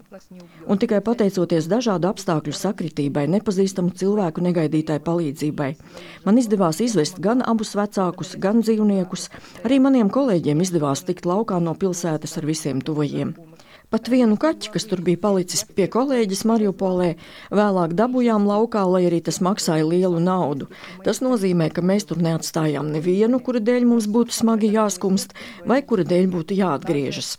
Un 0.67 0.81
tikai 0.81 1.01
pateicoties 1.05 1.69
dažādu 1.71 2.09
apstākļu 2.11 2.53
sakritībai, 2.55 3.25
nepazīstamu 3.37 3.95
cilvēku 3.99 4.43
negaidītai 4.45 4.99
palīdzībai, 5.05 5.71
man 6.25 6.41
izdevās 6.41 6.81
izvest 6.83 7.21
gan 7.23 7.43
abus 7.45 7.75
vecākus, 7.77 8.35
gan 8.41 8.63
dzīvniekus. 8.65 9.29
Arī 9.63 9.81
maniem 9.83 10.11
kolēģiem 10.13 10.63
izdevās 10.65 11.05
tikt 11.07 11.29
laukā 11.29 11.61
no 11.61 11.77
pilsētas 11.79 12.37
ar 12.39 12.49
visiem 12.49 12.81
tuvajiem. 12.85 13.35
Pat 13.90 14.06
vienu 14.06 14.36
kaķi, 14.38 14.70
kas 14.74 14.84
tur 14.86 15.00
bija 15.02 15.18
palicis 15.18 15.64
pie 15.66 15.88
kolēģis 15.90 16.44
Mariupolē, 16.46 17.08
vēlāk 17.50 17.96
dabūjām 17.98 18.46
laukā, 18.46 18.84
lai 18.86 19.02
arī 19.08 19.18
tas 19.26 19.40
maksāja 19.42 19.88
lielu 19.88 20.20
naudu. 20.22 20.68
Tas 21.06 21.18
nozīmē, 21.24 21.72
ka 21.74 21.82
mēs 21.82 22.06
tur 22.06 22.22
neatstājām 22.22 22.92
nevienu, 22.94 23.42
kura 23.42 23.58
dēļ 23.58 23.88
mums 23.90 24.06
būtu 24.06 24.36
smagi 24.36 24.70
jāskumst, 24.76 25.34
vai 25.66 25.80
kura 25.82 26.06
dēļ 26.06 26.30
būtu 26.36 26.60
jāatgriežas. 26.60 27.34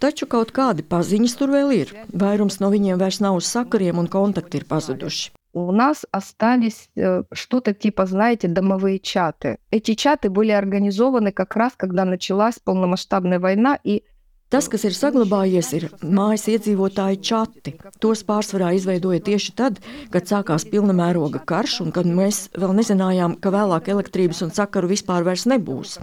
Taču 0.00 0.26
kaut 0.26 0.56
kādi 0.56 0.82
paziņas 0.82 1.36
tur 1.36 1.52
vēl 1.52 1.76
ir. 1.76 1.94
Vairums 2.08 2.58
no 2.64 2.72
viņiem 2.72 2.98
vairs 2.98 3.20
nav 3.20 3.42
uz 3.42 3.52
sakariem 3.52 4.00
un 4.00 4.10
kontakti 4.10 4.62
ir 4.62 4.68
pazuduši. 4.72 5.30
у 5.52 5.70
нас 5.70 6.06
остались 6.10 6.88
э, 6.96 7.24
что-то 7.32 7.74
типа, 7.74 8.06
знаете, 8.06 8.48
домовые 8.48 8.98
чаты. 8.98 9.58
Эти 9.70 9.94
чаты 9.94 10.30
были 10.30 10.50
организованы 10.50 11.30
как 11.32 11.56
раз, 11.56 11.74
когда 11.76 12.04
началась 12.04 12.58
полномасштабная 12.58 13.38
война, 13.38 13.78
и 13.84 14.02
Tas, 14.47 14.69
kas 14.71 14.85
ir 14.87 14.93
saglabājies, 14.95 15.69
ir 15.75 15.85
mājas 16.07 16.45
iedzīvotāju 16.47 17.17
čati. 17.19 17.73
Tos 17.99 18.21
pārsvarā 18.23 18.69
izveidoja 18.77 19.19
tieši 19.25 19.51
tad, 19.59 19.81
kad 20.13 20.29
sākās 20.29 20.63
pilna 20.71 20.93
mēroga 20.95 21.41
karš 21.43 21.81
un 21.83 21.89
kad 21.91 22.07
mēs 22.07 22.45
vēl 22.55 22.71
nezinājām, 22.77 23.35
ka 23.43 23.51
vēlāk 23.51 23.89
elektrības 23.91 24.39
un 24.45 24.53
sakaru 24.55 24.87
vispār 24.93 25.27
nebūs. 25.51 25.97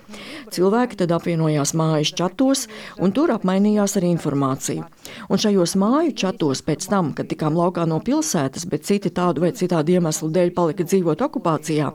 Cilvēki 0.52 0.98
tad 1.00 1.14
apvienojās 1.16 1.72
mājas 1.72 2.12
čatos 2.12 2.66
un 3.00 3.14
tur 3.16 3.32
apmainījās 3.32 3.96
ar 3.96 4.04
informāciju. 4.10 4.84
Un 5.32 5.40
šajos 5.40 5.72
māju 5.80 6.12
čatos 6.12 6.60
pēc 6.68 6.84
tam, 6.92 7.14
kad 7.16 7.32
tikām 7.32 7.56
laukā 7.56 7.88
no 7.88 7.96
pilsētas, 8.04 8.68
bet 8.68 8.84
citi 8.84 9.08
tādu 9.08 9.46
vai 9.46 9.54
citādu 9.56 9.96
iemeslu 9.96 10.28
dēļ 10.28 10.52
palika 10.52 10.84
dzīvot 10.84 11.24
okupācijā, 11.30 11.94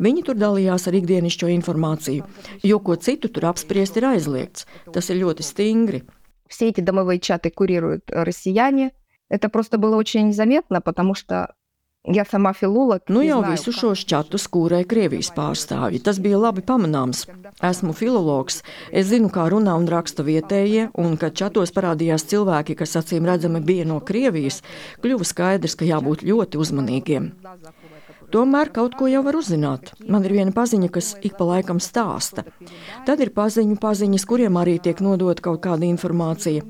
viņi 0.00 0.24
tur 0.24 0.40
dalījās 0.40 0.88
ar 0.88 0.96
ikdienišķo 0.96 1.52
informāciju, 1.58 2.24
jo 2.64 2.80
ko 2.80 2.96
citu 2.96 3.28
tur 3.28 3.50
apspriest 3.52 4.00
ir 4.00 4.08
aizliegts. 4.14 4.64
Tas 4.94 5.12
ir 5.12 5.20
ļoti 5.20 5.44
stingri 5.44 5.89
Все 6.49 6.69
эти 6.69 6.81
домовые 6.81 7.19
чаты 7.19 7.49
курируют 7.49 8.03
россияне. 8.11 8.91
Это 9.29 9.49
просто 9.49 9.77
было 9.77 9.95
очень 9.95 10.27
незаметно, 10.27 10.81
потому 10.81 11.15
что 11.15 11.55
Ja 12.07 12.25
sama 12.25 12.53
filolog. 12.53 13.01
Nu 13.09 13.21
jau 13.25 13.41
visu 13.41 13.71
šos 13.73 14.03
čatus 14.05 14.45
kūrēja 14.53 14.85
Krievijas 14.85 15.31
pārstāvji. 15.33 16.03
Tas 16.05 16.19
bija 16.21 16.37
labi 16.37 16.61
pamanāms. 16.61 17.23
Esmu 17.65 17.95
filologs. 17.97 18.61
Es 18.91 19.09
zinu, 19.09 19.31
kā 19.33 19.47
runā 19.49 19.73
un 19.73 19.89
raksta 19.89 20.21
vietējie, 20.21 20.91
un 21.01 21.17
kad 21.17 21.33
čatos 21.33 21.73
parādījās 21.73 22.27
cilvēki, 22.29 22.77
kas 22.77 22.93
acīm 23.01 23.25
redzami 23.25 23.63
bija 23.65 23.87
no 23.89 23.97
Krievijas, 24.05 24.61
kļuva 25.01 25.25
skaidrs, 25.25 25.73
ka 25.79 25.89
jābūt 25.89 26.21
ļoti 26.29 26.61
uzmanīgiem. 26.61 27.31
Tomēr 28.33 28.71
kaut 28.73 28.95
ko 28.99 29.07
jau 29.07 29.21
var 29.25 29.37
uzzināt. 29.37 29.93
Man 30.09 30.25
ir 30.27 30.33
viena 30.35 30.51
paziņa, 30.55 30.89
kas 30.91 31.13
ik 31.23 31.37
pa 31.39 31.47
laikam 31.47 31.79
stāsta. 31.83 32.43
Tad 33.07 33.21
ir 33.23 33.31
paziņu 33.35 33.77
paziņas, 33.81 34.25
kuriem 34.27 34.57
arī 34.59 34.79
tiek 34.81 35.01
nodota 35.03 35.45
kaut 35.45 35.61
kāda 35.65 35.87
informācija. 35.87 36.65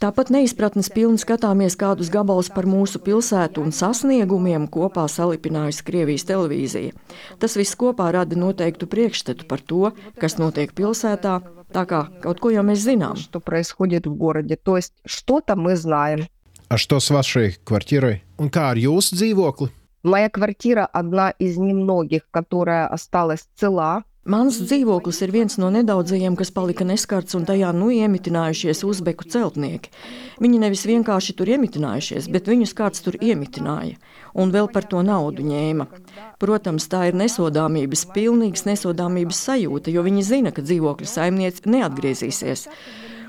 Tāpat 0.00 0.30
neizpratnes 0.32 0.88
pilni 0.88 1.20
skatāmies 1.20 1.74
kādus 1.76 2.08
gabalus 2.08 2.48
par 2.48 2.64
mūsu 2.64 3.02
pilsētu 3.04 3.60
un 3.60 3.74
sasniegumiem 3.76 4.64
kopā 4.72 5.04
salipinājusi 5.12 5.84
Krievijas 5.84 6.24
televīzija. 6.30 6.94
Tas 7.36 7.56
viss 7.60 7.76
kopā 7.76 8.06
rada 8.16 8.38
noteiktu 8.40 8.88
priekšstatu 8.88 9.44
par 9.50 9.60
to, 9.60 9.90
kas 10.16 10.38
notiek 10.40 10.72
pilsētā, 10.72 11.34
tā 11.76 11.84
kā 11.84 12.06
kaut 12.24 12.40
ko 12.40 12.48
jau 12.54 12.64
mēs 12.64 12.80
zinām. 12.88 13.20
А 16.70 16.78
что 16.78 17.00
с 17.00 17.10
вашей 17.10 17.58
квартирой? 17.64 18.22
Un 18.38 18.48
kā 18.48 18.70
ar 18.70 18.78
jūsu 18.78 19.16
dzīvokli? 19.18 19.68
Моя 20.04 20.30
квартира 20.30 20.86
одна 20.86 21.30
из 21.30 21.58
немногих, 21.58 22.22
которая 22.30 22.86
осталась 22.86 23.48
цела. 23.54 24.04
Mans 24.24 24.58
dzīvoklis 24.60 25.22
ir 25.24 25.30
viens 25.32 25.54
no 25.56 25.70
nedaudzajiem, 25.72 26.34
kas 26.36 26.50
palika 26.52 26.84
neskarts, 26.84 27.32
un 27.38 27.46
tajā 27.48 27.70
nu 27.72 27.88
iemitinājušies 27.88 28.82
uzbeku 28.84 29.24
celtnieki. 29.24 29.88
Viņi 30.44 30.60
nevis 30.60 30.84
vienkārši 30.84 31.34
tur 31.38 31.48
iemitinājušies, 31.48 32.28
bet 32.28 32.50
viņus 32.52 32.74
kāds 32.76 33.00
tur 33.00 33.16
iemitināja, 33.16 33.96
un 34.36 34.52
vēl 34.52 34.68
par 34.72 34.84
to 34.92 35.00
naudu 35.00 35.40
ņēma. 35.48 35.88
Protams, 36.36 36.88
tā 36.92 37.06
ir 37.08 37.16
nesodāmības, 37.16 38.04
pilnīgas 38.12 38.68
nesodāmības 38.68 39.40
sajūta, 39.48 39.88
jo 39.88 40.04
viņi 40.04 40.26
zina, 40.28 40.52
ka 40.52 40.68
dzīvokļa 40.68 41.08
saimniece 41.08 41.64
neatgriezīsies. 41.64 42.68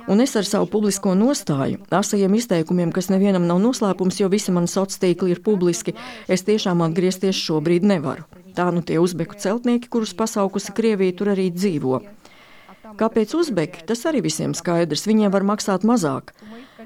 Un 0.06 0.20
es 0.22 0.36
ar 0.38 0.46
savu 0.46 0.68
publisko 0.70 1.16
nostāju, 1.18 1.80
asajiem 1.90 2.34
izteikumiem, 2.38 2.92
kas 2.94 3.08
nevienam 3.10 3.46
nav 3.48 3.58
noslēpums, 3.58 4.20
jo 4.20 4.28
visi 4.30 4.52
mani 4.54 4.70
sociālie 4.70 5.02
tīkli 5.02 5.32
ir 5.34 5.40
publiski, 5.42 5.96
es 6.30 6.46
tiešām 6.46 6.84
atgriezties 6.86 7.34
šobrīd 7.34 7.82
nevaru. 7.82 8.22
Tā 8.54 8.68
nu 8.70 8.84
tie 8.86 9.00
uzbeku 9.02 9.34
celtnieki, 9.34 9.90
kurus 9.90 10.14
pasaukusi 10.14 10.74
Krievija, 10.76 11.16
tur 11.18 11.32
arī 11.34 11.50
dzīvo. 11.50 11.98
Kāpēc 12.96 13.34
uzbeki? 13.34 13.82
Tas 13.88 14.04
arī 14.06 14.22
visiem 14.24 14.54
skaidrs. 14.54 15.08
Viņiem 15.10 15.32
var 15.34 15.44
maksāt 15.44 15.82
mazāk. 15.84 16.30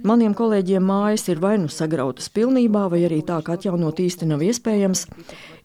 Maniem 0.03 0.33
kolēģiem 0.35 0.83
mājas 0.83 1.27
ir 1.29 1.43
vai 1.43 1.59
nu 1.61 1.69
sagrautas 1.69 2.31
pilnībā, 2.33 2.87
vai 2.89 3.03
arī 3.05 3.21
tā, 3.27 3.43
ka 3.45 3.59
atjaunot 3.59 4.01
īsti 4.01 4.31
nav 4.31 4.41
iespējams. 4.47 5.05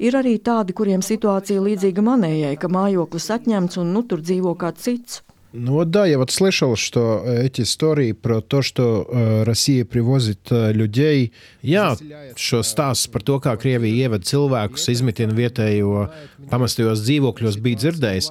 Ir 0.03 0.17
arī 0.19 0.35
tādi, 0.43 0.75
kuriem 0.75 1.05
situācija 1.05 1.63
līdzīga 1.63 2.03
manējai, 2.03 2.57
ka 2.59 2.67
mājoklis 2.67 3.31
atņemts 3.37 3.79
un 3.79 3.95
nu 3.95 4.03
tur 4.03 4.19
dzīvo 4.25 4.57
kāds 4.59 4.83
cits. 4.83 5.23
Ну 5.54 5.84
да, 5.84 6.06
я 6.06 6.18
вот 6.18 6.30
слышал, 6.30 6.76
что 6.76 7.24
эти 7.26 7.62
истории 7.62 8.12
про 8.12 8.40
то, 8.40 8.62
что 8.62 9.06
э, 9.10 9.42
Россия 9.42 9.84
привозит 9.84 10.46
э, 10.50 10.72
людей. 10.72 11.32
Jā, 11.62 11.96
šo 12.38 12.62
stāstu 12.62 13.10
par 13.10 13.24
to, 13.26 13.40
kā 13.42 13.56
Krievija 13.58 14.06
ievada 14.06 14.22
cilvēkus, 14.22 14.86
izmitina 14.94 15.34
vietējo 15.34 16.06
pamestajos 16.52 17.02
dzīvokļos, 17.02 17.58
bija 17.66 17.82
dzirdējis. 17.82 18.30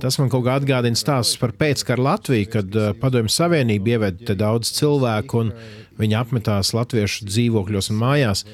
Tas 0.00 0.16
man 0.18 0.32
kaut 0.32 0.46
kā 0.48 0.56
atgādina 0.56 0.96
stāstus 0.96 1.36
par 1.38 1.52
pēckaru 1.52 2.08
Latviju, 2.08 2.48
kad 2.56 2.80
uh, 2.80 2.94
Padomju 2.96 3.30
Savienība 3.30 3.98
ieveda 3.98 4.34
daudz 4.34 4.72
cilvēku 4.74 5.44
un 5.44 5.52
viņi 6.00 6.16
apmetās 6.18 6.72
latviešu 6.74 7.28
dzīvokļos 7.28 7.92
un 7.92 8.00
mājās. 8.00 8.46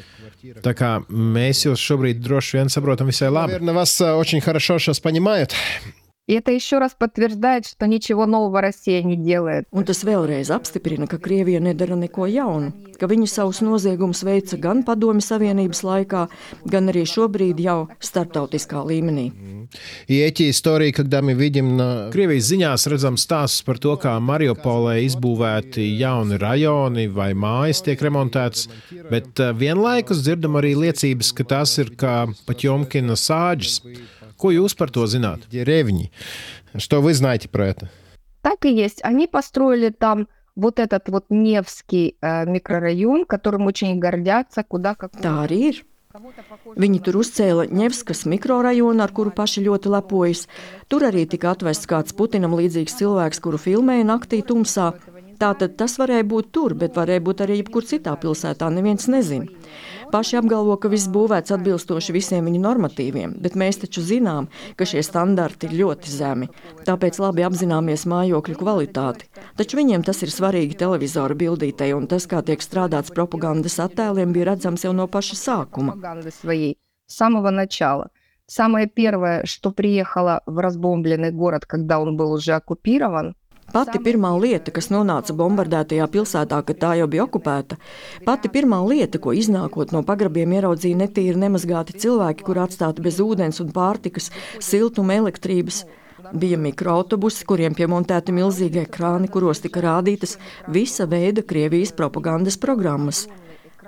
Tā 0.64 0.74
kā 0.76 0.98
mēs 1.08 1.62
jūs 1.66 1.80
šobrīd 1.80 2.20
droši 2.24 2.58
vien 2.58 2.72
saprotam 2.72 3.08
visai 3.12 3.30
labi. 3.30 3.54
Наверное, 3.54 3.74
вас 3.74 4.00
очень 4.00 4.40
хорошо 4.40 4.78
сейчас 4.78 5.00
понимают. 5.00 5.54
И 6.30 6.32
это 6.34 6.52
еще 6.52 6.78
раз 6.78 6.94
подтверждает, 6.96 7.66
что 7.66 7.88
ничего 7.88 8.24
нового 8.24 8.60
Россия 8.60 9.02
не 9.02 9.16
делает. 9.16 9.64
Un 9.72 9.82
tas 9.82 10.04
vēlreiz 10.06 10.52
apstiprina, 10.54 11.08
ka 11.10 11.18
Krievija 11.18 11.58
nedara 11.58 11.96
neko 11.98 12.28
jaunu, 12.30 12.70
ka 13.00 13.08
viņi 13.10 13.26
savus 13.26 13.58
noziegumus 13.66 14.22
veica 14.22 14.54
gan 14.54 14.84
Padomju 14.86 15.24
Savienības 15.26 15.82
laikā, 15.82 16.20
gan 16.70 16.92
arī 16.92 17.02
šobrīd 17.02 17.58
jau 17.58 17.88
starptautiskā 17.98 18.78
līmenī. 18.86 19.32
И 20.06 20.18
эти 20.18 20.50
истории, 20.50 20.92
когда 20.92 21.20
мы 21.20 21.34
видим 21.34 21.76
на 21.76 22.10
Krievijas 22.12 22.46
ziņās 22.52 22.86
redzam 22.86 23.18
stāstus 23.18 23.66
par 23.66 23.82
to, 23.82 23.96
kā 23.98 24.14
Mariupolē 24.22 25.00
izbūvēti 25.08 25.98
jauni 25.98 26.38
rajoni 26.38 27.08
vai 27.10 27.32
mājas 27.34 27.82
tiek 27.82 27.98
remontētas, 27.98 28.68
bet 29.10 29.34
vienlaikus 29.34 30.22
dzirdam 30.22 30.62
arī 30.62 30.76
liecības, 30.78 31.34
ka 31.34 31.42
tās 31.42 31.74
ir 31.82 31.90
kā 31.98 32.30
Paķomkina 32.46 33.18
sāģis. 33.18 33.82
Ko 34.40 34.48
jūs 34.54 34.72
par 34.72 34.88
to 34.88 35.04
zināt? 35.04 35.44
Деревни. 35.52 36.08
Что 36.76 37.00
вы 37.00 37.14
знаете 37.14 37.48
про 37.48 37.68
это? 37.68 37.90
Так 38.42 38.64
и 38.64 38.72
есть. 38.72 39.00
Они 39.02 39.26
построили 39.26 39.90
там 39.90 40.28
вот 40.56 40.78
этот 40.78 41.08
вот 41.08 41.26
Невский 41.30 42.16
э, 42.20 42.46
микрорайон, 42.46 43.24
которым 43.24 43.66
очень 43.66 43.98
гордятся, 43.98 44.62
куда 44.62 44.94
как. 44.94 45.12
Tā 45.12 45.44
arī 45.44 45.60
ir. 45.70 45.84
Viņi 46.10 46.98
tur 47.06 47.20
uzcēla 47.20 47.68
Ņevskas 47.70 48.24
mikrorajonu, 48.26 48.98
ar 48.98 49.12
kuru 49.14 49.30
paši 49.30 49.62
ļoti 49.62 49.92
lepojas. 49.94 50.48
Tur 50.90 51.04
arī 51.06 51.22
tika 51.30 51.52
atvests 51.54 51.86
kāds 51.86 52.16
Putinam 52.18 52.56
līdzīgs 52.58 52.96
cilvēks, 52.98 53.38
kuru 53.38 53.60
filmēja 53.62 54.08
naktī 54.08 54.40
tumsā. 54.42 54.88
Tātad 55.38 55.76
tas 55.78 55.94
varēja 56.02 56.26
būt 56.26 56.50
tur, 56.50 56.74
bet 56.74 56.98
varēja 56.98 57.22
būt 57.28 57.44
arī 57.46 57.60
jebkur 57.60 57.86
citā 57.86 58.16
pilsētā. 58.18 58.72
Neviens 58.74 59.06
nezina. 59.06 59.46
Paši 60.12 60.38
apgalvo, 60.40 60.76
ka 60.80 60.90
viss 60.92 61.10
būvēts 61.10 61.54
atbilstoši 61.56 62.14
visiem 62.16 62.48
viņu 62.50 62.60
normatīviem, 62.64 63.36
bet 63.42 63.56
mēs 63.58 63.80
taču 63.84 64.02
zinām, 64.04 64.50
ka 64.76 64.88
šie 64.88 65.02
standarti 65.06 65.68
ir 65.68 65.76
ļoti 65.82 66.12
zemi. 66.12 66.50
Tāpēc 66.86 67.20
labi 67.22 67.46
apzināmies 67.46 68.06
mājokļu 68.10 68.58
kvalitāti. 68.60 69.30
Taču 69.56 69.80
viņiem 69.80 70.04
tas 70.06 70.22
ir 70.26 70.34
svarīgi 70.34 70.78
televizora 70.80 71.36
bildītei, 71.38 71.92
un 71.96 72.06
tas, 72.10 72.26
kā 72.30 72.42
tiek 72.42 72.62
strādāts 72.62 73.14
propagandas 73.14 73.78
attēliem, 73.82 74.34
bija 74.36 74.52
redzams 74.52 74.84
jau 74.84 74.94
no 74.96 75.06
paša 75.10 75.36
sākuma. 75.38 75.96
С 77.10 77.16
самого 77.16 77.50
начала. 77.50 78.10
Самое 78.46 78.86
первое, 78.86 79.44
что 79.44 79.72
приехало 79.72 80.42
в 80.46 80.58
разбомбленный 80.58 81.32
город, 81.32 81.66
когда 81.66 81.98
он 81.98 82.16
был 82.16 82.30
уже 82.30 82.52
оккупирован, 82.52 83.34
Pati 83.75 83.99
pirmā 83.99 84.29
lieta, 84.39 84.71
kas 84.71 84.87
nonāca 84.87 85.33
bombardētajā 85.35 86.05
pilsētā, 86.13 86.61
kad 86.63 86.77
tā 86.79 86.93
jau 86.95 87.09
bija 87.11 87.25
okupēta, 87.25 87.75
pati 88.23 88.47
pirmā 88.53 88.77
lieta, 88.87 89.19
ko 89.19 89.33
iznākot 89.35 89.91
no 89.91 89.99
pagrabiem 90.07 90.53
ieraudzīja 90.55 91.01
netīri 91.01 91.41
nemazgāti 91.41 91.97
cilvēki, 91.99 92.45
kur 92.47 92.61
atstāti 92.63 93.03
bez 93.03 93.19
ūdens 93.19 93.59
un 93.59 93.73
pārtikas, 93.75 94.29
siltuma, 94.63 95.17
elektrības. 95.19 95.81
Bija 96.31 96.55
mikroautobusi, 96.55 97.43
kuriem 97.49 97.75
piemontēti 97.75 98.31
milzīgi 98.37 98.85
ekrāni, 98.85 99.27
kuros 99.33 99.59
tika 99.65 99.83
rādītas 99.83 100.37
visa 100.71 101.03
veida 101.11 101.43
Krievijas 101.43 101.91
propagandas 101.99 102.55
programmas. 102.55 103.25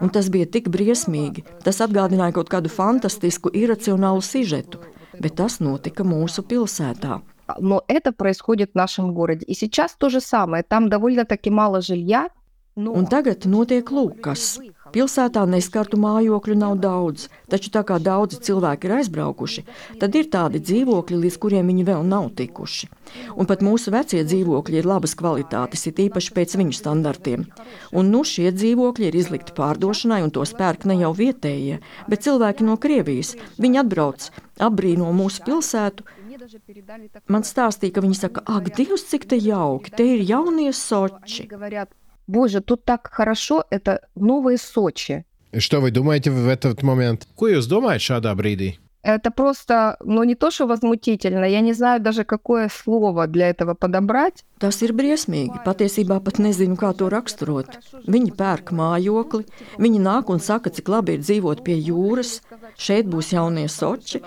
Un 0.04 0.12
tas 0.12 0.28
bija 0.28 0.52
tik 0.52 0.68
briesmīgi. 0.68 1.46
Tas 1.64 1.80
atgādināja 1.88 2.36
kaut 2.36 2.52
kādu 2.52 2.68
fantastisku, 2.76 3.56
iracionālu 3.56 4.20
sižetu, 4.20 4.84
bet 5.16 5.40
tas 5.40 5.62
notika 5.64 6.04
mūsu 6.04 6.44
pilsētā 6.44 7.22
Но 7.59 7.83
это 7.89 8.13
происходит 8.13 8.73
в 8.73 8.75
нашем 8.75 9.13
городе. 9.13 9.45
И 9.47 9.55
сейчас 9.55 9.95
то 9.99 10.09
же 10.09 10.21
самое. 10.21 10.63
Там 10.63 10.89
довольно-таки 10.89 11.51
мало 11.51 11.81
жилья. 11.81 12.29
Un 12.75 13.05
tagad 13.05 13.45
notiek 13.45 13.91
lūk, 13.93 14.23
kas. 14.25 14.57
Pilsētā 14.97 15.43
neskartu 15.45 15.99
mājokļu 16.01 16.55
nav 16.57 16.79
daudz, 16.81 17.27
taču 17.53 17.69
tā 17.73 17.83
kā 17.85 17.99
daudzi 18.01 18.39
cilvēki 18.45 18.89
ir 18.89 18.95
aizbraukuši, 18.97 19.65
tad 20.01 20.17
ir 20.17 20.31
tādi 20.33 20.61
dzīvokļi, 20.61 21.19
līdz 21.21 21.37
kuriem 21.41 21.69
viņi 21.69 21.85
vēl 21.85 22.01
nav 22.09 22.31
tikuši. 22.37 22.89
Un 23.37 23.49
pat 23.49 23.61
mūsu 23.61 23.93
vecie 23.93 24.23
dzīvokļi 24.25 24.81
ir 24.81 24.89
labas 24.89 25.13
kvalitātes, 25.21 25.85
it 25.89 26.01
īpaši 26.01 26.33
pēc 26.33 26.57
viņu 26.61 26.77
standartiem. 26.77 27.45
Un 27.93 28.09
nu 28.09 28.25
šie 28.25 28.49
dzīvokļi 28.57 29.11
ir 29.11 29.21
izlikti 29.21 29.53
pārdošanai, 29.57 30.23
un 30.25 30.33
tos 30.33 30.57
pērk 30.57 30.89
ne 30.89 30.97
jau 31.03 31.13
vietējie, 31.13 31.83
bet 32.09 32.25
cilvēki 32.25 32.69
no 32.69 32.81
Krievijas. 32.81 33.37
Viņi 33.61 33.85
atbrauc, 33.85 34.31
apbrīno 34.65 35.13
mūsu 35.13 35.45
pilsētu, 35.45 36.09
Man 37.29 37.45
stāstīja, 37.47 37.95
ka 37.95 38.05
viņi 38.05 38.19
saka, 38.19 38.45
ak, 38.47 38.73
Dievs, 38.77 39.05
cik 39.11 39.29
te 39.31 39.37
jauki, 39.37 39.93
te 39.97 40.07
ir 40.15 40.25
jaunie 40.27 40.73
soči. 40.73 41.49
Боже, 42.27 42.61
тут 42.61 42.85
так 42.85 43.11
хорошо, 43.13 43.65
это 43.71 44.01
новые 44.15 44.59
Сочи. 44.59 45.25
Что 45.59 45.81
вы 45.81 45.91
думаете 45.91 46.31
в 46.31 46.49
этот 46.49 46.83
момент? 46.83 47.27
Ko 47.37 47.51
jūs 47.51 47.69
domājat 47.69 48.01
šādā 48.01 48.33
brīdī? 48.35 48.79
Это 49.03 49.33
просто, 49.33 49.97
ну 50.05 50.23
не 50.23 50.37
то, 50.37 50.51
что 50.53 50.67
возмутительно, 50.67 51.45
я 51.45 51.61
не 51.61 51.73
знаю 51.73 52.01
даже, 52.01 52.25
какое 52.25 52.71
слово 52.71 53.27
для 53.27 53.51
этого 53.51 53.75
подобрать. 53.75 54.45
Tas 54.61 54.81
ir 54.81 54.95
briesmīgi. 54.95 55.59
Patiesībā 55.67 56.21
pat 56.23 56.39
nezinu, 56.39 56.79
kā 56.79 56.95
to 56.95 57.11
raksturot. 57.11 57.67
Viņi 58.07 58.31
pērk 58.39 58.71
mājokli, 58.71 59.45
viņi 59.77 59.99
nāk 59.99 60.31
un 60.31 60.39
saka, 60.39 60.71
cik 60.71 60.89
labi 60.89 61.19
ir 61.19 61.21
dzīvot 61.27 61.65
pie 61.67 61.77
jūras, 61.83 62.41
šeit 62.79 63.11
būs 63.11 63.35
jaunie 63.35 63.67
soči. 63.69 64.23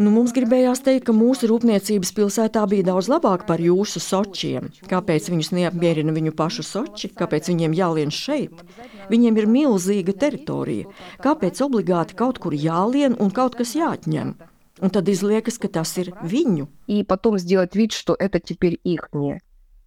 Nu, 0.00 0.08
mums 0.10 0.32
gribējās 0.32 0.80
teikt, 0.82 1.04
ka 1.06 1.12
mūsu 1.14 1.50
rūpniecības 1.50 2.10
pilsētā 2.16 2.62
bija 2.70 2.86
daudz 2.88 3.10
labāk 3.12 3.44
par 3.46 3.60
jūsu 3.60 4.00
sočiem. 4.00 4.70
Kāpēc 4.88 5.28
viņus 5.28 5.52
neapmierina 5.52 6.14
viņu 6.16 6.32
pašu 6.38 6.64
soči? 6.64 7.10
Kāpēc 7.18 7.50
viņiem 7.52 7.76
jālien 7.76 8.14
šeit? 8.14 8.64
Viņiem 9.12 9.38
ir 9.42 9.50
milzīga 9.52 10.16
teritorija. 10.24 10.88
Kāpēc 11.22 11.60
obligāti 11.68 12.16
kaut 12.18 12.40
kur 12.42 12.56
jālien 12.56 13.18
un 13.20 13.30
kaut 13.36 13.58
kas 13.60 13.76
jāatņem? 13.76 14.34
Un 14.82 14.90
tad 14.90 15.12
izliekas, 15.12 15.60
ka 15.60 15.68
tas 15.68 15.92
ir 16.00 16.10
viņu. 16.24 16.66
И 16.88 17.04
потом 17.04 17.38
сделать 17.38 17.76
вид, 17.76 17.92
что 17.92 18.16
это 18.18 18.40
теперь 18.40 18.80
ихнее. 18.82 19.42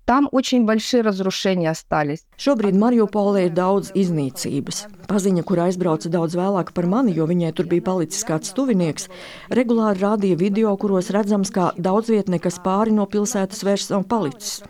Tam 0.09 0.27
очень 0.31 0.65
большие 0.65 1.01
разрушения 1.01 1.71
остались. 1.71 2.27
Šobrīd 2.37 2.77
Mariupolē 2.77 3.47
ir 3.47 3.53
daudz 3.57 3.89
iznīcības. 3.97 4.83
Paziņa, 5.09 5.41
kur 5.41 5.63
aizbrauca 5.63 6.11
daudz 6.13 6.37
vēlāk 6.37 6.75
par 6.77 6.85
mani, 6.85 7.15
jo 7.17 7.25
viņai 7.25 7.49
tur 7.57 7.65
bija 7.65 7.81
palicis 7.87 8.21
kāds 8.27 8.53
tuvinieks, 8.53 9.09
regulāri 9.49 10.03
rādīja 10.05 10.37
video, 10.37 10.75
kuros 10.77 11.09
redzams, 11.09 11.49
kā 11.49 11.71
daudz 11.81 12.13
vietā 12.13 12.35
nekas 12.35 12.61
pāri 12.61 12.93
no 12.93 13.07
pilsētas 13.09 13.65
vairs 13.65 13.89
nav 13.89 14.05
palicis. 14.05 14.61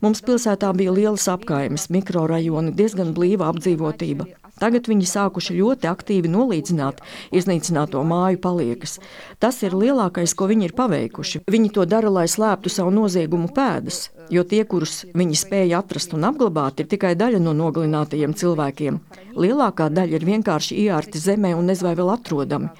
Mums 0.00 0.24
pilsētā 0.24 0.72
bija 0.72 0.96
lielas 0.96 1.28
apkaimes, 1.28 1.90
mikrorajoni, 1.92 2.72
diezgan 2.72 3.12
blīva 3.12 3.52
apdzīvotība. 3.52 4.30
Tagad 4.60 4.88
viņi 4.90 5.06
sākuši 5.08 5.56
ļoti 5.56 5.88
aktīvi 5.88 6.28
nolīdzināt 6.28 7.00
iznīcināto 7.32 8.02
māju 8.04 8.40
paliekas. 8.44 8.98
Tas 9.40 9.62
ir 9.64 9.76
lielākais, 9.76 10.34
ko 10.36 10.50
viņi 10.50 10.68
ir 10.68 10.74
paveikuši. 10.76 11.42
Viņi 11.50 11.72
to 11.76 11.86
dara, 11.88 12.10
lai 12.12 12.26
slēptu 12.28 12.72
savu 12.72 12.92
noziegumu 12.92 13.48
pēdas, 13.56 14.10
jo 14.28 14.44
tie, 14.44 14.64
kurus 14.68 15.04
viņi 15.16 15.38
spēja 15.40 15.80
atrast 15.80 16.12
un 16.16 16.28
apglabāt, 16.28 16.82
ir 16.82 16.90
tikai 16.92 17.14
daļa 17.16 17.40
no 17.40 17.56
nogalinātajiem 17.56 18.36
cilvēkiem. 18.36 19.00
Lielākā 19.40 19.88
daļa 19.94 20.20
ir 20.20 20.28
vienkārši 20.28 20.82
iārti 20.84 21.22
zemē 21.22 21.54
un 21.56 21.72
nezvai 21.72 21.94
vēl 21.96 22.12
atrodami. 22.18 22.74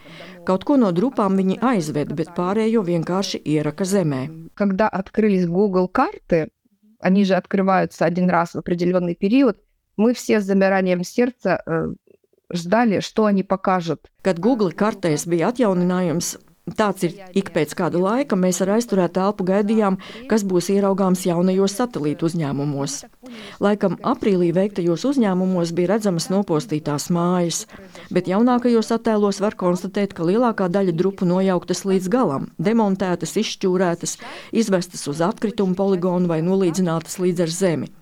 Kaut 0.44 0.64
ko 0.68 0.76
no 0.80 0.90
drupām 0.92 1.36
viņi 1.36 1.60
aizved, 1.64 2.12
bet 2.16 2.32
pārējo 2.36 2.84
vienkārši 2.84 3.40
ieraka 3.44 3.84
zemē. 3.84 4.22
Когда 4.54 4.88
открылись 4.88 5.46
Google 5.46 5.88
карты, 5.88 6.48
они 6.98 7.24
же 7.24 7.34
открываются 7.34 8.04
один 8.04 8.28
раз 8.28 8.54
в 8.54 8.58
определенный 8.58 9.14
период, 9.14 9.56
мы 9.96 10.14
все 10.14 10.40
с 10.40 10.44
замиранием 10.44 11.04
сердца 11.04 11.62
э, 11.64 11.92
ждали, 12.52 13.00
что 13.00 13.26
они 13.26 13.42
покажут. 13.42 14.10
Kad 14.22 14.38
Google 14.38 14.72
kartēs 14.72 15.26
bija 15.26 15.50
atjauninājums, 15.50 16.38
Tāds 16.76 17.02
ir 17.06 17.14
ik 17.34 17.50
pēc 17.54 17.72
kāda 17.74 17.98
laika. 17.98 18.36
Mēs 18.38 18.60
ar 18.62 18.74
aizturētu 18.76 19.16
telpu 19.16 19.46
gaidījām, 19.48 19.96
kas 20.30 20.44
būs 20.46 20.68
ieraugāms 20.70 21.24
jaunajos 21.26 21.74
satelītu 21.78 22.28
uzņēmumos. 22.28 22.96
Laikam 23.64 23.96
aprīlī 24.06 24.50
veiktajos 24.54 25.06
uzņēmumos 25.08 25.72
bija 25.74 25.94
redzamas 25.94 26.28
nopostītās 26.30 27.08
mājas, 27.14 27.64
bet 28.14 28.30
jaunākajos 28.30 28.92
attēlos 28.96 29.40
var 29.42 29.56
konstatēt, 29.58 30.14
ka 30.14 30.26
lielākā 30.28 30.68
daļa 30.70 30.94
drupu 30.94 31.26
nojauktas 31.26 31.82
līdz 31.88 32.12
galam, 32.12 32.50
demontētas, 32.60 33.34
izšķūrētas, 33.40 34.18
izvestas 34.52 35.08
uz 35.10 35.24
atkritumu 35.26 35.74
poligonu 35.78 36.30
vai 36.30 36.42
nolīdzinātas 36.44 37.18
līdz 37.24 37.46
ar 37.48 37.56
zemi. 37.56 37.92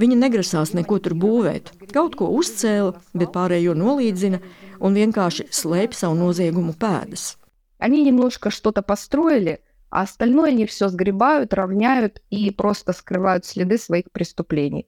Viņi 0.00 0.16
negrasās 0.20 0.74
neko 0.76 0.98
tur 1.02 1.14
būvēt. 1.18 1.72
Kaut 1.92 2.16
ko 2.18 2.30
uzcēla, 2.38 2.94
bet 3.14 3.32
pārējo 3.34 3.74
nolīdzina 3.78 4.40
un 4.80 4.96
vienkārši 4.96 5.50
slēp 5.50 5.96
savu 5.96 6.18
noziegumu 6.20 6.74
pēdas. 6.78 7.36
Они 7.80 8.04
немножко 8.04 8.50
что-то 8.50 8.82
построили, 8.82 9.60
а 9.88 10.02
остальное 10.02 10.50
они 10.50 10.66
все 10.66 10.88
сгребают, 10.88 11.54
равняют 11.54 12.20
и 12.28 12.50
просто 12.50 12.92
скрывают 12.92 13.46
следы 13.46 13.78
своих 13.78 14.10
преступлений. 14.12 14.86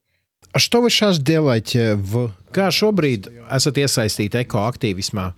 A 0.51 0.59
что 0.59 0.81
вы 0.81 0.91
сейчас 0.91 1.17
делаете? 1.17 1.95
В... 1.95 2.31
Kā 2.53 2.69
šobrīd 2.69 3.25
esat 3.49 3.79
iesaistīti 3.81 4.37
ekoaktīvismā? 4.43 5.31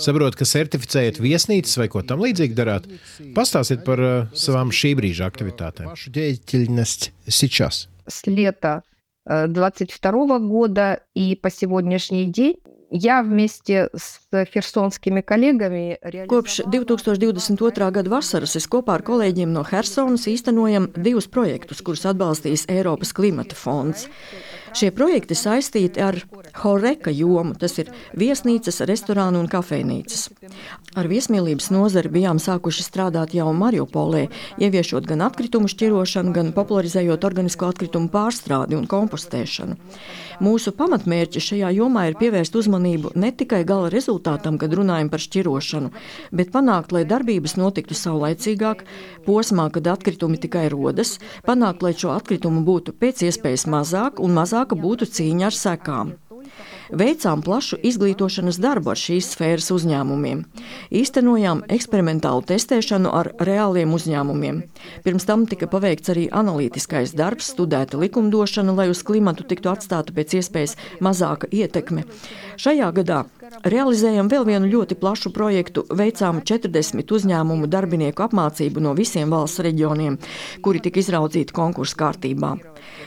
Saprotu, 0.00 0.38
ka 0.40 0.48
certificējat 0.48 1.20
viesnīcas 1.20 1.76
vai 1.76 1.90
ko 1.92 2.00
tam 2.00 2.24
līdzīgu 2.24 2.56
darāt. 2.56 2.88
Pastāstiet 3.36 3.84
par 3.84 4.00
uh, 4.00 4.24
savām 4.32 4.72
šī 4.72 4.94
brīža 4.96 5.28
aktivitātēm. 5.28 5.92
Вашу 5.92 6.08
деятельность 9.26 9.78
сейчас. 9.78 9.96
С 9.96 10.02
лета 10.04 10.20
22 10.26 10.38
года 10.38 11.00
и 11.14 11.36
по 11.36 11.50
сегодняшний 11.50 12.26
день 12.26 12.56
Я 12.90 13.22
вместе 13.22 13.90
с 13.94 14.20
херсонскими 14.32 15.20
коллегами 15.20 15.98
Kopš 16.26 16.62
2022. 16.64 17.90
gada 17.90 18.08
vasaras 18.08 18.56
es 18.56 18.64
kopā 18.66 18.94
ar 18.94 19.02
kolēģiem 19.02 19.52
no 19.52 19.60
Helsonas 19.60 20.24
īstenojam 20.24 20.88
divus 20.96 21.28
projektus, 21.28 21.82
kurus 21.84 22.06
atbalstīs 22.08 22.64
Eiropas 22.64 23.12
klimata 23.12 23.54
fonds. 23.54 24.08
Šie 24.73 24.89
projekti 24.95 25.35
saistīti 25.37 26.01
ar 26.01 26.17
Horeka 26.63 27.11
jomu, 27.13 27.53
tas 27.57 27.77
ir 27.81 27.91
viesnīcas, 28.17 28.81
restorānu 28.89 29.41
un 29.43 29.49
kafejnīcas. 29.49 30.27
Ar 30.97 31.09
viesmīlības 31.09 31.69
nozari 31.73 32.11
bijām 32.13 32.41
sākuši 32.41 32.85
strādāt 32.85 33.33
jau 33.37 33.51
Mariupolē, 33.57 34.27
ieviešot 34.61 35.07
gan 35.09 35.25
atkritumu 35.25 35.69
šķirošanu, 35.69 36.33
gan 36.33 36.51
popularizējot 36.53 37.25
organisko 37.25 37.69
atkritumu 37.73 38.09
pārstrādi 38.13 38.77
un 38.77 38.85
kompostēšanu. 38.89 39.77
Mūsu 40.43 40.73
pamatmērķi 40.77 41.41
šajā 41.41 41.69
jomā 41.77 42.07
ir 42.09 42.17
pievērst 42.19 42.55
uzmanību 42.57 43.13
ne 43.21 43.29
tikai 43.33 43.61
gala 43.69 43.91
rezultātam, 43.93 44.57
kad 44.61 44.73
runājam 44.73 45.11
par 45.13 45.21
šķirošanu, 45.21 45.93
bet 46.33 46.49
panākt, 46.53 46.93
lai 46.95 47.03
darbības 47.09 47.55
notiktu 47.61 47.97
saulaicīgāk, 47.97 48.81
posmā, 49.27 49.69
kad 49.73 49.87
atkritumi 49.93 50.41
tikai 50.41 50.65
rodas, 50.73 51.19
panākt, 51.45 51.85
lai 51.85 51.93
šo 51.97 52.13
atkritumu 52.15 52.65
būtu 52.65 52.95
pēc 52.97 53.25
iespējas 53.29 53.67
mazāk 53.69 54.21
un 54.23 54.33
mazāk 54.37 54.62
mazāka 54.63 54.79
būtu 54.79 55.05
cīņa 55.05 55.49
ar 55.49 55.55
sekām. 55.55 56.13
Veicām 56.93 57.41
plašu 57.41 57.79
izglītošanas 57.81 58.59
darbu 58.61 58.91
ar 58.91 58.99
šīs 58.99 59.31
sfēras 59.33 59.71
uzņēmumiem. 59.73 60.43
Īstenojām 60.93 61.63
eksperimentālu 61.71 62.43
testēšanu 62.45 63.09
ar 63.09 63.31
reāliem 63.39 63.93
uzņēmumiem. 63.95 64.61
Pirms 65.03 65.25
tam 65.25 65.47
tika 65.49 65.67
paveikts 65.67 66.11
arī 66.13 66.27
analītiskais 66.29 67.15
darbs, 67.15 67.49
studēta 67.55 67.97
likumdošana, 67.97 68.75
lai 68.75 68.89
uz 68.91 69.01
klimatu 69.03 69.43
tiktu 69.47 69.71
atstāta 69.73 70.13
pēc 70.13 70.37
iespējas 70.37 70.77
mazāka 71.01 71.49
ietekme. 71.49 72.05
Šajā 72.61 72.91
gadā 72.93 73.23
Realizējam 73.61 74.29
vēl 74.31 74.47
vienu 74.47 74.69
ļoti 74.71 74.95
plašu 74.97 75.29
projektu, 75.33 75.83
veicām 75.93 76.39
40 76.41 77.11
uzņēmumu 77.13 77.67
darbinieku 77.69 78.25
apmācību 78.25 78.81
no 78.81 78.95
visiem 78.97 79.29
valsts 79.29 79.61
reģioniem, 79.61 80.17
kuri 80.65 80.81
tika 80.81 81.01
izraudzīti 81.03 81.53
konkursu 81.53 81.99
kārtībā. 81.99 82.55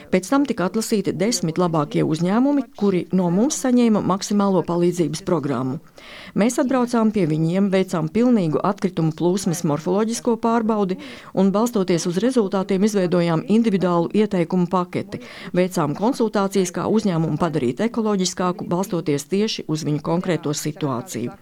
Pēc 0.07 0.29
tam 0.31 0.45
tika 0.47 0.69
atlasīti 0.69 1.11
desmit 1.11 1.59
labākie 1.59 2.05
uzņēmumi, 2.07 2.63
kuri 2.79 3.03
no 3.11 3.27
mums 3.33 3.59
saņēma 3.65 3.99
maksimālo 4.07 4.63
palīdzības 4.67 5.25
programmu. 5.27 5.81
Mēs 6.37 6.59
atbraucām 6.61 7.11
pie 7.11 7.25
viņiem, 7.27 7.67
veicām 7.73 8.07
pilnīgu 8.13 8.61
atkritumu 8.63 9.11
plūsmas 9.17 9.65
morfoloģisko 9.67 10.37
pārbaudi 10.39 10.95
un, 11.35 11.51
balstoties 11.51 12.07
uz 12.07 12.21
rezultātiem, 12.23 12.85
izveidojām 12.87 13.43
individuālu 13.51 14.11
ieteikumu 14.15 14.69
paketi. 14.71 15.19
Veicām 15.57 15.97
konsultācijas, 15.97 16.71
kā 16.75 16.87
uzņēmumu 16.87 17.39
padarīt 17.41 17.83
ekoloģiskāku, 17.89 18.67
balstoties 18.69 19.27
tieši 19.27 19.67
uz 19.67 19.83
viņu 19.87 20.03
konkrēto 20.36 20.52
situāciju. 20.56 21.34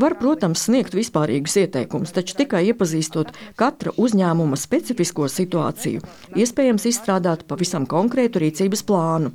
Var, 0.00 0.14
protams, 0.20 0.66
sniegt 0.68 0.94
vispārīgus 0.94 1.56
ieteikumus, 1.64 2.12
taču 2.14 2.36
tikai 2.38 2.62
iepazīstot 2.70 3.32
katra 3.58 3.94
uzņēmuma 3.98 4.58
specifisko 4.60 5.26
situāciju, 5.30 6.02
iespējams 6.38 6.86
izstrādāt 6.92 7.46
pavisam 7.50 7.88
konkrētu 7.90 8.42
rīcības 8.44 8.84
plānu. 8.86 9.32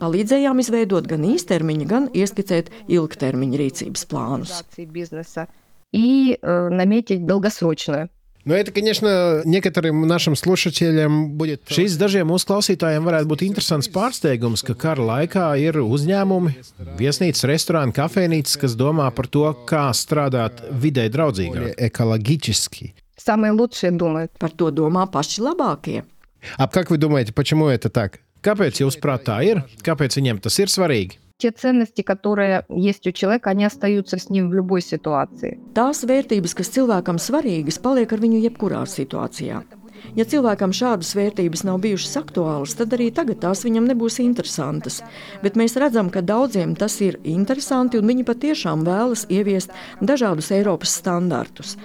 Palīdzējām 0.00 0.60
izveidot 0.60 1.08
gan 1.08 1.24
īstermiņa, 1.30 1.88
gan 1.88 2.08
ieskicēt 2.12 2.72
ilgtermiņa 2.88 3.62
rīcības 3.64 4.08
планус. 4.10 4.64
И 5.94 6.36
э, 6.42 6.68
наметить 6.70 7.24
долгосрочную. 7.24 8.08
Nu, 8.48 8.52
это, 8.52 8.72
конечно, 8.72 9.40
некоторым 9.46 10.06
нашим 10.06 10.36
слушателям 10.36 11.30
будет. 11.32 11.62
Šis 11.64 11.96
dažiem 11.96 12.28
mūsu 12.28 12.44
klausītājiem 12.50 13.06
varētu 13.06 13.30
būt 13.30 13.44
interesants 13.46 13.88
pārsteigums, 13.88 14.60
ka 14.60 14.76
kara 14.76 15.00
laikā 15.00 15.46
ir 15.56 15.80
uzņēmumi, 15.80 16.52
viesnīcas, 17.00 17.46
restorāni, 17.48 17.96
kafejnīcas, 17.96 18.58
kas 18.60 18.76
domā 18.76 19.08
par 19.16 19.30
to, 19.32 19.46
kā 19.64 19.86
strādāt 19.96 20.60
vidē 20.68 21.08
draudzīgi. 21.08 21.72
Ekoloģiski. 21.88 22.92
Самые 23.16 23.52
лучшие 23.52 23.92
думают. 23.92 24.32
Par 24.38 24.52
to 24.52 24.68
domā 24.70 25.06
paši 25.06 25.40
labākie. 25.40 26.04
А 26.58 26.68
как 26.68 26.90
вы 26.90 26.98
думаете, 26.98 27.32
почему 27.32 27.68
это 27.68 27.88
так? 27.88 28.20
Kāpēc 28.42 28.84
jūs 28.84 29.00
prāt 29.00 29.24
tā 29.24 29.40
ir? 29.40 29.64
Kāpēc 29.80 30.20
viņiem 30.20 30.42
tas 30.44 30.58
ir 30.58 30.68
svarīgi? 30.68 31.16
те 31.38 31.50
ценности, 31.50 32.02
которые 32.02 32.64
есть 32.68 33.06
у 33.06 33.12
человека, 33.12 33.50
они 33.50 33.64
остаются 33.64 34.18
с 34.18 34.30
ним 34.30 34.48
в 34.48 34.54
любой 34.54 34.80
ситуации. 34.80 35.58
Tās 35.74 36.04
vērtības, 36.06 36.54
kas 36.54 36.70
cilvēkam 36.72 37.18
svarīgas, 37.18 37.80
paliek 37.82 38.12
ar 38.12 38.22
viņu 38.22 38.40
jebkurā 38.46 38.84
situācijā. 38.86 39.64
Ja 40.14 40.24
cilvēkam 40.28 40.72
šādas 40.76 41.14
vērtības 41.16 41.64
nav 41.64 41.80
bijušas 41.82 42.18
aktuālas, 42.20 42.74
tad 42.78 42.92
arī 42.96 43.08
tagad 43.14 43.40
tās 43.42 43.64
viņam 43.64 43.88
nebūs 43.88 44.20
interesantas. 44.22 45.00
Bet 45.42 45.56
mēs 45.56 45.76
redzam, 45.80 46.10
ka 46.12 46.22
daudziem 46.22 46.76
tas 46.78 47.00
ir 47.00 47.18
interesanti 47.24 47.98
un 47.98 48.10
viņi 48.10 48.26
patiešām 48.28 48.84
vēlas 48.86 49.24
ieviest 49.32 49.72
dažādus 50.00 50.52
Eiropas 50.54 50.96
standartus. 51.00 51.78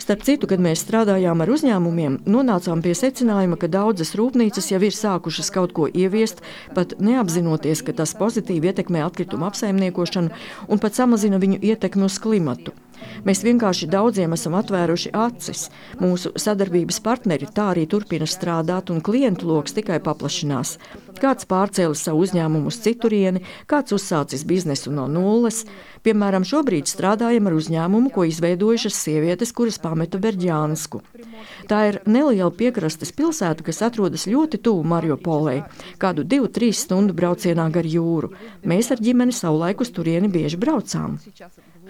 Starp 0.00 0.22
citu, 0.24 0.48
kad 0.48 0.62
mēs 0.64 0.80
strādājām 0.80 1.42
ar 1.44 1.50
uzņēmumiem, 1.52 2.14
nonācām 2.24 2.80
pie 2.80 2.94
secinājuma, 2.96 3.58
ka 3.60 3.68
daudzas 3.68 4.14
rūpnīcas 4.16 4.70
jau 4.72 4.80
ir 4.80 4.96
sākušas 4.96 5.52
kaut 5.52 5.74
ko 5.76 5.90
ieviest, 5.92 6.40
pat 6.76 6.94
neapzinoties, 7.04 7.84
ka 7.84 7.92
tas 7.98 8.16
pozitīvi 8.16 8.72
ietekmē 8.72 9.04
atkritumu 9.04 9.50
apsaimniekošanu 9.50 10.32
un 10.72 10.80
pat 10.80 10.96
samazina 10.96 11.42
viņu 11.42 11.60
ietekmi 11.60 12.08
uz 12.08 12.16
klimatu. 12.22 12.72
Mēs 13.26 13.42
vienkārši 13.44 13.88
daudziem 13.90 14.32
esam 14.36 14.56
atvēruši 14.58 15.12
acis. 15.16 15.68
Mūsu 16.00 16.32
sadarbības 16.40 17.00
partneri 17.04 17.48
tā 17.54 17.70
arī 17.74 17.86
turpina 17.90 18.28
strādāt, 18.28 18.92
un 18.94 19.02
klientu 19.04 19.48
lokus 19.50 19.76
tikai 19.76 20.00
paplašinās. 20.04 20.76
Kāds 21.20 21.44
pārcēlis 21.44 22.06
savu 22.06 22.22
uzņēmumu 22.24 22.70
uz 22.70 22.78
citurieni, 22.80 23.42
kāds 23.68 23.92
uzsācis 23.92 24.46
biznesu 24.48 24.92
no 24.94 25.04
nulles. 25.10 25.66
Piemēram, 26.06 26.46
šobrīd 26.48 26.88
strādājam 26.88 27.50
ar 27.50 27.56
uzņēmumu, 27.58 28.08
ko 28.14 28.24
izveidojušas 28.24 28.96
sievietes, 29.04 29.52
kuras 29.52 29.76
pameta 29.82 30.20
Berģānsku. 30.22 31.02
Tā 31.68 31.80
ir 31.90 31.98
neliela 32.08 32.48
piekrastes 32.54 33.12
pilsēta, 33.16 33.66
kas 33.66 33.82
atrodas 33.84 34.24
ļoti 34.30 34.62
tuvu 34.64 34.86
Mariupolei, 34.88 35.60
kādu 36.00 36.24
2-3 36.24 36.72
stundu 36.76 37.16
braucienā 37.16 37.68
gar 37.74 37.84
jūru. 37.84 38.32
Mēs 38.64 38.88
ar 38.94 39.04
ģimeni 39.04 39.36
savulaik 39.36 39.84
uz 39.84 39.92
turieni 39.92 40.32
bieži 40.32 40.60
braucām. 40.60 41.18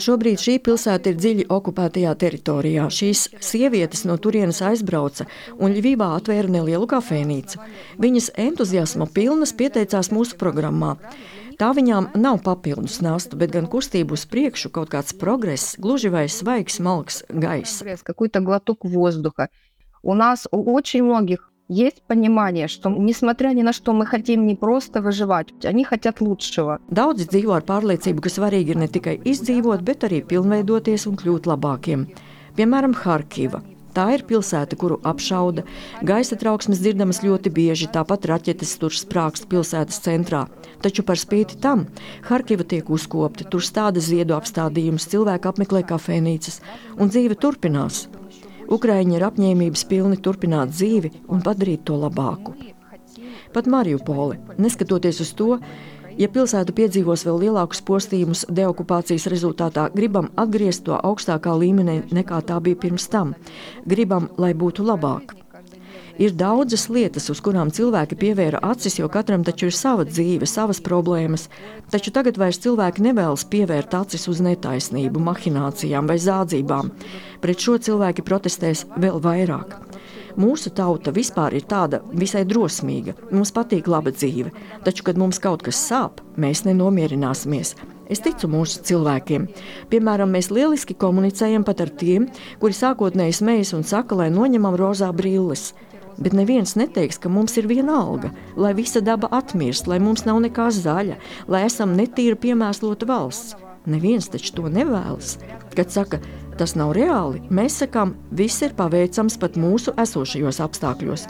Šobrīd 0.01 0.41
šī 0.41 0.55
pilsēta 0.65 1.13
ir 1.13 1.19
dziļi 1.21 1.45
okupētajā 1.53 2.13
teritorijā. 2.23 2.87
Šīs 2.89 3.27
sievietes 3.45 4.07
no 4.09 4.17
turienes 4.17 4.63
aizbrauca 4.65 5.27
un 5.61 5.75
Ļuvībā 5.77 6.09
atvēra 6.17 6.49
nelielu 6.57 6.89
kafejnīcu. 6.89 7.61
Viņas 8.01 8.31
entuziasma 8.41 9.11
pilnas 9.13 9.53
pieteicās 9.57 10.09
mūsu 10.15 10.39
programmā. 10.41 10.95
Tā 11.61 11.75
viņām 11.77 12.15
nav 12.17 12.41
papildus 12.47 13.03
nasta, 13.05 13.37
bet 13.37 13.53
gan 13.53 13.69
kustība 13.69 14.17
uz 14.17 14.25
priekšu, 14.25 14.71
kaut 14.73 14.89
kāds 14.95 15.13
progress, 15.21 15.75
gluži 15.77 16.09
vai 16.09 16.25
svaigs, 16.33 16.81
malks 16.81 17.21
gaiss 17.29 17.85
У 21.70 21.74
нас 21.74 21.78
у 21.78 21.84
очень 21.84 21.86
многих 21.86 21.98
есть 21.98 22.02
понимание, 22.08 22.68
что 22.68 22.90
несмотря 22.90 23.50
ни 23.50 23.64
на 23.64 23.74
что 23.74 23.94
мы 23.94 24.06
хотим 24.06 24.46
не 24.46 24.56
просто 24.56 25.02
выживать, 25.02 25.54
они 25.64 25.84
хотят 25.84 26.22
лучшего. 26.22 26.80
Daudzi 26.90 27.26
dzīvo 27.26 27.54
ar 27.54 27.64
pārliecību, 27.64 28.22
ka 28.22 28.30
svarīgi 28.30 28.70
ir 28.72 28.78
ne 28.78 28.88
tikai 28.88 29.22
izdzīvot, 29.26 29.82
bet 29.82 30.04
arī 30.04 30.22
pilnveidoties 30.22 31.08
un 31.08 31.16
kļūt 31.16 31.46
labākiem. 31.48 32.08
Piemēram, 32.56 32.94
Harkiva. 32.94 33.62
Tā 33.96 34.14
ir 34.14 34.26
pilsēta, 34.28 34.76
kuru 34.76 35.00
apšauda. 35.08 35.64
Gaisa 36.04 36.36
trauksmes 36.36 36.82
dzirdamas 36.84 37.24
ļoti 37.24 37.50
bieži, 37.50 37.88
tāpat 37.88 38.26
raķetes 38.28 38.78
tur 38.78 38.92
sprākst 38.92 39.48
pilsētas 39.48 40.02
centrā. 40.04 40.48
Taču 40.84 41.04
par 41.04 41.16
spīti 41.16 41.58
tam 41.62 41.88
Harkiva 42.28 42.64
tiek 42.64 42.90
uzkopta, 42.90 43.48
tur 43.48 43.64
stāda 43.64 44.04
ziedu 44.04 44.36
apstādījumus, 44.36 45.08
cilvēki 45.08 45.48
apmeklē 45.48 45.86
kafejnīcas, 45.88 46.60
un 47.00 47.08
dzīve 47.08 47.40
turpinās. 47.40 48.10
Ukraiņi 48.71 49.17
ir 49.19 49.25
apņēmības 49.27 49.83
pilni 49.91 50.19
turpināt 50.23 50.71
dzīvi 50.71 51.11
un 51.29 51.43
padarīt 51.43 51.83
to 51.89 51.97
labāku. 51.99 52.55
Pat 53.51 53.67
Mariupoli, 53.67 54.39
neskatoties 54.63 55.19
uz 55.25 55.33
to, 55.35 55.57
ja 56.21 56.29
pilsēta 56.31 56.75
piedzīvos 56.77 57.25
vēl 57.27 57.41
lielākus 57.47 57.83
postījumus 57.87 58.45
deokupācijas 58.47 59.27
rezultātā, 59.33 59.89
gribam 59.95 60.31
atgriezt 60.39 60.85
to 60.87 60.95
augstākā 60.95 61.57
līmenī 61.59 62.01
nekā 62.15 62.43
tā 62.47 62.61
bija 62.63 62.79
pirms 62.79 63.11
tam. 63.11 63.35
Gribam, 63.91 64.31
lai 64.39 64.55
būtu 64.55 64.87
labāk. 64.87 65.35
Ir 66.21 66.35
daudzas 66.37 66.83
lietas, 66.93 67.31
uz 67.33 67.39
kurām 67.41 67.71
cilvēki 67.73 68.19
pievēra 68.21 68.59
acis, 68.69 68.99
jo 68.99 69.07
katram 69.09 69.41
taču 69.41 69.71
ir 69.71 69.77
sava 69.77 70.05
dzīve, 70.05 70.45
savas 70.45 70.83
problēmas. 70.85 71.47
Taču 71.89 72.13
tagad 72.13 72.37
vairs 72.37 72.61
cilvēki 72.61 73.07
nevēlas 73.07 73.47
pievērt 73.49 73.97
acis 73.97 74.29
uz 74.29 74.43
netaisnību, 74.45 75.23
mahinācijām 75.31 76.11
vai 76.11 76.19
zādzībām. 76.21 76.93
Pret 77.41 77.65
šo 77.65 77.79
cilvēki 77.81 78.27
protestēs 78.27 78.85
vēl 79.01 79.17
vairāk. 79.25 79.79
Mūsu 80.37 80.75
tauta 80.77 81.09
vispār 81.17 81.57
ir 81.57 81.65
tāda 81.65 82.03
visai 82.13 82.45
drosmīga. 82.45 83.17
Mums 83.33 83.55
patīk 83.57 83.89
laba 83.89 84.13
dzīve, 84.13 84.53
taču, 84.85 85.09
kad 85.09 85.17
mums 85.17 85.41
kaut 85.41 85.65
kas 85.65 85.81
sāp, 85.89 86.21
mēs 86.37 86.67
nenomierināsimies. 86.69 87.75
Es 88.11 88.21
ticu 88.21 88.49
mūsu 88.51 88.85
cilvēkiem. 88.85 89.49
Piemēram, 89.89 90.37
mēs 90.37 90.51
lieliski 90.53 90.97
komunicējam 90.99 91.65
pat 91.65 91.81
ar 91.85 91.93
tiem, 91.95 92.29
kuri 92.61 92.77
sākotnēji 92.77 93.37
smējas 93.39 93.77
un 93.79 93.87
saka, 93.87 94.19
lai 94.19 94.33
noņemam 94.35 94.77
rozā 94.77 95.09
brilles. 95.15 95.71
Bet 96.18 96.34
neviens 96.34 96.78
neteiks, 96.80 97.20
ka 97.20 97.30
mums 97.30 97.58
ir 97.60 97.68
viena 97.68 97.98
alga, 98.00 98.32
lai 98.56 98.72
visa 98.78 99.02
daba 99.04 99.28
atmirst, 99.36 99.90
lai 99.92 100.00
mums 100.00 100.24
nav 100.28 100.40
nekā 100.46 100.70
zaļa, 100.72 101.18
lai 101.52 101.66
esam 101.68 101.96
netīra 101.98 102.40
piemēslota 102.40 103.08
valsts. 103.10 103.58
Neviens 103.86 104.30
taču 104.32 104.56
to 104.58 104.70
nevēlas. 104.72 105.36
Kad 105.76 105.92
saka, 105.94 106.22
tas 106.58 106.74
nav 106.80 106.96
reāli, 106.98 107.44
mēs 107.54 107.82
sakām, 107.84 108.16
viss 108.32 108.64
ir 108.66 108.74
paveicams 108.78 109.36
pat 109.42 109.60
mūsu 109.60 109.94
esošajos 110.02 110.62
apstākļos. 110.64 111.28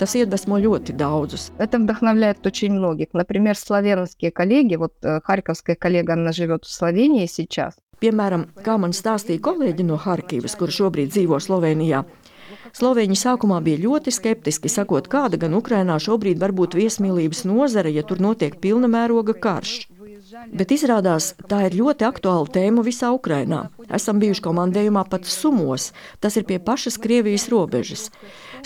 Tas 0.00 0.16
iedvesmo 0.18 0.58
ļoti 0.58 0.96
daudzus. 0.98 1.52
Это 1.58 1.78
вдохновляет 1.78 2.44
очень 2.44 2.72
многих. 2.72 3.08
Например, 3.12 3.56
славянские 3.56 4.32
коллеги, 4.32 4.74
вот 4.74 4.94
э, 5.02 5.20
харьковская 5.22 5.76
коллега, 5.76 6.14
она 6.14 6.32
живет 6.32 6.64
в 6.64 6.72
Словении 6.72 7.26
сейчас. 7.26 7.74
Piemēram, 8.02 8.48
kā 8.66 8.74
man 8.82 8.90
stāstīja 8.90 9.38
kolēģi 9.38 9.84
no 9.86 9.94
Harkivas, 9.94 10.56
kur 10.58 10.72
šobrīd 10.74 11.12
dzīvo 11.14 11.38
Slovenijā, 11.38 12.02
Slovēņi 12.75 13.17
sākumā 13.19 13.59
bija 13.63 13.81
ļoti 13.85 14.11
skeptiski, 14.15 14.71
sakot, 14.71 15.07
kāda 15.11 15.39
gan 15.39 15.55
Ukrainā 15.57 15.99
šobrīd 16.01 16.41
var 16.41 16.51
būt 16.57 16.75
viesmīlības 16.77 17.45
nozare, 17.47 17.93
ja 17.93 18.03
tur 18.03 18.19
notiek 18.23 18.57
pilna 18.63 18.89
mēroga 18.91 19.37
karš. 19.37 19.87
Bet 20.51 20.73
izrādās, 20.75 21.31
tā 21.47 21.61
ir 21.67 21.77
ļoti 21.79 22.03
aktuāla 22.07 22.49
tēma 22.51 22.83
visā 22.83 23.13
Ukrainā. 23.15 23.67
Esam 23.93 24.19
bijuši 24.19 24.43
komandējumā 24.43 25.05
pat 25.07 25.27
Sumos, 25.29 25.91
tas 26.19 26.35
ir 26.35 26.43
pie 26.49 26.59
pašas 26.59 26.99
Krievijas 26.99 27.47
robežas. 27.53 28.09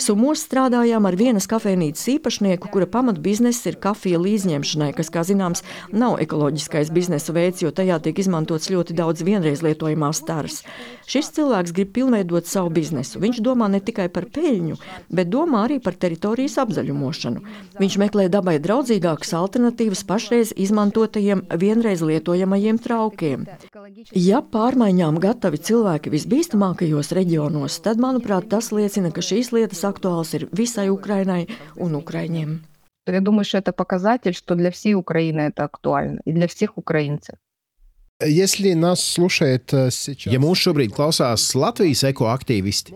Sumos 0.00 0.42
strādājām 0.46 1.06
ar 1.08 1.16
vienas 1.18 1.48
kafejnīcas 1.50 2.06
īpašnieku, 2.16 2.70
kura 2.72 2.86
pamatbizness 2.90 3.66
ir 3.68 3.78
kafija 3.82 4.20
līdzņemšanai, 4.22 4.92
kas, 4.96 5.10
kā 5.12 5.24
zināms, 5.26 5.64
nav 5.92 6.18
ekoloģiskais 6.22 6.92
biznesa 6.94 7.34
veids, 7.36 7.62
jo 7.64 7.72
tajā 7.74 7.98
tiek 8.04 8.18
izmantots 8.22 8.70
ļoti 8.72 8.96
daudz 8.96 9.24
vienreiz 9.26 9.62
lietojamās 9.64 10.22
staras. 10.22 10.62
Šis 11.08 11.32
cilvēks 11.36 11.74
grib 11.76 11.92
pilnveidot 11.96 12.48
savu 12.48 12.70
biznesu. 12.72 13.20
Viņš 13.22 13.42
domā 13.44 13.68
ne 13.72 13.82
tikai 13.84 14.08
par 14.12 14.28
peļņu, 14.32 14.78
bet 15.12 15.30
domā 15.32 15.66
arī 15.66 15.78
par 15.82 15.96
teritorijas 16.00 16.58
apzaļumošanu. 16.62 17.42
Viņš 17.80 17.98
meklē 18.00 18.28
dabai 18.32 18.56
draudzīgākas 18.62 19.34
alternatīvas 19.36 20.04
pašreiz 20.08 20.54
izmantotajiem 20.56 21.44
vienreiz 21.60 22.04
lietojamajiem 22.06 22.80
traukiem. 22.82 23.46
Ja 24.16 24.42
pārmaiņām 24.42 25.18
gatavi 25.22 25.60
cilvēki 25.60 26.12
visbīstamākajos 26.14 27.12
reģionos, 27.18 27.80
tad, 27.84 28.00
manuprāt, 28.02 28.48
tas 28.52 28.70
liecina, 28.74 29.12
ka 29.12 29.24
šīs 29.24 29.52
lietas 29.54 29.81
aktuāls 29.81 30.33
ir 30.33 30.47
visai 30.51 30.89
Ukrainai 30.89 31.47
un 31.75 31.95
Ukraiņiem. 31.95 32.59
Я 33.07 33.21
думаю, 33.21 33.45
что 33.45 33.57
это 33.57 33.71
показатель, 33.71 34.33
что 34.33 34.55
для 34.55 34.69
всей 34.69 34.93
Украины 34.93 35.41
это 35.41 35.63
актуально 35.63 36.19
и 36.25 36.33
для 36.33 36.47
всех 36.47 36.77
украинцев. 36.77 37.35
Если 38.19 38.73
нас 38.73 38.99
слушает 39.03 39.69
сейчас... 39.69 40.33
Ja 40.33 40.39
mūs 40.41 40.57
šobrīd 40.65 40.89
klausās 40.89 41.53
Latvijas 41.53 42.01
ekoaktīvisti, 42.09 42.95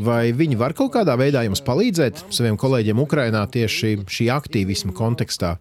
vai 0.00 0.32
viņi 0.32 0.56
var 0.56 0.72
kaut 0.72 0.94
kādā 0.94 1.18
veidā 1.20 1.42
jums 1.44 1.60
palīdzēt 1.60 2.32
saviem 2.32 2.56
kolēģiem 2.56 3.02
Ukrajinā 3.02 3.44
tieši 3.44 4.08
šī 4.08 4.30
aktīvisma 4.32 4.96
kontekstā? 4.96 5.58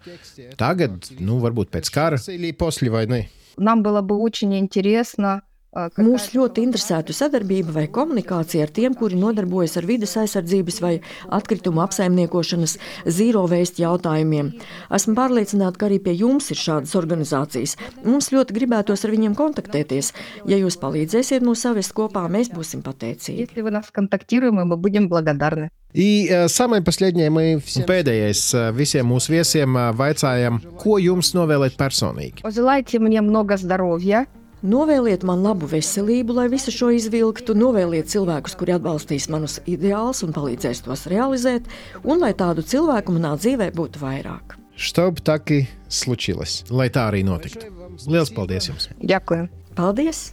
Tagad, 0.55 1.11
nu, 1.19 1.41
varbūt 1.43 1.75
pēc 1.75 1.91
kara. 1.91 2.17
Или 2.31 2.53
после 2.53 2.89
войны? 2.89 3.27
Нам 3.57 3.83
было 3.83 4.01
бы 4.01 4.15
очень 4.15 4.57
интересно 4.57 5.43
Mūs 5.77 6.27
ļoti 6.35 6.61
interesētu 6.67 7.15
sadarbība 7.17 7.73
vai 7.73 7.87
komunikācija 7.89 8.67
ar 8.67 8.71
tiem, 8.73 8.93
kuri 8.93 9.17
nodarbojas 9.17 9.73
ar 9.79 9.87
vidas 9.89 10.13
aizsardzības 10.21 10.77
vai 10.83 10.91
atkritumu 11.33 11.81
apsaimniekošanas 11.81 12.75
zīro 13.09 13.47
vēstu 13.49 13.81
jautājumiem. 13.81 14.51
Esmu 14.93 15.15
pārliecināta, 15.17 15.79
ka 15.81 15.87
arī 15.89 15.97
pie 16.05 16.13
jums 16.19 16.51
ir 16.53 16.61
šādas 16.61 16.93
organizācijas. 16.99 17.73
Mums 18.05 18.29
ļoti 18.35 18.53
gribētos 18.53 19.01
ar 19.01 19.13
viņiem 19.15 19.33
kontaktēties. 19.39 20.11
Ja 20.45 20.59
jūs 20.61 20.77
palīdzēsiet 20.77 21.41
mūs 21.41 21.65
savest 21.65 21.95
kopā, 21.97 22.27
mēs 22.29 22.53
būsim 22.53 22.85
pateicīgi. 22.85 23.47
Если 23.47 23.61
вы 23.65 23.71
нас 23.71 23.89
контактируем, 23.89 24.61
мы 24.61 24.77
будем 24.77 25.09
благодарны. 25.09 25.71
И 25.93 26.27
э, 26.27 26.47
самое 26.49 26.81
последнее 26.81 27.29
мы 27.29 27.55
Un 27.55 27.61
всем... 27.61 27.85
pēdējais 27.85 28.53
eh, 28.53 28.71
visiem 28.73 29.05
mūsu 29.05 29.33
viesiem 29.33 29.77
eh, 29.77 29.91
vaicājam, 29.93 30.57
ko 30.77 30.97
jums 30.97 31.33
novēlēt 31.33 31.77
personīgi? 31.77 32.41
Пожелайте 32.41 32.97
мне 32.97 33.21
много 33.21 33.57
здоровья, 33.57 34.25
Novēliet 34.58 35.22
man 35.22 35.44
labu 35.46 35.68
veselību, 35.70 36.34
lai 36.34 36.48
visu 36.50 36.72
šo 36.74 36.88
izvilktu, 36.90 37.54
novēliet 37.54 38.10
cilvēkus, 38.10 38.56
kuri 38.58 38.74
atbalstīs 38.74 39.28
manus 39.30 39.60
ideālus 39.70 40.24
un 40.26 40.34
palīdzēs 40.34 40.82
tos 40.82 41.06
realizēt, 41.12 41.68
un 42.02 42.18
lai 42.24 42.32
tādu 42.34 42.66
cilvēku 42.66 43.14
manā 43.14 43.36
dzīvē 43.38 43.70
būtu 43.76 44.02
vairāk. 44.02 44.58
Štaub 44.74 45.22
taki 45.22 45.64
slučīlis, 45.86 46.64
lai 46.74 46.88
tā 46.90 47.06
arī 47.12 47.22
notiktu. 47.26 47.70
Lielas 48.10 48.34
paldies 48.34 48.66
jums! 48.70 48.90
Ďakujem! 48.98 49.46
Paldies! 49.78 50.32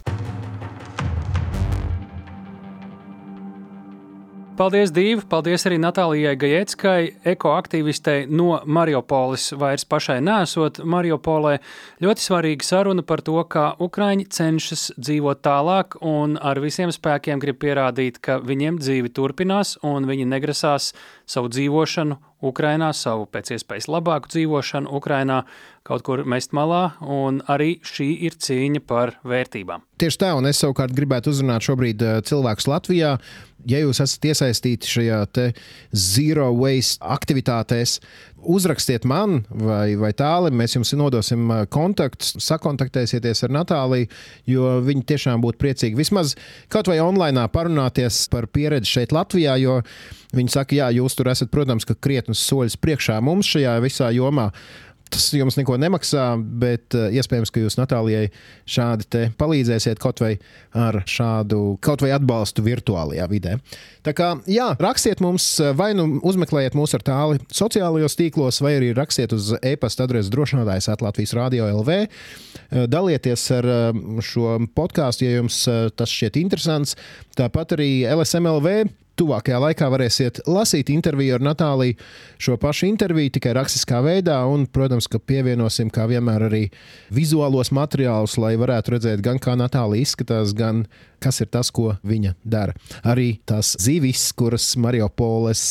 Paldies, 4.56 4.88
Dīva! 4.88 5.20
Paldies 5.28 5.66
arī 5.68 5.76
Natālijai 5.76 6.30
Gajeckai, 6.40 7.00
ekoaktīvistei 7.28 8.22
no 8.32 8.54
Mariupoles. 8.64 9.50
Vairs 9.60 9.84
pašai 9.84 10.16
nesot 10.24 10.80
Mariupolē. 10.80 11.58
Ļoti 12.00 12.24
svarīga 12.24 12.64
saruna 12.64 13.04
par 13.04 13.20
to, 13.26 13.36
kā 13.52 13.66
Ukraiņi 13.84 14.24
cenšas 14.32 14.86
dzīvot 14.96 15.42
tālāk 15.44 15.98
un 16.00 16.38
ar 16.40 16.62
visiem 16.64 16.88
spēkiem 16.88 17.42
grib 17.42 17.60
pierādīt, 17.60 18.16
ka 18.24 18.38
viņiem 18.40 18.80
dzīve 18.80 19.12
turpinās 19.12 19.76
un 19.84 20.08
viņi 20.08 20.24
negrasās 20.32 20.94
savu 21.28 21.52
dzīvošanu 21.52 22.16
Ukrainā, 22.48 22.94
savu 22.96 23.28
pēc 23.28 23.58
iespējas 23.58 23.90
labāku 23.92 24.32
dzīvošanu 24.32 24.88
Ukrainā 24.96 25.42
kaut 25.86 26.04
kur 26.06 26.24
mest 26.28 26.54
malā, 26.56 26.96
un 27.00 27.40
arī 27.52 27.76
šī 27.86 28.08
ir 28.26 28.36
cīņa 28.42 28.82
par 28.86 29.16
vērtībām. 29.26 29.84
Tieši 30.00 30.20
tā, 30.20 30.32
un 30.36 30.48
es 30.50 30.60
savukārt 30.60 30.94
gribētu 30.96 31.32
uzrunāt 31.32 31.66
šobrīd 31.66 32.02
eh, 32.04 32.16
cilvēkus 32.26 32.70
Latvijā. 32.70 33.16
Ja 33.66 33.80
jūs 33.80 33.98
esat 34.04 34.28
iesaistīti 34.28 34.86
šajā 34.86 35.20
zero 35.90 36.50
waste 36.54 37.02
aktivitātēs, 37.02 37.96
uzrakstiet 38.46 39.06
man 39.08 39.40
vai, 39.50 39.96
vai 39.98 40.12
tālāk, 40.14 40.54
mēs 40.54 40.76
jums 40.76 40.92
nodosim 40.98 41.48
eh, 41.50 41.64
kontaktus, 41.72 42.36
sakontaktēsieties 42.46 43.46
ar 43.46 43.56
Natāliju, 43.56 44.10
jo 44.52 44.76
viņi 44.86 45.06
tiešām 45.10 45.42
būtu 45.42 45.62
priecīgi 45.62 45.98
vismaz 45.98 46.36
kaut 46.72 46.90
vai 46.92 47.00
online 47.02 47.46
parunāties 47.52 48.26
par 48.32 48.50
pieredzi 48.52 48.98
šeit 48.98 49.16
Latvijā, 49.16 49.56
jo 49.62 49.80
viņi 50.36 50.52
saka, 50.52 50.76
jā, 50.76 50.90
jūs 50.98 51.16
tur 51.16 51.30
esat, 51.32 51.50
protams, 51.52 51.86
krietnus 51.88 52.42
soļus 52.44 52.78
priekšā 52.82 53.18
mums 53.24 53.48
šajā 53.54 53.78
visā 53.84 54.12
jomā. 54.14 54.50
Tas 55.12 55.28
jums 55.36 55.56
neko 55.58 55.76
nemaksā, 55.78 56.24
bet 56.60 56.96
uh, 56.98 57.08
iespējams, 57.14 57.52
ka 57.54 57.62
jūs 57.62 57.78
Natālijai 57.78 58.30
šādi 58.68 59.28
palīdzēsiet 59.38 60.00
kaut 60.02 60.22
vai 60.22 60.32
ar 60.76 61.02
šādu 61.06 61.76
kaut 61.84 62.02
vai 62.04 62.10
atbalstu 62.16 62.64
virtuālajā 62.66 63.28
vidē. 63.30 63.56
Tā 64.06 64.14
kā, 64.16 64.32
jā, 64.50 64.68
rakstiet 64.82 65.22
mums, 65.24 65.46
eh, 65.62 65.72
vai 65.76 65.92
nu 65.98 66.20
uzmeklējiet 66.26 66.76
mūs 66.78 66.94
ar 66.98 67.04
tāli 67.06 67.40
sociālajos 67.54 68.18
tīklos, 68.18 68.60
vai 68.62 68.76
arī 68.78 68.92
rakstiet 68.96 69.34
uz 69.36 69.52
e-pasta 69.62 70.06
adresi 70.06 70.32
drošinātājs 70.34 70.90
Latvijas 71.02 71.34
Rādio 71.36 71.70
LV. 71.70 71.96
Eh, 72.70 72.86
Dalieties 72.90 73.46
ar 73.54 73.66
eh, 73.66 74.04
šo 74.24 74.58
podkāstu, 74.76 75.26
ja 75.26 75.40
jums 75.40 75.62
eh, 75.70 75.88
tas 75.96 76.12
šķiet 76.12 76.38
interesants. 76.42 76.96
Tāpat 77.38 77.76
arī 77.78 77.90
LSMLV 78.10 78.86
Tuvākajā 79.16 79.58
laikā 79.62 79.86
varēsiet 79.88 80.42
lasīt 80.44 80.90
interviju 80.92 81.38
ar 81.38 81.44
Natāliju, 81.44 81.96
šo 82.42 82.58
pašu 82.60 82.84
interviju 82.90 83.32
tikai 83.38 83.54
rakstiskā 83.56 84.02
veidā, 84.04 84.38
un, 84.52 84.66
protams, 84.68 85.08
ka 85.08 85.16
pievienosim, 85.16 85.88
kā 85.92 86.04
vienmēr, 86.10 86.46
arī 86.50 86.62
vizuālos 87.16 87.72
materiālus, 87.72 88.36
lai 88.42 88.54
varētu 88.60 88.96
redzēt 88.96 89.22
gan 89.24 89.40
kā 89.40 89.56
Natālija 89.56 90.04
izskatās, 90.04 90.52
gan 90.56 90.84
kas 91.24 91.40
ir 91.40 91.48
tas, 91.48 91.72
ko 91.72 91.94
viņa 92.04 92.34
dara. 92.44 92.76
Arī 93.08 93.38
tās 93.48 93.72
zivis, 93.80 94.28
kuras 94.36 94.68
Mariupoles 94.76 95.64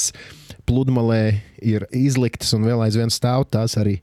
pludmalē 0.66 1.22
ir 1.62 1.86
izliktas 1.94 2.56
un 2.58 2.66
vēl 2.66 2.88
aizvien 2.88 3.14
stāv, 3.14 3.46
tās 3.54 3.78
arī 3.78 4.00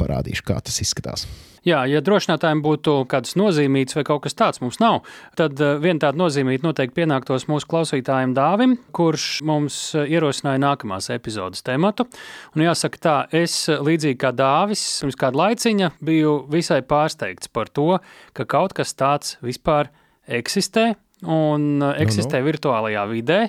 parādīšu, 0.00 0.44
kā 0.52 0.60
tas 0.60 0.82
izskatās. 0.84 1.24
Jā, 1.62 1.84
ja 1.86 2.00
drošinātājiem 2.02 2.58
būtu 2.64 2.92
kāds 3.10 3.36
nozīmīts 3.38 3.94
vai 3.94 4.02
kaut 4.06 4.24
kas 4.24 4.34
tāds 4.34 4.58
mums 4.58 4.80
nav, 4.82 5.04
tad 5.38 5.60
eh, 5.62 5.76
viena 5.78 6.08
tāda 6.08 6.18
nozīmīta 6.18 6.66
noteikti 6.66 6.96
pienāktos 6.96 7.46
mūsu 7.46 7.68
klausītājiem 7.70 8.32
Dāvim, 8.34 8.74
kurš 8.90 9.26
mums 9.46 9.76
eh, 9.94 10.10
ierosināja 10.16 10.58
nākamās 10.64 11.06
epizodes 11.14 11.62
tematu. 11.62 12.08
Un 12.56 12.64
jāsaka 12.66 13.02
tā, 13.06 13.14
es 13.44 13.54
eh, 13.70 13.78
līdzīgi 13.78 14.18
kā 14.24 14.32
Dāvis, 14.34 14.82
pirms 15.04 15.20
kāda 15.22 15.42
laiciņa 15.44 15.92
biju 16.02 16.34
visai 16.50 16.80
pārsteigts 16.82 17.52
par 17.54 17.70
to, 17.70 18.00
ka 18.34 18.48
kaut 18.50 18.74
kas 18.74 18.96
tāds 18.98 19.38
vispār 19.46 19.92
eksistē 20.26 20.96
un 21.30 21.78
eh, 21.78 22.02
eksistē 22.02 22.42
virtuālajā 22.42 23.06
vidē. 23.14 23.40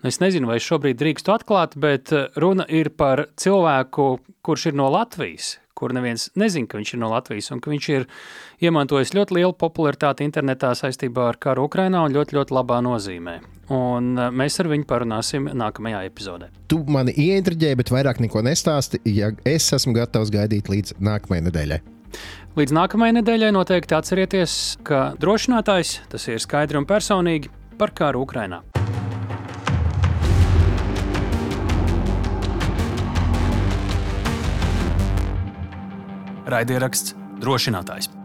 Nu, 0.00 0.08
Es 0.08 0.20
nezinu, 0.22 0.46
vai 0.46 0.60
šobrīd 0.62 0.96
drīkstu 0.96 1.32
atklāt, 1.34 1.72
bet 1.76 2.12
runa 2.38 2.64
ir 2.70 2.92
par 2.94 3.26
cilvēku, 3.34 4.12
kurš 4.46 4.68
ir 4.70 4.76
no 4.78 4.86
Latvijas, 4.94 5.56
kur 5.78 5.94
neviens 5.94 6.28
nezina, 6.38 6.68
ka 6.68 6.80
viņš 6.80 6.94
ir 6.94 7.02
no 7.02 7.10
Latvijas, 7.12 7.50
un 7.54 7.62
ka 7.62 7.70
viņš 7.72 7.90
ir 7.94 8.08
iemantojis 8.64 9.14
ļoti 9.16 9.38
lielu 9.38 9.54
popularitāti 9.58 10.26
internetā 10.26 10.72
saistībā 10.78 11.28
ar 11.30 11.38
karu 11.40 11.68
Ukrainā 11.68 12.02
un 12.06 12.16
ļoti, 12.16 12.36
ļoti 12.38 12.56
labā 12.58 12.80
nozīmē. 12.84 13.38
Un 13.74 14.14
eh, 14.16 14.32
mēs 14.32 14.58
ar 14.62 14.70
viņu 14.72 14.88
parunāsim 14.88 15.50
nākamajā 15.52 16.02
epizodē. 16.08 16.50
Tu 16.72 16.80
mani 16.88 17.14
ieintriģēji, 17.14 17.78
bet 17.82 17.92
vairāk 17.94 18.22
neko 18.24 18.42
nestāsti. 18.46 19.02
Ja 19.12 19.30
es 19.48 19.68
esmu 19.76 19.94
gatavs 19.98 20.32
gaidīt 20.34 20.72
līdz 20.72 20.98
nākamajai 20.98 21.46
nedēļai. 21.50 21.80
Līdz 22.58 22.74
nākamajai 22.74 23.18
nedēļai 23.20 23.52
noteikti 23.54 23.94
atcerieties, 23.94 24.56
ka 24.86 25.12
drošinātājs 25.20 25.98
tas 26.10 26.28
ir 26.32 26.42
skaidri 26.42 26.80
un 26.80 26.88
personīgi 26.88 27.52
par 27.78 27.94
karu 27.94 28.24
Ukrainā. 28.24 28.64
Raidieraksts 36.48 37.14
drošinātājs. 37.42 38.17